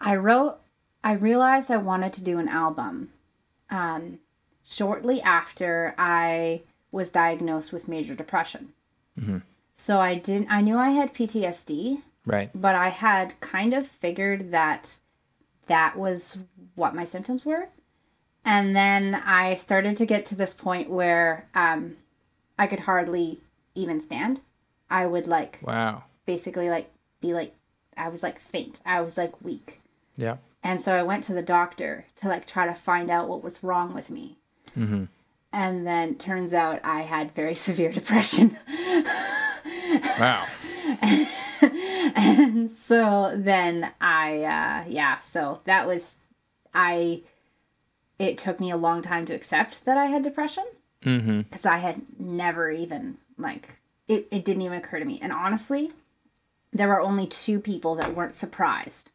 I 0.00 0.16
wrote, 0.16 0.58
I 1.04 1.12
realized 1.12 1.70
I 1.70 1.76
wanted 1.78 2.12
to 2.14 2.20
do 2.22 2.38
an 2.38 2.48
album. 2.48 3.10
Um, 3.70 4.18
shortly 4.64 5.20
after 5.22 5.94
I 5.98 6.62
was 6.90 7.10
diagnosed 7.10 7.72
with 7.72 7.88
major 7.88 8.14
depression. 8.14 8.72
Mhm. 9.18 9.42
So 9.76 10.00
I 10.00 10.14
didn't. 10.16 10.48
I 10.50 10.60
knew 10.60 10.76
I 10.78 10.90
had 10.90 11.12
PTSD, 11.14 12.02
Right. 12.26 12.50
but 12.54 12.74
I 12.74 12.88
had 12.90 13.38
kind 13.40 13.74
of 13.74 13.86
figured 13.88 14.50
that 14.52 14.98
that 15.66 15.96
was 15.96 16.36
what 16.74 16.94
my 16.94 17.04
symptoms 17.04 17.44
were. 17.44 17.68
And 18.44 18.74
then 18.76 19.14
I 19.14 19.54
started 19.56 19.96
to 19.98 20.06
get 20.06 20.26
to 20.26 20.34
this 20.34 20.52
point 20.52 20.90
where 20.90 21.48
um, 21.54 21.96
I 22.58 22.66
could 22.66 22.80
hardly 22.80 23.40
even 23.74 24.00
stand. 24.00 24.40
I 24.90 25.06
would 25.06 25.26
like 25.26 25.58
Wow. 25.62 26.04
basically 26.26 26.68
like 26.68 26.90
be 27.20 27.32
like 27.34 27.54
I 27.96 28.08
was 28.08 28.22
like 28.22 28.40
faint. 28.40 28.80
I 28.84 29.00
was 29.00 29.16
like 29.16 29.42
weak. 29.42 29.80
Yeah. 30.16 30.36
And 30.62 30.82
so 30.82 30.92
I 30.94 31.02
went 31.02 31.24
to 31.24 31.34
the 31.34 31.42
doctor 31.42 32.04
to 32.20 32.28
like 32.28 32.46
try 32.46 32.66
to 32.66 32.74
find 32.74 33.10
out 33.10 33.28
what 33.28 33.42
was 33.42 33.62
wrong 33.64 33.94
with 33.94 34.10
me. 34.10 34.38
Mm-hmm. 34.76 35.04
And 35.52 35.86
then 35.86 36.16
turns 36.16 36.52
out 36.54 36.80
I 36.84 37.02
had 37.02 37.34
very 37.34 37.54
severe 37.66 37.92
depression. 37.92 38.58
Wow. 40.18 40.46
and 42.14 42.70
so 42.70 43.32
then 43.36 43.90
I 44.00 44.42
uh 44.44 44.84
yeah, 44.88 45.18
so 45.18 45.60
that 45.64 45.86
was 45.86 46.16
I 46.74 47.22
it 48.18 48.38
took 48.38 48.60
me 48.60 48.70
a 48.70 48.76
long 48.76 49.02
time 49.02 49.26
to 49.26 49.34
accept 49.34 49.84
that 49.84 49.96
I 49.98 50.06
had 50.06 50.22
depression 50.22 50.64
Mm-hmm. 51.04 51.40
because 51.42 51.66
I 51.66 51.78
had 51.78 52.00
never 52.20 52.70
even 52.70 53.18
like 53.36 53.76
it, 54.06 54.28
it 54.30 54.44
didn't 54.44 54.62
even 54.62 54.78
occur 54.78 55.00
to 55.00 55.04
me. 55.04 55.18
And 55.20 55.32
honestly, 55.32 55.90
there 56.72 56.86
were 56.88 57.00
only 57.00 57.26
two 57.26 57.58
people 57.58 57.96
that 57.96 58.14
weren't 58.14 58.36
surprised 58.36 59.10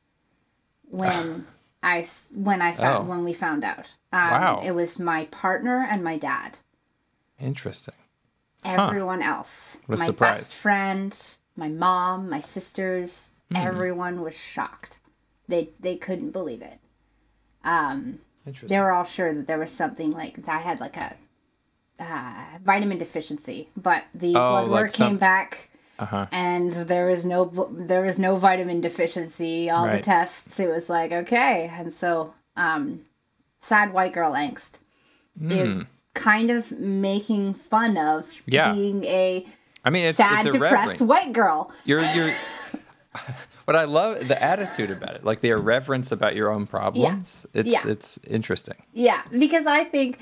when 0.89 1.47
I 1.83 2.05
when 2.33 2.61
I 2.61 2.73
found 2.73 3.07
Oh. 3.07 3.09
when 3.09 3.23
we 3.23 3.33
found 3.33 3.63
out. 3.63 3.85
Um, 4.11 4.31
Wow. 4.31 4.61
It 4.65 4.71
was 4.71 4.99
my 4.99 5.25
partner 5.25 5.85
and 5.89 6.03
my 6.03 6.17
dad. 6.17 6.57
Interesting. 7.39 7.93
Everyone 8.67 9.21
else, 9.21 9.77
Was 9.87 9.99
my 9.99 10.05
surprised. 10.07 10.39
best 10.41 10.53
friend, 10.53 11.25
my 11.55 11.69
mom, 11.69 12.29
my 12.29 12.41
sisters, 12.41 13.31
Hmm. 13.49 13.55
everyone 13.57 14.21
was 14.21 14.35
shocked. 14.37 14.99
They 15.47 15.69
they 15.79 15.95
couldn't 15.95 16.31
believe 16.31 16.61
it. 16.61 16.79
Um, 17.63 18.19
they 18.63 18.79
were 18.79 18.91
all 18.91 19.03
sure 19.05 19.33
that 19.33 19.47
there 19.47 19.57
was 19.59 19.71
something 19.71 20.11
like 20.11 20.45
that 20.45 20.55
I 20.55 20.59
had 20.59 20.79
like 20.79 20.97
a 20.97 21.15
uh, 21.99 22.57
vitamin 22.63 22.97
deficiency, 22.97 23.69
but 23.75 24.03
the 24.13 24.29
Oh, 24.29 24.31
blood 24.51 24.61
like 24.69 24.71
work 24.71 24.91
some- 24.91 25.07
came 25.11 25.17
back 25.17 25.69
Uh 25.99 26.05
huh. 26.05 26.25
and 26.31 26.73
there 26.73 27.07
was 27.07 27.25
no 27.25 27.45
there 27.71 28.03
was 28.03 28.19
no 28.19 28.35
vitamin 28.37 28.81
deficiency. 28.81 29.69
All 29.69 29.87
the 29.89 30.01
tests, 30.01 30.59
it 30.59 30.67
was 30.67 30.89
like 30.89 31.11
okay, 31.11 31.71
and 31.73 31.93
so 31.93 32.33
um, 32.55 33.05
sad 33.61 33.93
white 33.93 34.13
girl 34.13 34.33
angst 34.33 34.71
is 35.41 35.81
kind 36.17 36.51
of 36.51 36.71
making 36.71 37.53
fun 37.53 37.97
of. 37.97 38.25
Yeah. 38.45 38.73
being 38.73 39.03
a 39.05 39.45
I 39.85 39.89
mean, 39.89 40.05
it's 40.05 40.17
sad, 40.17 40.45
it's 40.45 40.53
depressed 40.53 41.01
white 41.01 41.31
girl. 41.33 41.71
You're 41.85 42.01
you're. 42.01 42.31
What 43.65 43.75
I 43.75 43.83
love 43.83 44.29
the 44.29 44.41
attitude 44.41 44.91
about 44.91 45.15
it, 45.15 45.25
like 45.25 45.41
the 45.41 45.49
irreverence 45.49 46.13
about 46.13 46.37
your 46.37 46.49
own 46.49 46.67
problems. 46.67 47.45
It's 47.53 47.67
Yeah. 47.67 47.85
it's 47.85 48.17
interesting. 48.25 48.81
Yeah, 48.93 49.23
because 49.37 49.65
I 49.65 49.83
think 49.83 50.19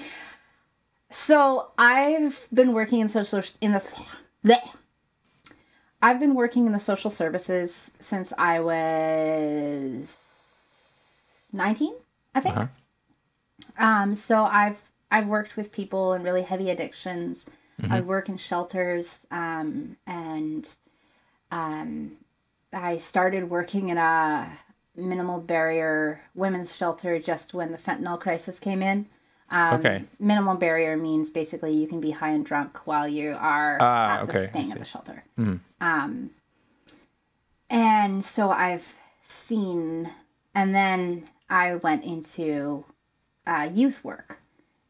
so. 1.12 1.70
I've 1.78 2.48
been 2.52 2.74
working 2.74 3.02
in 3.02 3.10
social 3.10 3.44
in 3.62 3.74
the. 3.74 3.84
bleh. 4.44 4.58
I've 6.02 6.20
been 6.20 6.34
working 6.34 6.66
in 6.66 6.72
the 6.72 6.80
social 6.80 7.12
services 7.12 7.92
since 8.00 8.34
I 8.36 8.62
was 8.62 10.18
nineteen, 11.54 11.94
I 12.34 12.40
think. 12.40 12.58
Uh-huh. 12.58 12.68
Um, 13.78 14.16
so 14.16 14.44
I've 14.44 14.78
I've 15.16 15.28
worked 15.28 15.56
with 15.56 15.72
people 15.72 16.12
in 16.14 16.24
really 16.24 16.42
heavy 16.42 16.70
addictions. 16.70 17.46
I 17.90 18.02
work 18.02 18.30
in 18.30 18.38
shelters, 18.38 19.26
um, 19.32 19.96
and 20.08 20.68
um, 21.52 22.14
I 22.74 22.98
started 22.98 23.50
working 23.50 23.90
in 23.90 23.98
a 23.98 24.50
minimal 24.96 25.40
barrier 25.40 26.22
women's 26.34 26.76
shelter 26.76 27.20
just 27.20 27.54
when 27.54 27.72
the 27.72 27.78
fentanyl 27.78 28.20
crisis 28.20 28.60
came 28.60 28.82
in. 28.82 29.08
Um, 29.52 29.76
Okay. 29.76 30.04
Minimal 30.20 30.56
barrier 30.56 30.98
means 30.98 31.30
basically 31.30 31.74
you 31.74 31.88
can 31.88 32.02
be 32.02 32.12
high 32.12 32.32
and 32.32 32.46
drunk 32.46 32.86
while 32.88 33.08
you 33.08 33.36
are 33.40 33.82
at 33.82 34.24
okay, 34.30 34.48
staying 34.48 34.72
at 34.72 34.80
the 34.80 34.86
shelter. 34.86 35.24
Mhm. 35.38 35.60
Um, 35.80 36.32
and 37.70 38.24
so 38.26 38.50
I've 38.50 38.96
seen, 39.28 40.10
and 40.54 40.74
then 40.76 41.30
I 41.50 41.76
went 41.76 42.04
into 42.04 42.84
uh, 43.46 43.70
youth 43.74 44.04
work, 44.04 44.40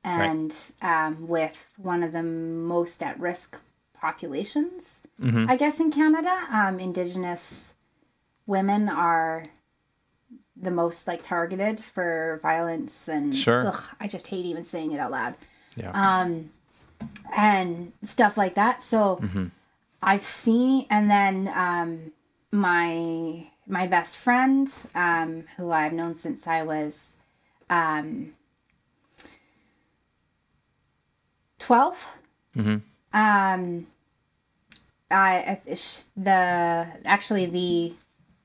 and 0.05 0.55
um, 0.81 1.27
with 1.27 1.65
one 1.77 2.03
of 2.03 2.11
the 2.11 2.23
most 2.23 3.01
at 3.01 3.19
risk 3.19 3.57
populations, 3.93 4.99
Mhm. 5.19 5.49
I 5.49 5.55
guess 5.57 5.79
in 5.79 5.91
Canada, 5.91 6.47
um, 6.51 6.79
Indigenous 6.79 7.73
women 8.45 8.87
are 8.89 9.43
the 10.55 10.71
most 10.71 11.07
like 11.07 11.23
targeted 11.23 11.83
for 11.83 12.39
violence 12.41 13.07
and 13.09 13.33
Sure. 13.35 13.65
ugh, 13.67 13.83
I 13.99 14.07
just 14.07 14.27
hate 14.27 14.45
even 14.45 14.63
saying 14.63 14.91
it 14.91 14.99
out 14.99 15.11
loud 15.11 15.35
Yeah. 15.75 15.91
um, 15.93 16.51
and 17.35 17.91
stuff 18.03 18.37
like 18.37 18.53
that. 18.55 18.81
So 18.81 19.17
Mhm. 19.17 19.51
I've 20.01 20.23
seen, 20.23 20.85
and 20.89 21.09
then 21.09 21.51
um, 21.55 22.11
my 22.51 23.47
my 23.67 23.87
best 23.87 24.15
friend, 24.15 24.71
um, 24.93 25.45
who 25.57 25.71
I've 25.71 25.93
known 25.93 26.13
since 26.13 26.45
I 26.47 26.61
was 26.61 27.15
um, 27.69 28.35
twelve. 31.65 31.97
Mhm. 32.55 32.81
Um, 33.13 33.87
I 35.11 35.59
I- 35.69 35.73
sh- 35.75 36.01
the 36.15 36.87
actually 37.05 37.45
the 37.47 37.93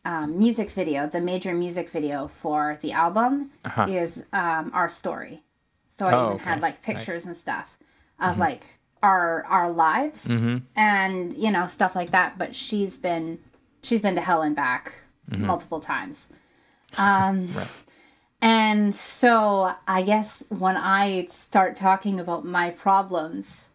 um, 0.04 0.38
music 0.38 0.70
video, 0.70 1.06
the 1.06 1.20
major 1.20 1.52
music 1.54 1.90
video 1.90 2.28
for 2.28 2.78
the 2.80 2.92
album 2.92 3.50
Uh-huh. 3.66 3.86
is 3.88 4.24
um, 4.32 4.70
our 4.72 4.88
story. 4.88 5.42
So 5.98 6.06
I 6.06 6.14
Oh, 6.14 6.20
even 6.20 6.32
okay. 6.36 6.44
had 6.44 6.60
like 6.62 6.80
pictures 6.82 7.26
and 7.26 7.36
stuff 7.36 7.68
of 8.18 8.38
like 8.38 8.62
our 9.02 9.44
our 9.46 9.70
lives 9.70 10.26
Mhm. 10.26 10.62
and 10.76 11.34
you 11.36 11.50
know 11.50 11.66
stuff 11.66 11.94
like 11.94 12.10
that. 12.12 12.38
But 12.38 12.54
she's 12.56 12.96
been 12.96 13.38
she's 13.82 14.00
been 14.02 14.14
to 14.14 14.20
hell 14.22 14.42
and 14.42 14.56
back 14.56 14.92
multiple 15.28 15.80
times. 15.80 16.28
Um, 16.96 17.48
Right. 17.54 17.68
And 18.42 18.94
so 18.94 19.74
I 19.86 20.02
guess 20.02 20.42
when 20.48 20.76
I 20.76 21.26
start 21.26 21.76
talking 21.76 22.18
about 22.18 22.44
my 22.44 22.70
problems, 22.70 23.66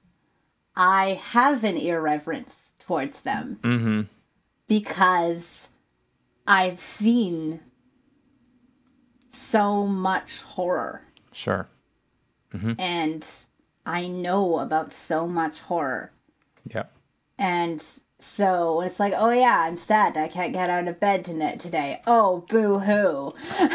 I 0.76 1.20
have 1.24 1.63
an 1.63 1.78
irreverence 1.78 2.74
towards 2.80 3.20
them 3.22 3.59
Mm-hmm. 3.63 4.01
because 4.68 5.68
I've 6.47 6.80
seen 6.80 7.59
so 9.32 9.86
much 9.86 10.41
horror 10.41 11.01
Sure. 11.32 11.68
and 12.80 13.26
I 13.86 14.07
know 14.07 14.59
about 14.59 14.93
so 14.93 15.28
much 15.28 15.59
horror. 15.59 16.11
Yeah. 16.74 16.84
And 17.38 17.84
so 18.20 18.82
it's 18.82 18.99
like, 18.99 19.13
oh 19.16 19.30
yeah, 19.32 19.59
I'm 19.59 19.78
sad. 19.78 20.16
I 20.18 20.28
can't 20.30 20.53
get 20.53 20.70
out 20.70 20.88
of 20.88 20.99
bed 20.99 21.26
tonight 21.26 21.59
today. 21.59 22.01
Oh, 22.07 22.45
boo 22.49 22.80
hoo. 22.80 23.34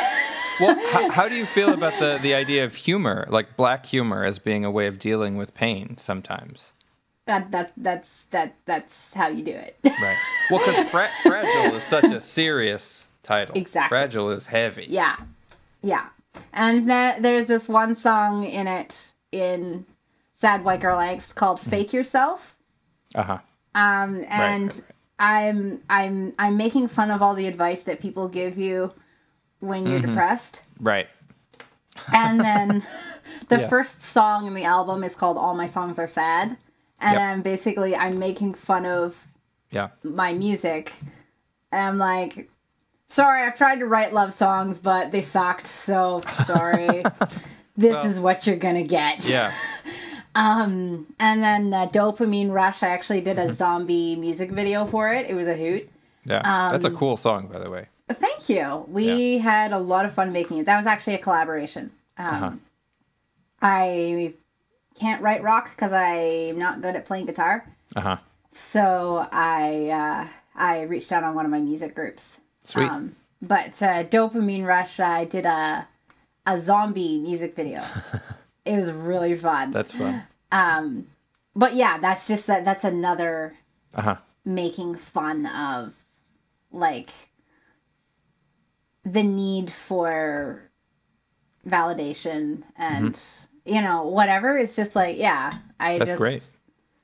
Well, 0.60 0.76
how, 0.90 1.10
how 1.10 1.28
do 1.28 1.34
you 1.34 1.44
feel 1.44 1.72
about 1.72 1.98
the 1.98 2.18
the 2.20 2.34
idea 2.34 2.64
of 2.64 2.74
humor, 2.74 3.26
like 3.28 3.56
black 3.56 3.86
humor, 3.86 4.24
as 4.24 4.38
being 4.38 4.64
a 4.64 4.70
way 4.70 4.86
of 4.86 4.98
dealing 4.98 5.36
with 5.36 5.54
pain 5.54 5.96
sometimes? 5.96 6.72
That 7.26 7.50
that 7.52 7.72
that's 7.76 8.24
that 8.30 8.56
that's 8.66 9.12
how 9.14 9.28
you 9.28 9.42
do 9.44 9.52
it. 9.52 9.76
Right. 9.84 10.16
Well, 10.50 10.58
because 10.60 10.90
fra- 10.90 11.08
fragile 11.22 11.74
is 11.76 11.82
such 11.82 12.04
a 12.04 12.20
serious 12.20 13.06
title. 13.22 13.56
Exactly. 13.56 13.88
Fragile 13.88 14.30
is 14.30 14.46
heavy. 14.46 14.86
yeah, 14.88 15.16
yeah. 15.82 16.06
And 16.52 16.88
that 16.90 17.22
there's 17.22 17.46
this 17.46 17.68
one 17.68 17.94
song 17.94 18.44
in 18.44 18.66
it 18.66 19.12
in 19.32 19.84
Sad 20.40 20.64
White 20.64 20.80
Girl 20.80 20.98
Angst 20.98 21.34
called 21.34 21.60
"Fake 21.60 21.92
Yourself." 21.92 22.56
Uh 23.14 23.22
huh. 23.22 23.38
Um, 23.74 24.24
and 24.28 24.64
right, 24.64 24.74
right. 24.74 24.82
I'm 25.20 25.80
I'm 25.88 26.32
I'm 26.38 26.56
making 26.56 26.88
fun 26.88 27.10
of 27.10 27.22
all 27.22 27.34
the 27.34 27.46
advice 27.46 27.82
that 27.84 28.00
people 28.00 28.26
give 28.28 28.56
you 28.58 28.92
when 29.60 29.86
you're 29.86 30.00
depressed. 30.00 30.62
Right. 30.80 31.08
And 32.12 32.40
then 32.40 32.82
the 33.48 33.60
Yeah. 33.60 33.68
first 33.68 34.02
song 34.02 34.46
in 34.46 34.54
the 34.54 34.64
album 34.64 35.04
is 35.04 35.14
called 35.14 35.36
"All 35.36 35.54
My 35.54 35.66
Songs 35.66 35.98
Are 35.98 36.08
Sad," 36.08 36.56
and 37.00 37.12
Yep. 37.12 37.18
then 37.18 37.42
basically 37.42 37.94
I'm 37.96 38.18
making 38.18 38.54
fun 38.54 38.86
of 38.86 39.14
Yeah. 39.70 39.88
my 40.02 40.32
music. 40.32 40.92
And 41.72 41.80
I'm 41.86 41.98
like, 41.98 42.50
sorry, 43.08 43.42
I've 43.46 43.56
tried 43.56 43.78
to 43.80 43.86
write 43.86 44.12
love 44.12 44.34
songs, 44.34 44.78
but 44.78 45.12
they 45.12 45.22
sucked. 45.22 45.66
So 45.66 46.22
sorry. 46.46 47.02
this 47.76 47.94
Well- 47.94 48.06
is 48.06 48.18
what 48.18 48.46
you're 48.46 48.56
gonna 48.56 48.82
get. 48.84 49.28
Yeah. 49.28 49.52
Um, 50.32 51.08
and 51.18 51.42
then 51.42 51.74
uh, 51.74 51.88
Dopamine 51.88 52.52
Rush, 52.52 52.84
I 52.84 52.88
actually 52.90 53.20
did 53.20 53.36
Mm-hmm. 53.36 53.50
a 53.50 53.54
zombie 53.54 54.14
music 54.14 54.52
video 54.52 54.86
for 54.86 55.12
it. 55.12 55.28
It 55.28 55.34
was 55.34 55.48
a 55.48 55.56
hoot. 55.56 55.88
Yeah. 56.24 56.68
That's 56.70 56.84
a 56.84 56.88
Um, 56.88 56.96
cool 56.96 57.16
song, 57.16 57.48
by 57.52 57.58
the 57.58 57.68
way. 57.68 57.88
Thank 58.12 58.48
you. 58.48 58.84
We 58.88 59.38
had 59.38 59.72
a 59.72 59.78
lot 59.78 60.04
of 60.04 60.14
fun 60.14 60.32
making 60.32 60.58
it. 60.58 60.66
That 60.66 60.76
was 60.76 60.86
actually 60.86 61.14
a 61.14 61.18
collaboration. 61.18 61.92
Um, 62.18 62.26
Uh-huh. 62.34 62.50
I 63.62 64.34
can't 64.98 65.22
write 65.22 65.42
rock 65.42 65.70
because 65.70 65.92
I'm 65.92 66.58
not 66.58 66.80
good 66.82 66.96
at 66.96 67.06
playing 67.06 67.26
guitar. 67.26 67.66
Uh 67.94 68.00
huh. 68.00 68.16
So 68.52 69.26
I 69.30 69.88
uh, 69.90 70.28
I 70.56 70.82
reached 70.82 71.12
out 71.12 71.22
on 71.24 71.34
one 71.34 71.44
of 71.44 71.50
my 71.50 71.60
music 71.60 71.94
groups. 71.94 72.38
Sweet. 72.64 72.90
Um, 72.90 73.16
but 73.42 73.80
uh, 73.82 74.04
Dopamine 74.04 74.66
Rush, 74.66 74.98
I 75.00 75.24
did 75.24 75.46
a 75.46 75.86
a 76.46 76.58
zombie 76.60 77.18
music 77.18 77.54
video. 77.54 77.82
it 78.64 78.76
was 78.76 78.90
really 78.90 79.36
fun. 79.36 79.70
That's 79.72 79.92
fun. 79.92 80.22
Um, 80.52 81.06
but 81.54 81.74
yeah, 81.74 81.98
that's 81.98 82.26
just 82.26 82.46
that. 82.46 82.64
That's 82.64 82.84
another 82.84 83.54
Uh 83.94 84.02
huh. 84.02 84.16
making 84.44 84.96
fun 84.96 85.46
of 85.46 85.92
like 86.72 87.10
the 89.04 89.22
need 89.22 89.70
for 89.72 90.62
validation 91.66 92.62
and 92.76 93.20
you 93.64 93.80
know 93.82 94.04
whatever. 94.04 94.56
It's 94.58 94.76
just 94.76 94.94
like 94.96 95.16
yeah, 95.18 95.54
I 95.78 95.90
Mm-hmm. 95.90 95.98
That's 95.98 96.10
just 96.10 96.18
great. 96.18 96.48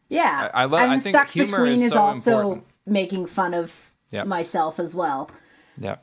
yeah. 0.09 0.51
I- 0.53 0.63
I 0.63 0.65
love- 0.65 0.81
I 0.81 0.87
I'm 0.95 1.01
think 1.01 1.15
stuck 1.17 1.29
humor 1.29 1.65
between 1.65 1.83
is 1.83 1.93
so 1.93 1.99
also 1.99 2.31
important. 2.39 2.65
making 2.87 3.27
fun 3.27 3.55
of 3.55 3.75
Yep. 4.11 4.27
myself 4.29 4.79
as 4.79 4.95
well. 4.95 5.31
Yeah. 5.79 5.97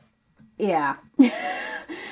Yeah. 0.58 0.96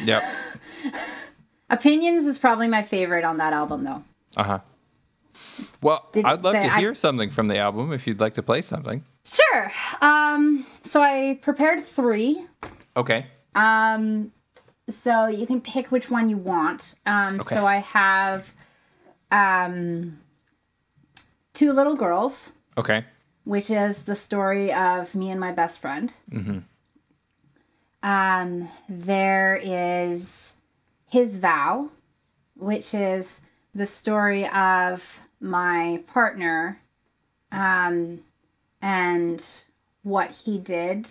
Yep. 0.04 0.24
Opinions 1.70 2.26
is 2.26 2.38
probably 2.38 2.68
my 2.68 2.84
favorite 2.84 3.24
on 3.24 3.38
that 3.38 3.54
album 3.54 3.84
though. 3.84 4.04
Uh 4.38 4.44
huh. 4.44 4.60
Well, 5.82 6.08
Did- 6.14 6.26
I'd 6.26 6.42
love 6.44 6.54
to 6.54 6.60
I- 6.74 6.80
hear 6.80 6.94
something 6.96 7.30
from 7.30 7.48
the 7.48 7.58
album 7.58 7.92
if 7.94 8.08
you'd 8.08 8.20
like 8.20 8.34
to 8.36 8.44
play 8.44 8.62
something. 8.62 9.04
Sure. 9.26 9.72
Um 10.02 10.66
so 10.82 11.02
I 11.02 11.40
prepared 11.42 11.84
3. 11.86 12.46
Okay. 12.98 13.26
Um 13.56 14.32
so 14.90 15.28
you 15.28 15.46
can 15.46 15.62
pick 15.62 15.92
which 15.92 16.10
one 16.10 16.30
you 16.30 16.38
want. 16.38 16.96
Um 17.06 17.40
Okay. 17.42 17.56
so 17.56 17.66
I 17.66 17.78
have 17.78 18.54
um 19.32 20.20
Two 21.54 21.74
Little 21.74 21.96
Girls, 21.96 22.52
Okay. 22.78 23.06
which 23.44 23.70
is 23.70 24.04
the 24.04 24.16
story 24.16 24.74
of 24.74 25.14
me 25.14 25.30
and 25.32 25.40
my 25.40 25.52
best 25.52 25.80
friend. 25.80 26.14
Mm-hmm. 26.32 26.60
Um, 28.04 28.70
there 28.90 29.60
is 29.62 30.54
His 31.08 31.38
Vow, 31.38 31.90
which 32.56 32.94
is 32.94 33.42
the 33.76 33.86
story 33.86 34.48
of 34.48 35.20
my 35.40 36.02
partner 36.08 36.80
um, 37.52 38.22
and 38.82 39.44
what 40.04 40.32
he 40.32 40.58
did 40.58 41.08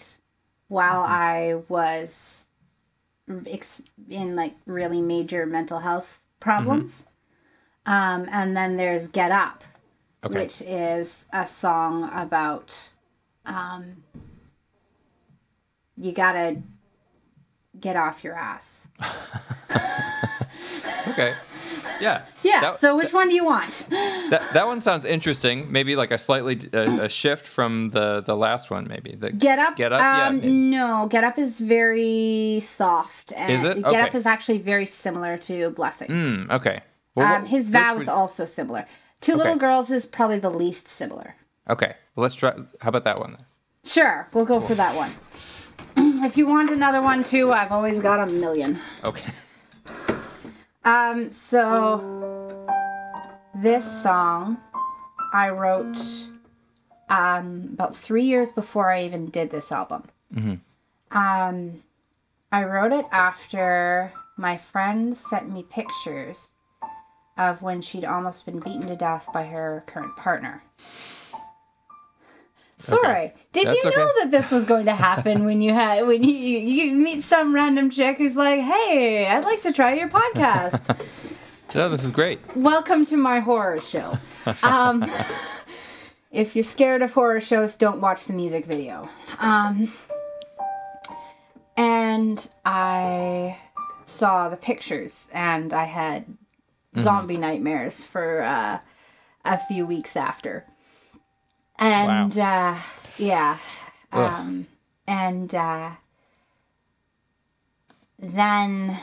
while 0.70 1.00
I 1.02 1.62
was 1.68 2.46
ex- 3.46 3.82
in 4.08 4.36
like 4.36 4.54
really 4.66 5.02
major 5.02 5.44
mental 5.46 5.80
health 5.80 6.20
problems. 6.38 7.04
Um, 7.86 8.28
and 8.30 8.56
then 8.56 8.76
there's 8.76 9.08
Get 9.08 9.32
Up, 9.32 9.64
Okay. 10.24 10.38
which 10.38 10.62
is 10.62 11.24
a 11.32 11.46
song 11.46 12.08
about 12.14 12.90
um, 13.44 14.04
you 15.96 16.12
gotta 16.12 16.62
get 17.80 17.96
off 17.96 18.22
your 18.24 18.34
ass. 18.36 18.82
Okay. 21.08 21.34
Yeah. 22.00 22.22
Yeah. 22.42 22.60
That- 22.60 22.80
so 22.80 22.96
which 22.96 23.12
one 23.12 23.28
do 23.28 23.34
you 23.34 23.44
want? 23.44 23.86
That 23.90 24.42
that 24.52 24.66
one 24.66 24.80
sounds 24.80 25.04
interesting. 25.04 25.70
Maybe 25.70 25.96
like 25.96 26.10
a 26.10 26.18
slightly 26.18 26.58
a, 26.72 27.04
a 27.04 27.08
shift 27.08 27.46
from 27.46 27.90
the 27.90 28.22
the 28.22 28.36
last 28.36 28.70
one. 28.70 28.86
Maybe 28.88 29.14
the 29.14 29.30
Get 29.32 29.58
up. 29.58 29.76
Get 29.76 29.92
Up? 29.92 30.00
Yeah, 30.00 30.26
Um, 30.28 30.36
maybe. 30.36 30.48
no, 30.52 31.06
Get 31.10 31.24
Up 31.24 31.38
is 31.38 31.58
very 31.60 32.62
soft. 32.66 33.32
And 33.36 33.52
Is 33.52 33.64
it? 33.64 33.82
Get 33.84 34.00
Up 34.08 34.14
is 34.14 34.26
actually 34.26 34.58
very 34.58 34.86
similar 34.86 35.36
to 35.38 35.70
Blessing. 35.70 36.08
Mm, 36.08 36.50
okay. 36.50 36.80
Well, 37.14 37.26
um, 37.34 37.46
his 37.46 37.68
vow 37.68 37.94
would- 37.94 38.02
is 38.02 38.08
also 38.08 38.44
similar. 38.46 38.86
Two 39.20 39.32
Okay. 39.32 39.42
Little 39.42 39.56
Girls 39.58 39.90
is 39.90 40.06
probably 40.06 40.38
the 40.38 40.50
least 40.50 40.88
similar. 40.88 41.34
Okay. 41.68 41.94
Well, 42.16 42.22
let's 42.22 42.34
try. 42.34 42.52
How 42.80 42.88
about 42.88 43.04
that 43.04 43.18
one? 43.18 43.32
Then? 43.32 43.46
Sure, 43.84 44.28
we'll 44.32 44.44
go 44.46 44.60
for 44.60 44.74
that 44.74 44.94
one. 44.94 45.10
if 46.24 46.36
you 46.36 46.46
want 46.46 46.70
another 46.70 47.00
one 47.02 47.24
too, 47.24 47.52
I've 47.52 47.72
always 47.72 47.98
got 48.00 48.20
a 48.28 48.32
million. 48.32 48.78
Okay. 49.04 49.30
Um, 50.84 51.30
so 51.32 52.66
this 53.54 54.02
song 54.02 54.58
I 55.32 55.50
wrote 55.50 55.98
um 57.08 57.70
about 57.72 57.94
three 57.94 58.24
years 58.24 58.52
before 58.52 58.90
I 58.90 59.04
even 59.04 59.26
did 59.26 59.50
this 59.50 59.70
album. 59.72 60.04
Mhm. 60.34 60.60
Um, 61.10 61.82
I 62.52 62.64
wrote 62.64 62.92
it 62.92 63.06
after 63.12 64.12
my 64.36 64.56
friend 64.56 65.16
sent 65.16 65.50
me 65.50 65.62
pictures 65.64 66.52
of 67.36 67.62
when 67.62 67.82
she'd 67.82 68.04
almost 68.04 68.46
been 68.46 68.60
beaten 68.60 68.86
to 68.86 68.96
death 68.96 69.28
by 69.32 69.44
her 69.44 69.84
current 69.86 70.16
partner. 70.16 70.62
Sorry. 72.80 73.32
Did 73.52 73.66
That's 73.66 73.84
you 73.84 73.90
know 73.90 74.02
okay. 74.02 74.10
that 74.20 74.30
this 74.30 74.50
was 74.50 74.64
going 74.64 74.86
to 74.86 74.94
happen 74.94 75.44
when 75.44 75.60
you 75.60 75.72
had 75.72 76.06
when 76.06 76.22
you 76.24 76.34
you 76.34 76.92
meet 76.92 77.22
some 77.22 77.54
random 77.54 77.90
chick 77.90 78.18
who's 78.18 78.36
like, 78.36 78.60
"Hey, 78.60 79.26
I'd 79.26 79.44
like 79.44 79.62
to 79.62 79.72
try 79.72 79.94
your 79.94 80.08
podcast." 80.08 80.98
No, 81.72 81.88
this 81.88 82.02
is 82.02 82.10
great. 82.10 82.40
Welcome 82.56 83.06
to 83.06 83.16
my 83.16 83.38
horror 83.38 83.80
show. 83.80 84.18
Um, 84.64 85.08
if 86.32 86.56
you're 86.56 86.64
scared 86.64 87.02
of 87.02 87.12
horror 87.12 87.40
shows, 87.40 87.76
don't 87.76 88.00
watch 88.00 88.24
the 88.24 88.32
music 88.32 88.64
video. 88.64 89.08
Um, 89.38 89.92
and 91.76 92.50
I 92.64 93.56
saw 94.06 94.48
the 94.48 94.56
pictures, 94.56 95.28
and 95.32 95.72
I 95.72 95.84
had 95.84 96.24
zombie 96.98 97.36
nightmares 97.36 98.02
for 98.02 98.42
uh, 98.42 98.80
a 99.44 99.58
few 99.66 99.86
weeks 99.86 100.16
after. 100.16 100.64
And 101.80 102.38
uh, 102.38 102.76
yeah, 103.16 103.56
um, 104.12 104.66
and 105.06 105.54
uh, 105.54 105.92
then 108.18 109.00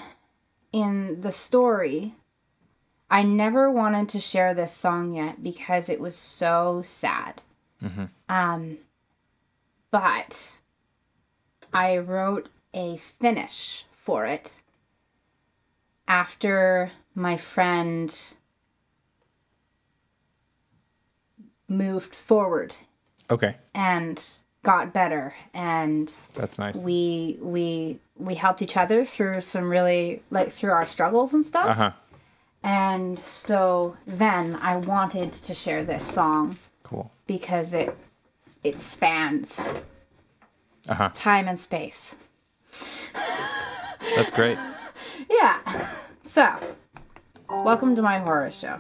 in 0.72 1.22
the 1.22 1.32
story, 1.32 2.14
I 3.10 3.24
never 3.24 3.72
wanted 3.72 4.10
to 4.10 4.20
share 4.20 4.54
this 4.54 4.74
song 4.74 5.14
yet 5.14 5.42
because 5.42 5.90
it 5.90 6.00
was 6.00 6.16
so 6.16 6.84
sad. 6.86 7.42
Mhm. 7.82 8.10
Um, 8.30 8.78
but 9.90 10.58
I 11.74 11.98
wrote 11.98 12.50
a 12.76 12.98
finish 12.98 13.86
for 13.92 14.28
it 14.28 14.54
after 16.08 16.92
my 17.16 17.38
friend 17.38 18.16
moved 21.68 22.14
forward 22.16 22.74
Okay. 23.30 23.56
and 23.74 24.24
got 24.64 24.94
better 24.94 25.34
and 25.54 26.14
That's 26.34 26.58
nice. 26.58 26.76
we 26.76 27.38
we 27.42 28.00
we 28.18 28.36
helped 28.36 28.62
each 28.62 28.76
other 28.78 29.06
through 29.06 29.42
some 29.42 29.70
really 29.70 30.22
like 30.30 30.52
through 30.52 30.72
our 30.72 30.86
struggles 30.88 31.34
and 31.34 31.46
stuff 31.46 31.68
Uh 31.68 31.74
huh. 31.74 31.92
and 32.64 33.20
so 33.20 33.96
then 34.06 34.56
I 34.62 34.78
wanted 34.78 35.34
to 35.34 35.54
share 35.54 35.84
this 35.84 36.06
song 36.06 36.58
Cool. 36.84 37.12
because 37.28 37.74
it 37.74 37.96
it 38.64 38.80
spans 38.80 39.70
Uh 40.90 40.94
huh. 40.96 41.10
time 41.14 41.48
and 41.48 41.60
space. 41.60 42.16
That's 44.16 44.32
great. 44.32 44.58
Yeah. 45.30 45.60
So, 46.24 46.54
welcome 47.50 47.96
to 47.96 48.02
my 48.02 48.20
horror 48.20 48.52
show. 48.52 48.80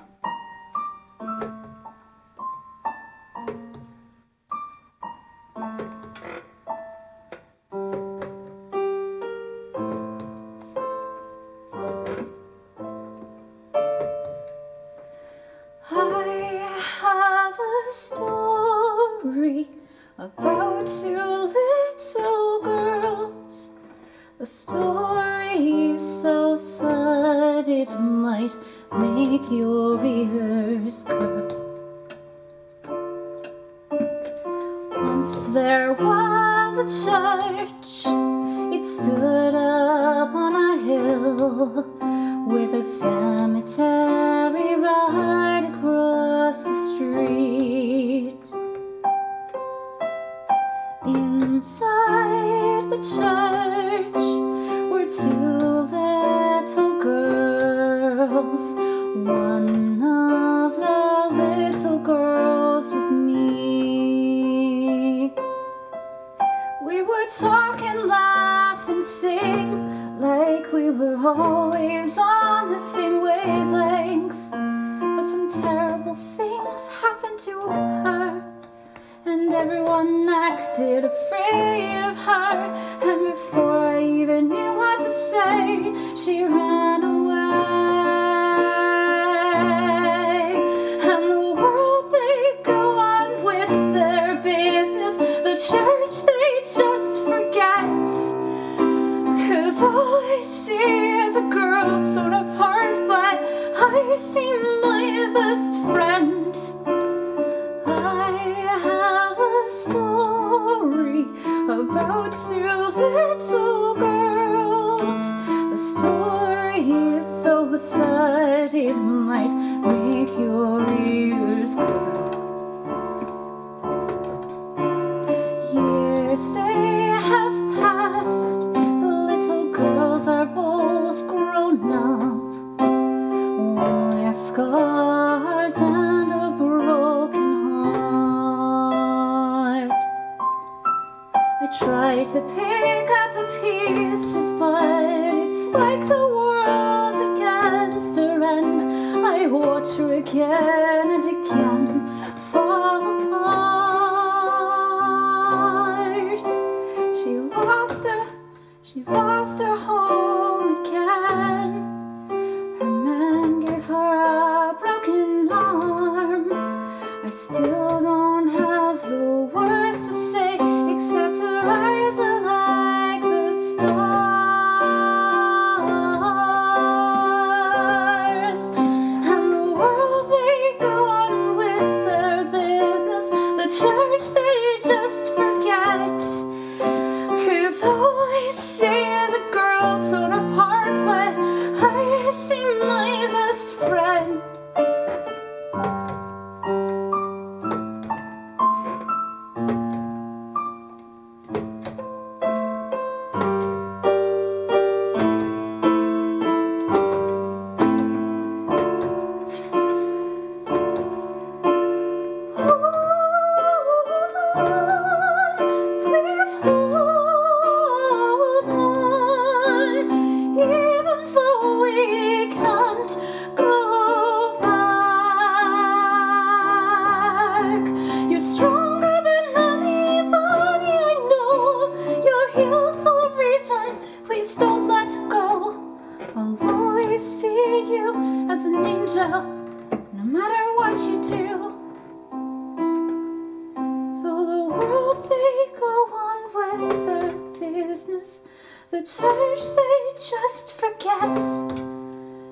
the 248.98 249.04
church 249.04 249.62
they 249.76 250.00
just 250.16 250.74
forget. 250.74 251.20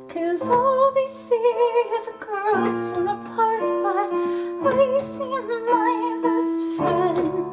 Cause 0.09 0.47
all 0.47 0.93
they 0.93 1.07
see 1.07 1.35
is 1.35 2.07
a 2.07 2.23
girl 2.23 2.93
torn 2.93 3.07
apart 3.07 3.61
by 3.83 4.69
wasting 4.69 5.31
my 5.31 6.19
best 6.21 6.77
friend. 6.77 7.44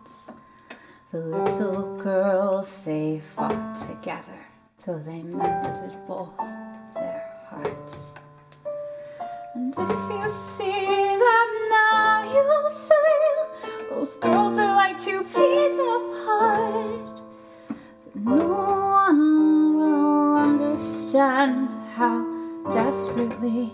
The 1.12 1.18
little 1.18 1.97
girls, 2.02 2.80
they 2.84 3.22
fought 3.34 3.76
together 3.76 4.40
till 4.76 4.98
they 4.98 5.22
mended 5.22 5.97
both 6.06 6.36
their 6.94 7.24
hearts. 7.48 8.12
And 9.55 9.72
if 9.72 10.10
you 10.10 10.28
see 10.28 11.16
them 11.24 11.51
now, 11.70 12.22
you'll 12.34 12.70
say, 12.70 13.88
those 13.88 14.16
girls 14.16 14.59
are 14.59 14.74
like 14.74 15.02
two 15.02 15.22
peas 15.22 15.78
in 15.78 15.86
a 15.86 16.24
pod. 16.26 17.20
But 17.68 18.16
no 18.16 18.48
one 18.48 19.76
will 19.76 20.36
understand 20.36 21.68
how 21.94 22.26
desperately 22.72 23.72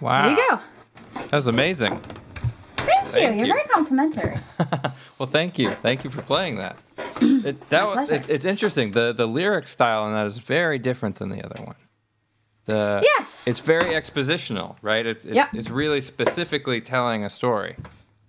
Wow. 0.00 0.22
There 0.22 0.30
you 0.30 0.50
go. 0.50 0.60
That 1.22 1.32
was 1.32 1.46
amazing. 1.46 2.00
Thank 2.76 3.04
you. 3.04 3.10
Thank 3.10 3.36
You're 3.36 3.46
you. 3.46 3.52
very 3.52 3.68
complimentary. 3.68 4.38
well, 5.18 5.28
thank 5.28 5.58
you. 5.58 5.70
Thank 5.70 6.04
you 6.04 6.10
for 6.10 6.22
playing 6.22 6.56
that. 6.56 6.76
It, 7.22 7.68
that 7.68 7.86
was, 7.86 8.08
it's, 8.10 8.26
it's 8.28 8.44
interesting. 8.46 8.92
The 8.92 9.12
the 9.12 9.26
lyric 9.26 9.68
style 9.68 10.06
in 10.06 10.14
that 10.14 10.26
is 10.26 10.38
very 10.38 10.78
different 10.78 11.16
than 11.16 11.28
the 11.28 11.44
other 11.44 11.62
one. 11.64 11.74
The 12.64 13.00
Yes. 13.18 13.44
It's 13.46 13.58
very 13.58 13.92
expositional, 13.94 14.76
right? 14.80 15.04
It's 15.04 15.24
it's, 15.26 15.34
Yep. 15.36 15.48
it's 15.54 15.68
really 15.70 16.00
specifically 16.00 16.80
telling 16.80 17.24
a 17.24 17.30
story. 17.30 17.76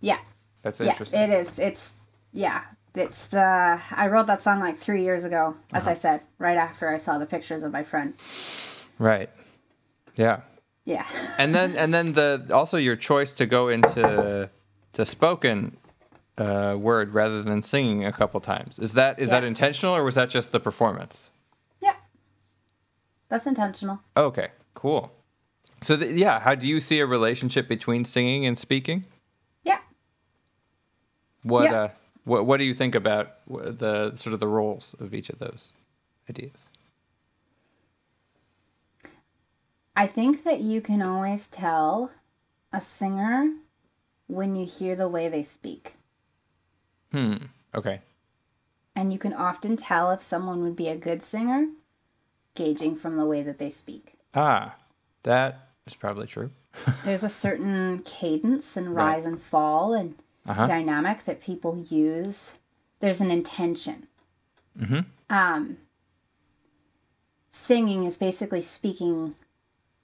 Yeah. 0.02 0.18
That's 0.62 0.80
Yeah. 0.82 0.88
interesting. 0.92 1.22
It 1.22 1.30
is. 1.30 1.58
It's 1.60 1.96
yeah. 2.34 2.64
It's 2.96 3.28
the 3.28 3.80
I 3.92 4.08
wrote 4.08 4.28
that 4.28 4.42
song 4.42 4.60
like 4.60 4.78
three 4.78 5.04
years 5.04 5.24
ago, 5.24 5.56
as 5.74 5.84
Uh-huh. 5.84 5.92
I 5.92 5.94
said, 5.94 6.22
right 6.38 6.58
after 6.58 6.90
I 6.94 6.98
saw 6.98 7.18
the 7.18 7.26
pictures 7.26 7.64
of 7.64 7.72
my 7.72 7.84
friend. 7.84 8.14
Right. 9.00 9.30
Yeah. 10.16 10.42
Yeah. 10.86 11.06
And 11.38 11.54
then 11.54 11.76
and 11.76 11.94
then 11.94 12.14
the 12.14 12.48
also 12.52 12.78
your 12.78 12.96
choice 12.96 13.32
to 13.34 13.46
go 13.46 13.68
into 13.70 14.50
to 14.94 15.06
spoken 15.06 15.78
uh, 16.38 16.76
word 16.80 17.14
rather 17.14 17.44
than 17.44 17.62
singing 17.62 18.04
a 18.06 18.12
couple 18.12 18.40
times. 18.42 18.80
Is 18.80 18.94
that 18.94 19.20
is 19.20 19.30
that 19.30 19.44
intentional 19.44 19.96
or 19.96 20.04
was 20.04 20.16
that 20.16 20.30
just 20.30 20.52
the 20.52 20.60
performance? 20.60 21.30
yeah. 21.82 21.94
That's 23.30 23.46
intentional. 23.46 24.00
Okay, 24.18 24.50
cool. 24.74 25.12
So 25.82 25.96
th- 25.98 26.16
yeah, 26.16 26.40
how 26.40 26.56
do 26.56 26.68
you 26.68 26.80
see 26.82 27.00
a 27.00 27.06
relationship 27.06 27.68
between 27.68 28.04
singing 28.06 28.46
and 28.46 28.58
speaking? 28.58 29.06
Yeah. 29.64 29.80
What 31.44 31.64
Yeah. 31.66 31.74
uh, 31.82 31.90
what 32.24 32.46
what 32.46 32.58
do 32.58 32.64
you 32.66 32.74
think 32.74 32.96
about 32.96 33.28
the 33.48 34.14
sort 34.16 34.34
of 34.34 34.40
the 34.40 34.48
roles 34.48 34.96
of 35.00 35.14
each 35.14 35.30
of 35.30 35.40
those 35.40 35.74
ideas? 36.30 36.66
I 39.96 40.08
think 40.08 40.44
that 40.44 40.62
you 40.62 40.82
can 40.82 41.02
always 41.02 41.48
tell 41.48 42.12
a 42.72 42.80
singer 42.82 43.52
when 44.28 44.56
you 44.56 44.66
hear 44.66 44.96
the 44.96 45.08
way 45.10 45.28
they 45.30 45.44
speak. 45.44 45.96
Hmm. 47.12 47.36
Okay. 47.76 48.02
And 48.96 49.12
you 49.12 49.20
can 49.20 49.34
often 49.34 49.78
tell 49.78 50.12
if 50.12 50.22
someone 50.22 50.64
would 50.64 50.76
be 50.76 50.88
a 50.88 50.96
good 50.98 51.24
singer 51.24 51.68
gauging 52.56 52.96
from 52.96 53.18
the 53.18 53.26
way 53.26 53.42
that 53.44 53.58
they 53.58 53.70
speak. 53.70 54.14
Ah, 54.34 54.76
that 55.24 55.70
is 55.86 55.94
probably 55.96 56.28
true. 56.28 56.52
There's 57.06 57.24
a 57.24 57.30
certain 57.30 58.00
cadence 58.04 58.76
and 58.78 58.96
Right. 58.96 59.16
rise 59.16 59.26
and 59.26 59.42
fall 59.42 59.94
and 59.94 60.16
Uh 60.48 60.54
huh. 60.54 60.68
dynamic 60.68 61.24
that 61.26 61.42
people 61.42 61.86
use. 61.90 62.52
There's 63.00 63.22
an 63.22 63.32
intention. 63.32 64.08
Mhm. 64.80 65.06
Um, 65.30 65.78
singing 67.52 68.04
is 68.06 68.18
basically 68.18 68.62
speaking 68.62 69.36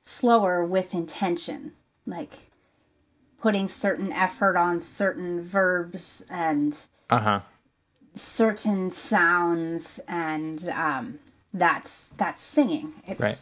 slower 0.08 0.64
with 0.64 0.94
intention, 0.94 1.74
like 2.06 2.50
putting 3.42 3.68
certain 3.68 4.12
effort 4.14 4.56
on 4.56 4.80
certain 4.82 5.42
verbs 5.44 6.24
and 6.30 6.78
Uh 7.10 7.20
huh. 7.20 7.40
certain 8.16 8.90
sounds, 8.90 10.00
and 10.08 10.70
um, 10.70 11.20
that's 11.54 12.10
that's 12.18 12.42
singing. 12.42 12.94
It's 13.06 13.20
Right. 13.20 13.38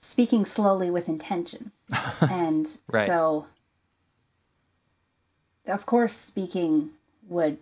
speaking 0.00 0.44
slowly 0.44 0.90
with 0.90 1.08
intention, 1.08 1.72
and 2.20 2.68
Right. 2.88 3.06
so 3.06 3.46
of 5.66 5.86
course 5.86 6.14
speaking 6.16 6.90
would 7.28 7.56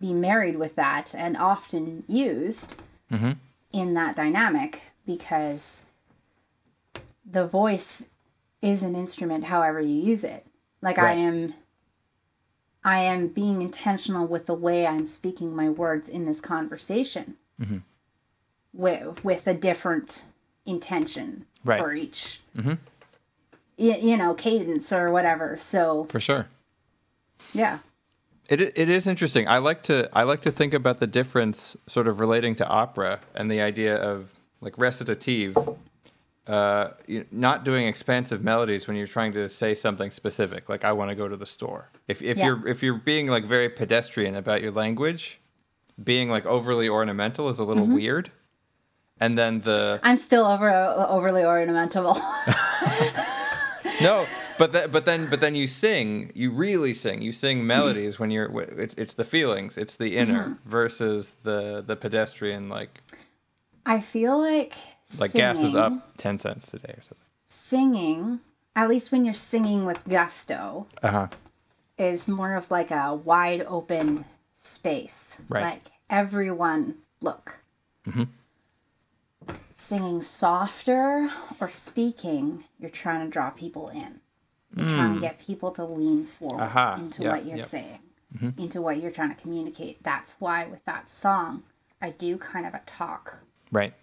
be 0.00 0.12
married 0.14 0.56
with 0.56 0.76
that 0.76 1.14
and 1.14 1.36
often 1.36 2.04
used 2.06 2.74
Mhm. 3.10 3.36
in 3.72 3.94
that 3.94 4.16
dynamic 4.16 4.80
because 5.04 5.82
the 7.28 7.46
voice 7.46 8.04
is 8.62 8.82
an 8.82 8.94
instrument 8.94 9.44
however 9.44 9.80
you 9.80 10.00
use 10.00 10.24
it 10.24 10.46
like 10.82 10.98
i 10.98 11.12
am 11.12 11.52
i 12.84 12.98
am 13.00 13.28
being 13.28 13.62
intentional 13.62 14.26
with 14.26 14.46
the 14.46 14.54
way 14.54 14.86
i'm 14.86 15.06
speaking 15.06 15.54
my 15.54 15.68
words 15.68 16.08
in 16.08 16.24
this 16.26 16.40
conversation 16.40 17.36
Mhm. 17.60 17.82
with 18.72 19.22
with 19.24 19.46
a 19.46 19.54
different 19.54 20.24
intention 20.66 21.46
Right. 21.64 21.80
for 21.80 21.92
each 21.92 22.40
Mhm. 22.56 22.78
y- 23.78 24.00
you 24.02 24.16
know 24.16 24.34
cadence 24.34 24.92
or 24.92 25.10
whatever 25.10 25.56
so 25.58 26.04
For 26.04 26.20
sure. 26.20 26.48
yeah 27.52 27.78
It 28.48 28.60
it 28.76 28.90
is 28.90 29.06
interesting. 29.06 29.46
I 29.46 29.58
like 29.58 29.80
to 29.84 30.08
I 30.12 30.24
like 30.24 30.42
to 30.42 30.50
think 30.50 30.74
about 30.74 30.98
the 30.98 31.06
difference, 31.06 31.76
sort 31.86 32.08
of 32.08 32.18
relating 32.18 32.56
to 32.56 32.66
opera 32.66 33.20
and 33.34 33.48
the 33.48 33.60
idea 33.60 33.94
of 33.94 34.30
like 34.60 34.76
recitative, 34.76 35.56
uh, 36.50 36.90
not 37.30 37.64
doing 37.64 37.86
expansive 37.86 38.42
melodies 38.42 38.86
when 38.88 38.96
you're 38.96 39.06
trying 39.18 39.32
to 39.32 39.48
say 39.48 39.74
something 39.74 40.10
specific, 40.10 40.68
like 40.68 40.84
I 40.84 40.92
want 40.92 41.10
to 41.10 41.14
go 41.14 41.28
to 41.28 41.36
the 41.36 41.46
store. 41.46 41.82
If 42.08 42.22
if 42.22 42.36
Yeah. 42.38 42.46
you're 42.46 42.68
if 42.68 42.82
you're 42.82 42.98
being 43.12 43.26
like 43.28 43.44
very 43.56 43.68
pedestrian 43.68 44.34
about 44.34 44.60
your 44.62 44.72
language, 44.72 45.38
being 46.02 46.28
like 46.30 46.46
overly 46.46 46.88
ornamental 46.88 47.48
is 47.50 47.58
a 47.58 47.64
little 47.64 47.86
weird. 47.86 48.30
And 49.22 49.36
then 49.36 49.60
the 49.60 50.00
i'm 50.02 50.16
still 50.16 50.46
over 50.46 50.70
overly 51.16 51.44
ornamental 51.44 52.14
no, 54.00 54.26
but 54.58 54.72
but 54.90 55.04
then 55.04 55.28
but 55.28 55.40
then 55.40 55.54
you 55.54 55.66
sing, 55.66 56.32
you 56.34 56.50
really 56.50 56.94
sing. 56.94 57.20
You 57.22 57.32
sing 57.32 57.66
melodies 57.66 58.18
when 58.18 58.30
you're 58.30 58.50
it's 58.84 58.94
it's 58.94 59.14
the 59.14 59.24
feelings, 59.24 59.76
it's 59.78 59.96
the 59.96 60.16
inner 60.16 60.44
Mm-hmm. 60.44 60.70
versus 60.70 61.32
the 61.42 61.82
the 61.86 61.96
pedestrian 61.96 62.68
like 62.68 63.00
i 63.86 64.00
feel 64.00 64.38
like 64.38 64.74
like 65.18 65.32
gas 65.32 65.62
is 65.62 65.74
up 65.74 66.16
10 66.18 66.38
cents 66.38 66.66
today 66.70 66.94
or 66.96 67.02
something. 67.02 67.26
singing, 67.48 68.40
at 68.76 68.88
least 68.88 69.10
when 69.12 69.24
you're 69.24 69.34
singing 69.34 69.84
with 69.86 70.00
gusto, 70.08 70.86
Uh-huh. 71.02 71.26
is 71.98 72.28
more 72.28 72.54
of 72.54 72.70
like 72.70 72.90
a 72.90 73.14
wide 73.14 73.62
open 73.62 74.24
space. 74.60 75.36
Right. 75.48 75.62
Like 75.62 75.90
everyone 76.08 76.96
look. 77.20 77.58
Mhm. 78.06 78.28
Singing 79.76 80.22
softer 80.22 81.30
or 81.60 81.68
speaking, 81.68 82.64
you're 82.78 82.90
trying 82.90 83.24
to 83.24 83.30
draw 83.30 83.50
people 83.50 83.88
in. 83.88 84.20
You're 84.76 84.88
trying 84.88 85.14
to 85.14 85.20
get 85.20 85.40
people 85.40 85.72
to 85.72 85.84
lean 85.84 86.26
forward 86.26 86.60
Mm. 86.60 86.66
Aha, 86.66 86.94
into 86.96 87.24
what 87.24 87.44
you're 87.44 87.56
yep. 87.58 87.66
saying, 87.66 87.98
into 88.56 88.80
what 88.80 89.00
you're 89.00 89.10
trying 89.10 89.34
to 89.34 89.40
communicate. 89.40 90.00
That's 90.04 90.36
why 90.38 90.66
with 90.66 90.84
that 90.84 91.10
song, 91.10 91.64
I 92.00 92.10
do 92.10 92.38
kind 92.38 92.66
of 92.66 92.74
a 92.74 92.80
talk 92.86 93.38
Right. 93.72 93.94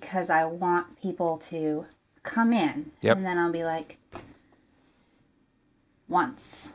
Because 0.00 0.30
I 0.30 0.44
want 0.46 1.00
people 1.02 1.36
to 1.50 1.84
come 2.22 2.52
in 2.52 2.92
Yep. 3.02 3.16
and 3.18 3.26
then 3.26 3.36
I'll 3.38 3.52
be 3.52 3.64
like, 3.64 3.98
once 6.08 6.70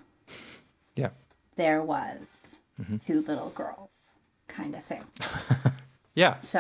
Yeah. 0.96 1.10
there 1.56 1.82
was 1.82 2.20
Mm-hmm. 2.80 2.98
two 2.98 3.22
little 3.22 3.50
girls, 3.50 3.90
kind 4.48 4.76
of 4.76 4.84
thing. 4.84 5.04
Yeah. 6.14 6.40
So, 6.42 6.60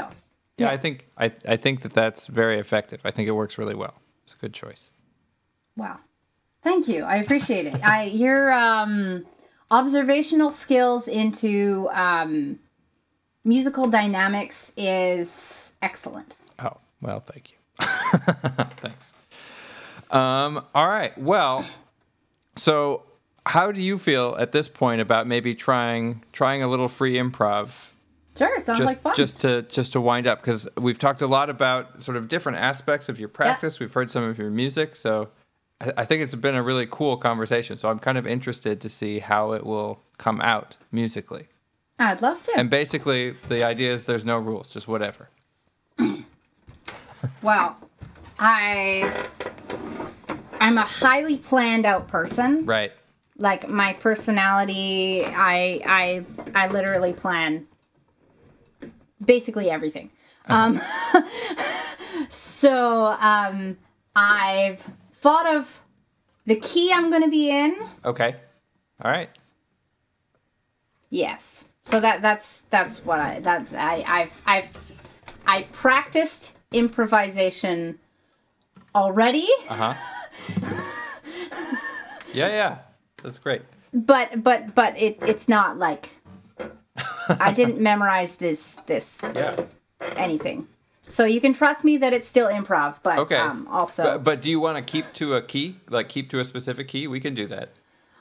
Yeah, 0.57 0.67
Yeah. 0.67 0.71
I 0.71 0.77
think 0.77 1.07
I 1.17 1.31
I 1.47 1.57
think 1.57 1.81
that 1.81 1.93
that's 1.93 2.25
very 2.27 2.59
effective. 2.59 2.99
I 3.03 3.11
think 3.11 3.27
it 3.27 3.31
works 3.31 3.57
really 3.57 3.75
well. 3.75 3.95
It's 4.23 4.33
a 4.33 4.37
good 4.37 4.53
choice. 4.53 4.89
wow. 5.75 5.97
Thank 6.63 6.87
you. 6.87 7.03
I 7.03 7.17
appreciate 7.17 7.65
it. 7.67 7.75
I 7.83 8.03
your 8.25 8.51
um, 8.51 9.25
observational 9.71 10.51
skills 10.51 11.07
into 11.07 11.87
um, 11.91 12.59
musical 13.43 13.87
dynamics 13.87 14.71
is 14.75 15.71
excellent. 15.81 16.35
Well, 17.01 17.19
thank 17.19 17.51
you. 17.51 17.57
Thanks. 18.77 19.13
Um, 20.09 20.65
all 20.73 20.87
right. 20.87 21.17
Well, 21.17 21.65
so 22.55 23.03
how 23.45 23.71
do 23.71 23.81
you 23.81 23.97
feel 23.97 24.35
at 24.39 24.51
this 24.51 24.67
point 24.67 25.01
about 25.01 25.27
maybe 25.27 25.53
trying 25.55 26.23
trying 26.31 26.63
a 26.63 26.67
little 26.67 26.87
free 26.87 27.15
improv 27.15 27.69
Sure, 28.37 28.59
sounds 28.59 28.77
just 28.79 28.87
like 28.87 29.01
fun. 29.01 29.15
just 29.15 29.39
to 29.41 29.63
just 29.63 29.93
to 29.93 30.01
wind 30.01 30.27
up 30.27 30.41
because 30.41 30.67
we've 30.77 30.99
talked 30.99 31.21
a 31.21 31.27
lot 31.27 31.49
about 31.49 32.01
sort 32.03 32.17
of 32.17 32.27
different 32.27 32.59
aspects 32.59 33.09
of 33.09 33.19
your 33.19 33.29
practice. 33.29 33.79
We've 33.79 33.91
heard 33.91 34.11
some 34.11 34.23
of 34.23 34.37
your 34.37 34.51
music, 34.51 34.95
so 34.95 35.29
I, 35.81 35.93
I 35.97 36.05
think 36.05 36.21
it's 36.21 36.35
been 36.35 36.55
a 36.55 36.61
really 36.61 36.87
cool 36.89 37.17
conversation. 37.17 37.77
So 37.77 37.89
I'm 37.89 37.97
kind 37.99 38.17
of 38.17 38.27
interested 38.27 38.79
to 38.81 38.89
see 38.89 39.19
how 39.19 39.53
it 39.53 39.65
will 39.65 40.03
come 40.19 40.39
out 40.41 40.77
musically. 40.91 41.47
I'd 41.97 42.21
love 42.21 42.43
to. 42.43 42.53
And 42.55 42.69
basically, 42.69 43.31
the 43.49 43.63
idea 43.63 43.91
is 43.91 44.05
there's 44.05 44.25
no 44.25 44.37
rules, 44.37 44.71
just 44.71 44.87
whatever. 44.87 45.29
Wow. 47.41 47.75
I 48.39 49.27
I'm 50.59 50.77
a 50.77 50.83
highly 50.83 51.37
planned 51.37 51.85
out 51.85 52.07
person. 52.07 52.65
Right. 52.65 52.91
Like 53.37 53.69
my 53.69 53.93
personality, 53.93 55.23
I 55.25 55.81
I 55.85 56.25
I 56.55 56.67
literally 56.67 57.13
plan 57.13 57.67
basically 59.23 59.69
everything. 59.69 60.11
Um 60.47 60.81
so 62.29 63.15
um 63.19 63.77
I've 64.15 64.81
thought 65.21 65.55
of 65.55 65.81
the 66.45 66.55
key 66.55 66.91
I'm 66.91 67.09
going 67.09 67.23
to 67.23 67.29
be 67.29 67.49
in. 67.49 67.77
Okay. 68.05 68.35
All 69.03 69.11
right. 69.11 69.29
Yes. 71.09 71.65
So 71.85 71.99
that 71.99 72.21
that's 72.21 72.63
that's 72.63 73.05
what 73.05 73.19
I 73.19 73.39
that 73.41 73.67
I 73.73 74.03
I've 74.07 74.41
I've 74.45 74.69
I 75.45 75.63
practiced 75.71 76.51
improvisation 76.71 77.99
already. 78.95 79.47
Uh 79.69 79.93
huh. 79.93 79.93
Yeah, 82.33 82.49
yeah. 82.49 82.77
That's 83.23 83.39
great. 83.39 83.61
but 83.93 84.43
but 84.43 84.75
but 84.75 84.95
it 85.01 85.17
it's 85.21 85.47
not 85.47 85.77
like 85.79 86.09
I 87.39 87.51
didn't 87.51 87.79
memorize 87.91 88.35
this 88.35 88.75
this 88.85 89.21
Yeah. 89.33 89.55
anything. 90.17 90.67
So 91.07 91.23
you 91.25 91.39
can 91.41 91.53
trust 91.53 91.83
me 91.83 91.97
that 91.97 92.13
it's 92.13 92.27
still 92.27 92.47
improv, 92.49 92.95
but 93.01 93.17
Okay. 93.19 93.37
um, 93.37 93.65
also 93.71 94.03
But, 94.03 94.23
but 94.23 94.41
do 94.41 94.49
you 94.49 94.59
want 94.59 94.75
to 94.77 94.83
keep 94.91 95.11
to 95.13 95.35
a 95.35 95.41
key? 95.41 95.77
Like 95.89 96.09
keep 96.09 96.29
to 96.31 96.39
a 96.39 96.43
specific 96.43 96.89
key? 96.89 97.07
We 97.07 97.19
can 97.21 97.33
do 97.33 97.47
that. 97.47 97.69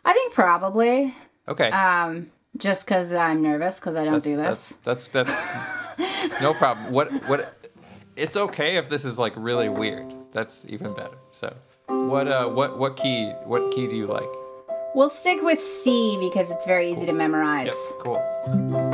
I 0.05 0.13
think 0.15 0.33
probably 0.33 1.13
Okay. 1.49 1.71
um, 1.71 2.31
just 2.57 2.87
because 2.87 3.13
I'm 3.13 3.43
nervous 3.43 3.81
because 3.81 3.97
I 3.97 4.05
don't 4.05 4.23
do 4.25 4.37
this. 4.37 4.73
That's 4.85 5.05
that's, 5.11 5.29
that's 5.29 6.41
no 6.41 6.55
problem. 6.55 6.93
What 6.95 7.13
what? 7.29 7.66
It's 8.17 8.35
okay 8.35 8.79
if 8.79 8.89
this 8.89 9.05
is 9.05 9.19
like 9.19 9.35
really 9.37 9.69
weird. 9.69 10.15
That's 10.33 10.65
even 10.69 10.95
better. 10.95 11.19
So, 11.33 11.55
what 11.87 12.27
uh 12.27 12.49
what 12.49 12.79
what 12.79 12.97
key 12.97 13.31
what 13.45 13.71
key 13.73 13.87
do 13.87 13.95
you 13.95 14.07
like? 14.07 14.29
We'll 14.95 15.11
stick 15.11 15.43
with 15.43 15.61
C 15.61 16.17
because 16.19 16.51
it's 16.51 16.65
very 16.65 16.91
easy 16.91 17.05
to 17.05 17.13
memorize. 17.13 17.67
Yep. 17.67 17.77
Cool. 18.01 18.86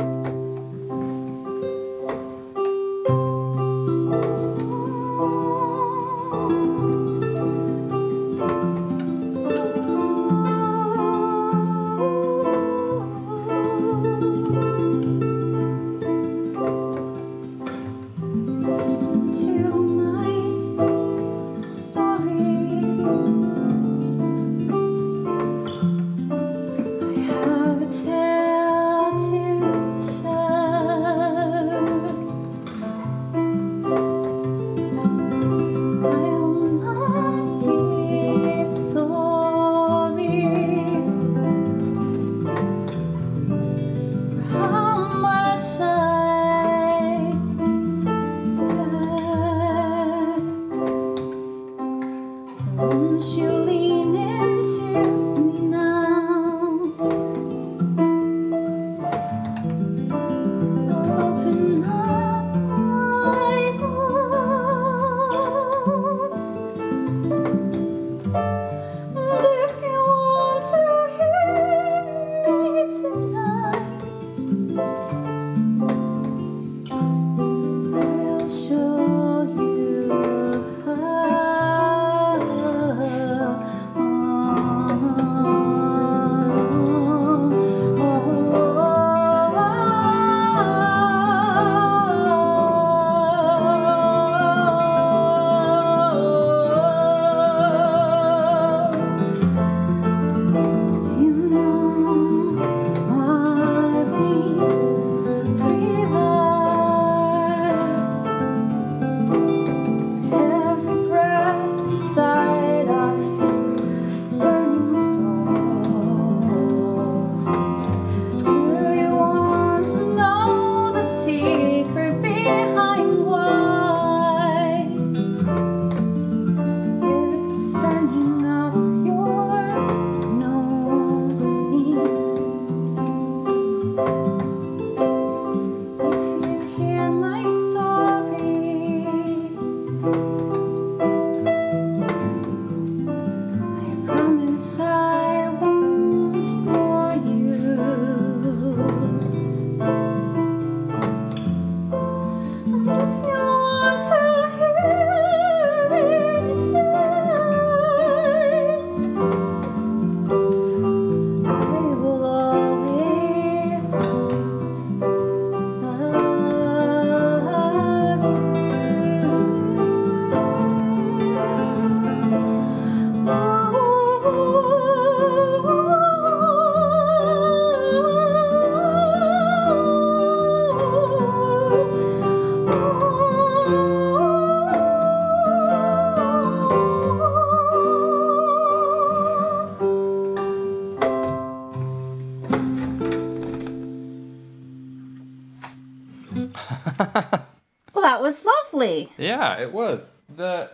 Well, 197.93 198.01
that 198.01 198.21
was 198.21 198.43
lovely. 198.43 199.11
Yeah, 199.17 199.59
it 199.59 199.71
was. 199.71 200.01
The 200.35 200.71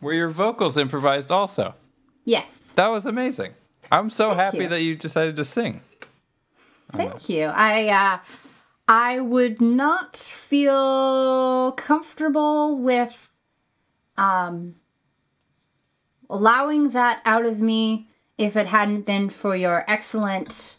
were 0.00 0.12
your 0.12 0.28
vocals 0.28 0.76
improvised 0.76 1.32
also? 1.32 1.74
Yes. 2.24 2.72
That 2.74 2.88
was 2.88 3.06
amazing. 3.06 3.54
I'm 3.90 4.10
so 4.10 4.28
Thank 4.28 4.40
happy 4.40 4.58
you. 4.58 4.68
that 4.68 4.82
you 4.82 4.96
decided 4.96 5.36
to 5.36 5.44
sing. 5.44 5.80
Thank 6.92 7.28
you. 7.28 7.44
I 7.44 7.88
uh 7.88 8.18
I 8.86 9.20
would 9.20 9.60
not 9.60 10.16
feel 10.16 11.72
comfortable 11.72 12.76
with 12.78 13.30
um 14.18 14.74
allowing 16.28 16.90
that 16.90 17.22
out 17.24 17.46
of 17.46 17.60
me 17.60 18.08
if 18.36 18.56
it 18.56 18.66
hadn't 18.66 19.06
been 19.06 19.30
for 19.30 19.56
your 19.56 19.84
excellent 19.88 20.76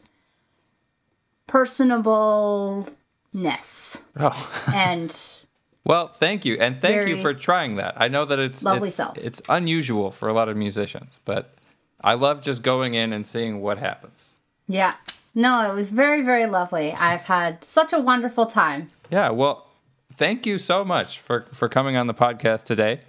personableness 3.38 4.01
Oh. 4.19 4.64
and 4.73 5.15
Well, 5.85 6.09
thank 6.09 6.43
you, 6.43 6.57
and 6.59 6.81
thank 6.81 7.07
you 7.07 7.22
for 7.22 7.34
trying 7.34 7.77
that. 7.77 7.93
I 7.95 8.09
know 8.09 8.26
that 8.26 8.39
it's 8.39 8.61
lovely 8.61 8.89
it's, 8.89 8.97
self. 8.97 9.18
it's 9.18 9.41
unusual 9.47 10.11
for 10.11 10.27
a 10.27 10.34
lot 10.34 10.49
of 10.49 10.57
musicians, 10.57 11.18
but 11.23 11.55
I 12.03 12.15
love 12.15 12.41
just 12.41 12.61
going 12.61 12.93
in 12.93 13.14
and 13.14 13.26
seeing 13.26 13.61
what 13.61 13.77
happens. 13.77 14.26
yeah. 14.68 14.95
No, 15.34 15.72
it 15.72 15.76
was 15.76 15.91
very 15.91 16.23
very 16.23 16.45
lovely. 16.47 16.91
I've 16.93 17.22
had 17.22 17.64
such 17.64 17.93
a 17.93 17.99
wonderful 17.99 18.47
time. 18.47 18.88
Yeah, 19.11 19.30
well, 19.30 19.68
thank 20.15 20.45
you 20.47 20.57
so 20.57 20.84
much 20.84 21.19
for 21.19 21.45
for 21.53 21.69
coming 21.69 21.95
on 21.95 22.07
the 22.07 22.14
podcast 22.14 22.64
today. 22.64 23.01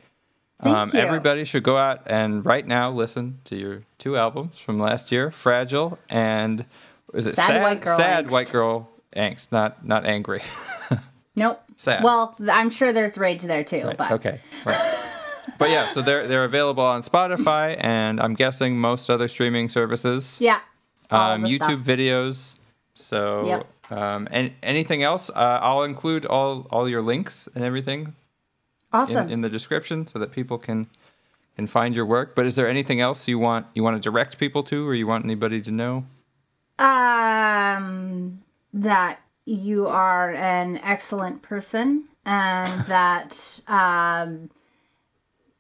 Thank 0.62 0.76
um, 0.76 0.90
you. 0.92 1.00
Everybody 1.00 1.44
should 1.46 1.62
go 1.62 1.78
out 1.78 2.02
and 2.06 2.44
right 2.44 2.66
now 2.66 2.90
listen 2.92 3.38
to 3.44 3.56
your 3.56 3.82
two 3.98 4.16
albums 4.18 4.59
from 4.59 4.78
last 4.78 5.10
year, 5.10 5.30
"Fragile" 5.30 5.98
and 6.10 6.66
is 7.14 7.26
it 7.26 7.34
Sad 7.34 7.62
White 7.62 7.80
Girl 7.80 7.96
Sad. 7.96 8.30
White 8.30 8.52
Girl 8.52 8.88
Angst, 9.18 9.52
not 9.52 9.84
not 9.84 10.06
angry. 10.06 10.42
Nope. 11.36 11.62
Sad. 11.76 12.02
Well, 12.02 12.34
I'm 12.50 12.68
sure 12.68 12.92
there's 12.92 13.16
rage 13.16 13.42
there 13.42 13.62
too, 13.62 13.84
Right, 13.84 13.96
but 13.96 14.10
okay, 14.10 14.40
right. 14.66 15.08
but 15.58 15.70
yeah, 15.70 15.86
so 15.92 16.02
they're 16.02 16.26
they're 16.26 16.42
available 16.44 16.82
on 16.82 17.02
Spotify 17.04 17.76
and 17.78 18.20
I'm 18.20 18.34
guessing 18.34 18.76
most 18.80 19.08
other 19.08 19.28
streaming 19.28 19.68
services. 19.68 20.36
Yeah. 20.40 20.58
Um, 21.12 21.44
YouTube 21.44 21.78
stuff. 21.78 21.80
videos. 21.96 22.54
So 22.94 23.46
Yep. 23.46 23.92
um, 23.96 24.26
and 24.32 24.52
anything 24.64 25.04
else? 25.04 25.30
Uh, 25.30 25.60
I'll 25.62 25.84
include 25.84 26.26
all 26.26 26.66
all 26.70 26.88
your 26.88 27.02
links 27.02 27.48
and 27.54 27.62
everything 27.62 28.00
in, 28.06 28.14
Awesome. 28.92 29.30
in 29.30 29.40
the 29.42 29.48
description 29.48 30.08
so 30.08 30.18
that 30.18 30.32
people 30.32 30.58
can 30.58 30.88
can 31.54 31.68
find 31.68 31.94
your 31.94 32.04
work. 32.06 32.34
But 32.34 32.46
is 32.46 32.56
there 32.56 32.68
anything 32.68 33.00
else 33.00 33.28
you 33.28 33.38
want 33.38 33.66
you 33.74 33.84
want 33.84 33.96
to 33.96 34.02
direct 34.02 34.38
people 34.38 34.64
to, 34.64 34.88
or 34.88 34.94
you 34.96 35.06
want 35.06 35.24
anybody 35.24 35.62
to 35.62 35.70
know? 35.70 36.04
Um, 36.80 38.42
that 38.74 39.20
you 39.46 39.86
are 39.86 40.32
an 40.34 40.78
excellent 40.78 41.42
person 41.42 42.04
and 42.26 42.86
that 42.88 43.60
um, 43.66 44.50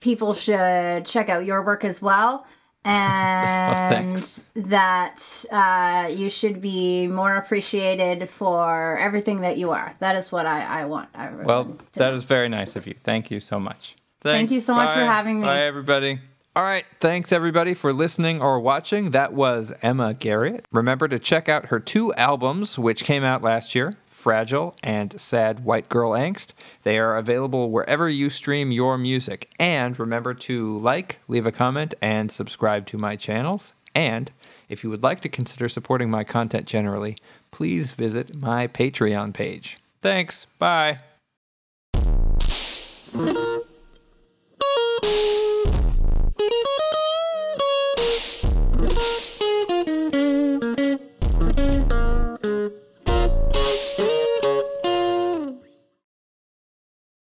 people 0.00 0.34
should 0.34 1.06
check 1.06 1.28
out 1.28 1.44
your 1.44 1.62
work 1.62 1.84
as 1.84 2.00
well. 2.02 2.46
And 2.84 4.18
thanks. 4.18 4.40
that 4.54 5.44
uh, 5.50 6.08
you 6.10 6.30
should 6.30 6.62
be 6.62 7.06
more 7.06 7.36
appreciated 7.36 8.30
for 8.30 8.96
everything 8.98 9.40
that 9.42 9.58
you 9.58 9.70
are. 9.72 9.94
That 9.98 10.16
is 10.16 10.32
what 10.32 10.46
I, 10.46 10.62
I 10.62 10.84
want. 10.86 11.10
everyone 11.14 11.44
Well, 11.44 11.64
to 11.64 11.98
that 11.98 12.10
know. 12.10 12.16
is 12.16 12.24
very 12.24 12.48
nice 12.48 12.76
of 12.76 12.86
you. 12.86 12.94
Thank 13.04 13.30
you 13.30 13.40
so 13.40 13.60
much. 13.60 13.96
Thank 14.22 14.50
you 14.50 14.62
so 14.62 14.74
much 14.74 14.88
for 14.94 15.00
having 15.04 15.40
me. 15.40 15.46
Bye, 15.46 15.64
everybody. 15.64 16.18
All 16.58 16.64
right. 16.64 16.84
Thanks, 16.98 17.30
everybody, 17.30 17.72
for 17.72 17.92
listening 17.92 18.42
or 18.42 18.58
watching. 18.58 19.12
That 19.12 19.32
was 19.32 19.72
Emma 19.80 20.12
Garrett. 20.12 20.66
Remember 20.72 21.06
to 21.06 21.16
check 21.16 21.48
out 21.48 21.66
her 21.66 21.78
two 21.78 22.12
albums, 22.14 22.76
which 22.76 23.04
came 23.04 23.22
out 23.22 23.44
last 23.44 23.76
year 23.76 23.94
Fragile 24.08 24.74
and 24.82 25.20
Sad 25.20 25.64
White 25.64 25.88
Girl 25.88 26.10
Angst. 26.10 26.54
They 26.82 26.98
are 26.98 27.16
available 27.16 27.70
wherever 27.70 28.08
you 28.08 28.28
stream 28.28 28.72
your 28.72 28.98
music. 28.98 29.48
And 29.60 29.96
remember 30.00 30.34
to 30.34 30.76
like, 30.78 31.20
leave 31.28 31.46
a 31.46 31.52
comment, 31.52 31.94
and 32.02 32.32
subscribe 32.32 32.86
to 32.86 32.98
my 32.98 33.14
channels. 33.14 33.72
And 33.94 34.32
if 34.68 34.82
you 34.82 34.90
would 34.90 35.04
like 35.04 35.20
to 35.20 35.28
consider 35.28 35.68
supporting 35.68 36.10
my 36.10 36.24
content 36.24 36.66
generally, 36.66 37.16
please 37.52 37.92
visit 37.92 38.34
my 38.34 38.66
Patreon 38.66 39.32
page. 39.32 39.78
Thanks. 40.02 40.48
Bye. 40.58 40.98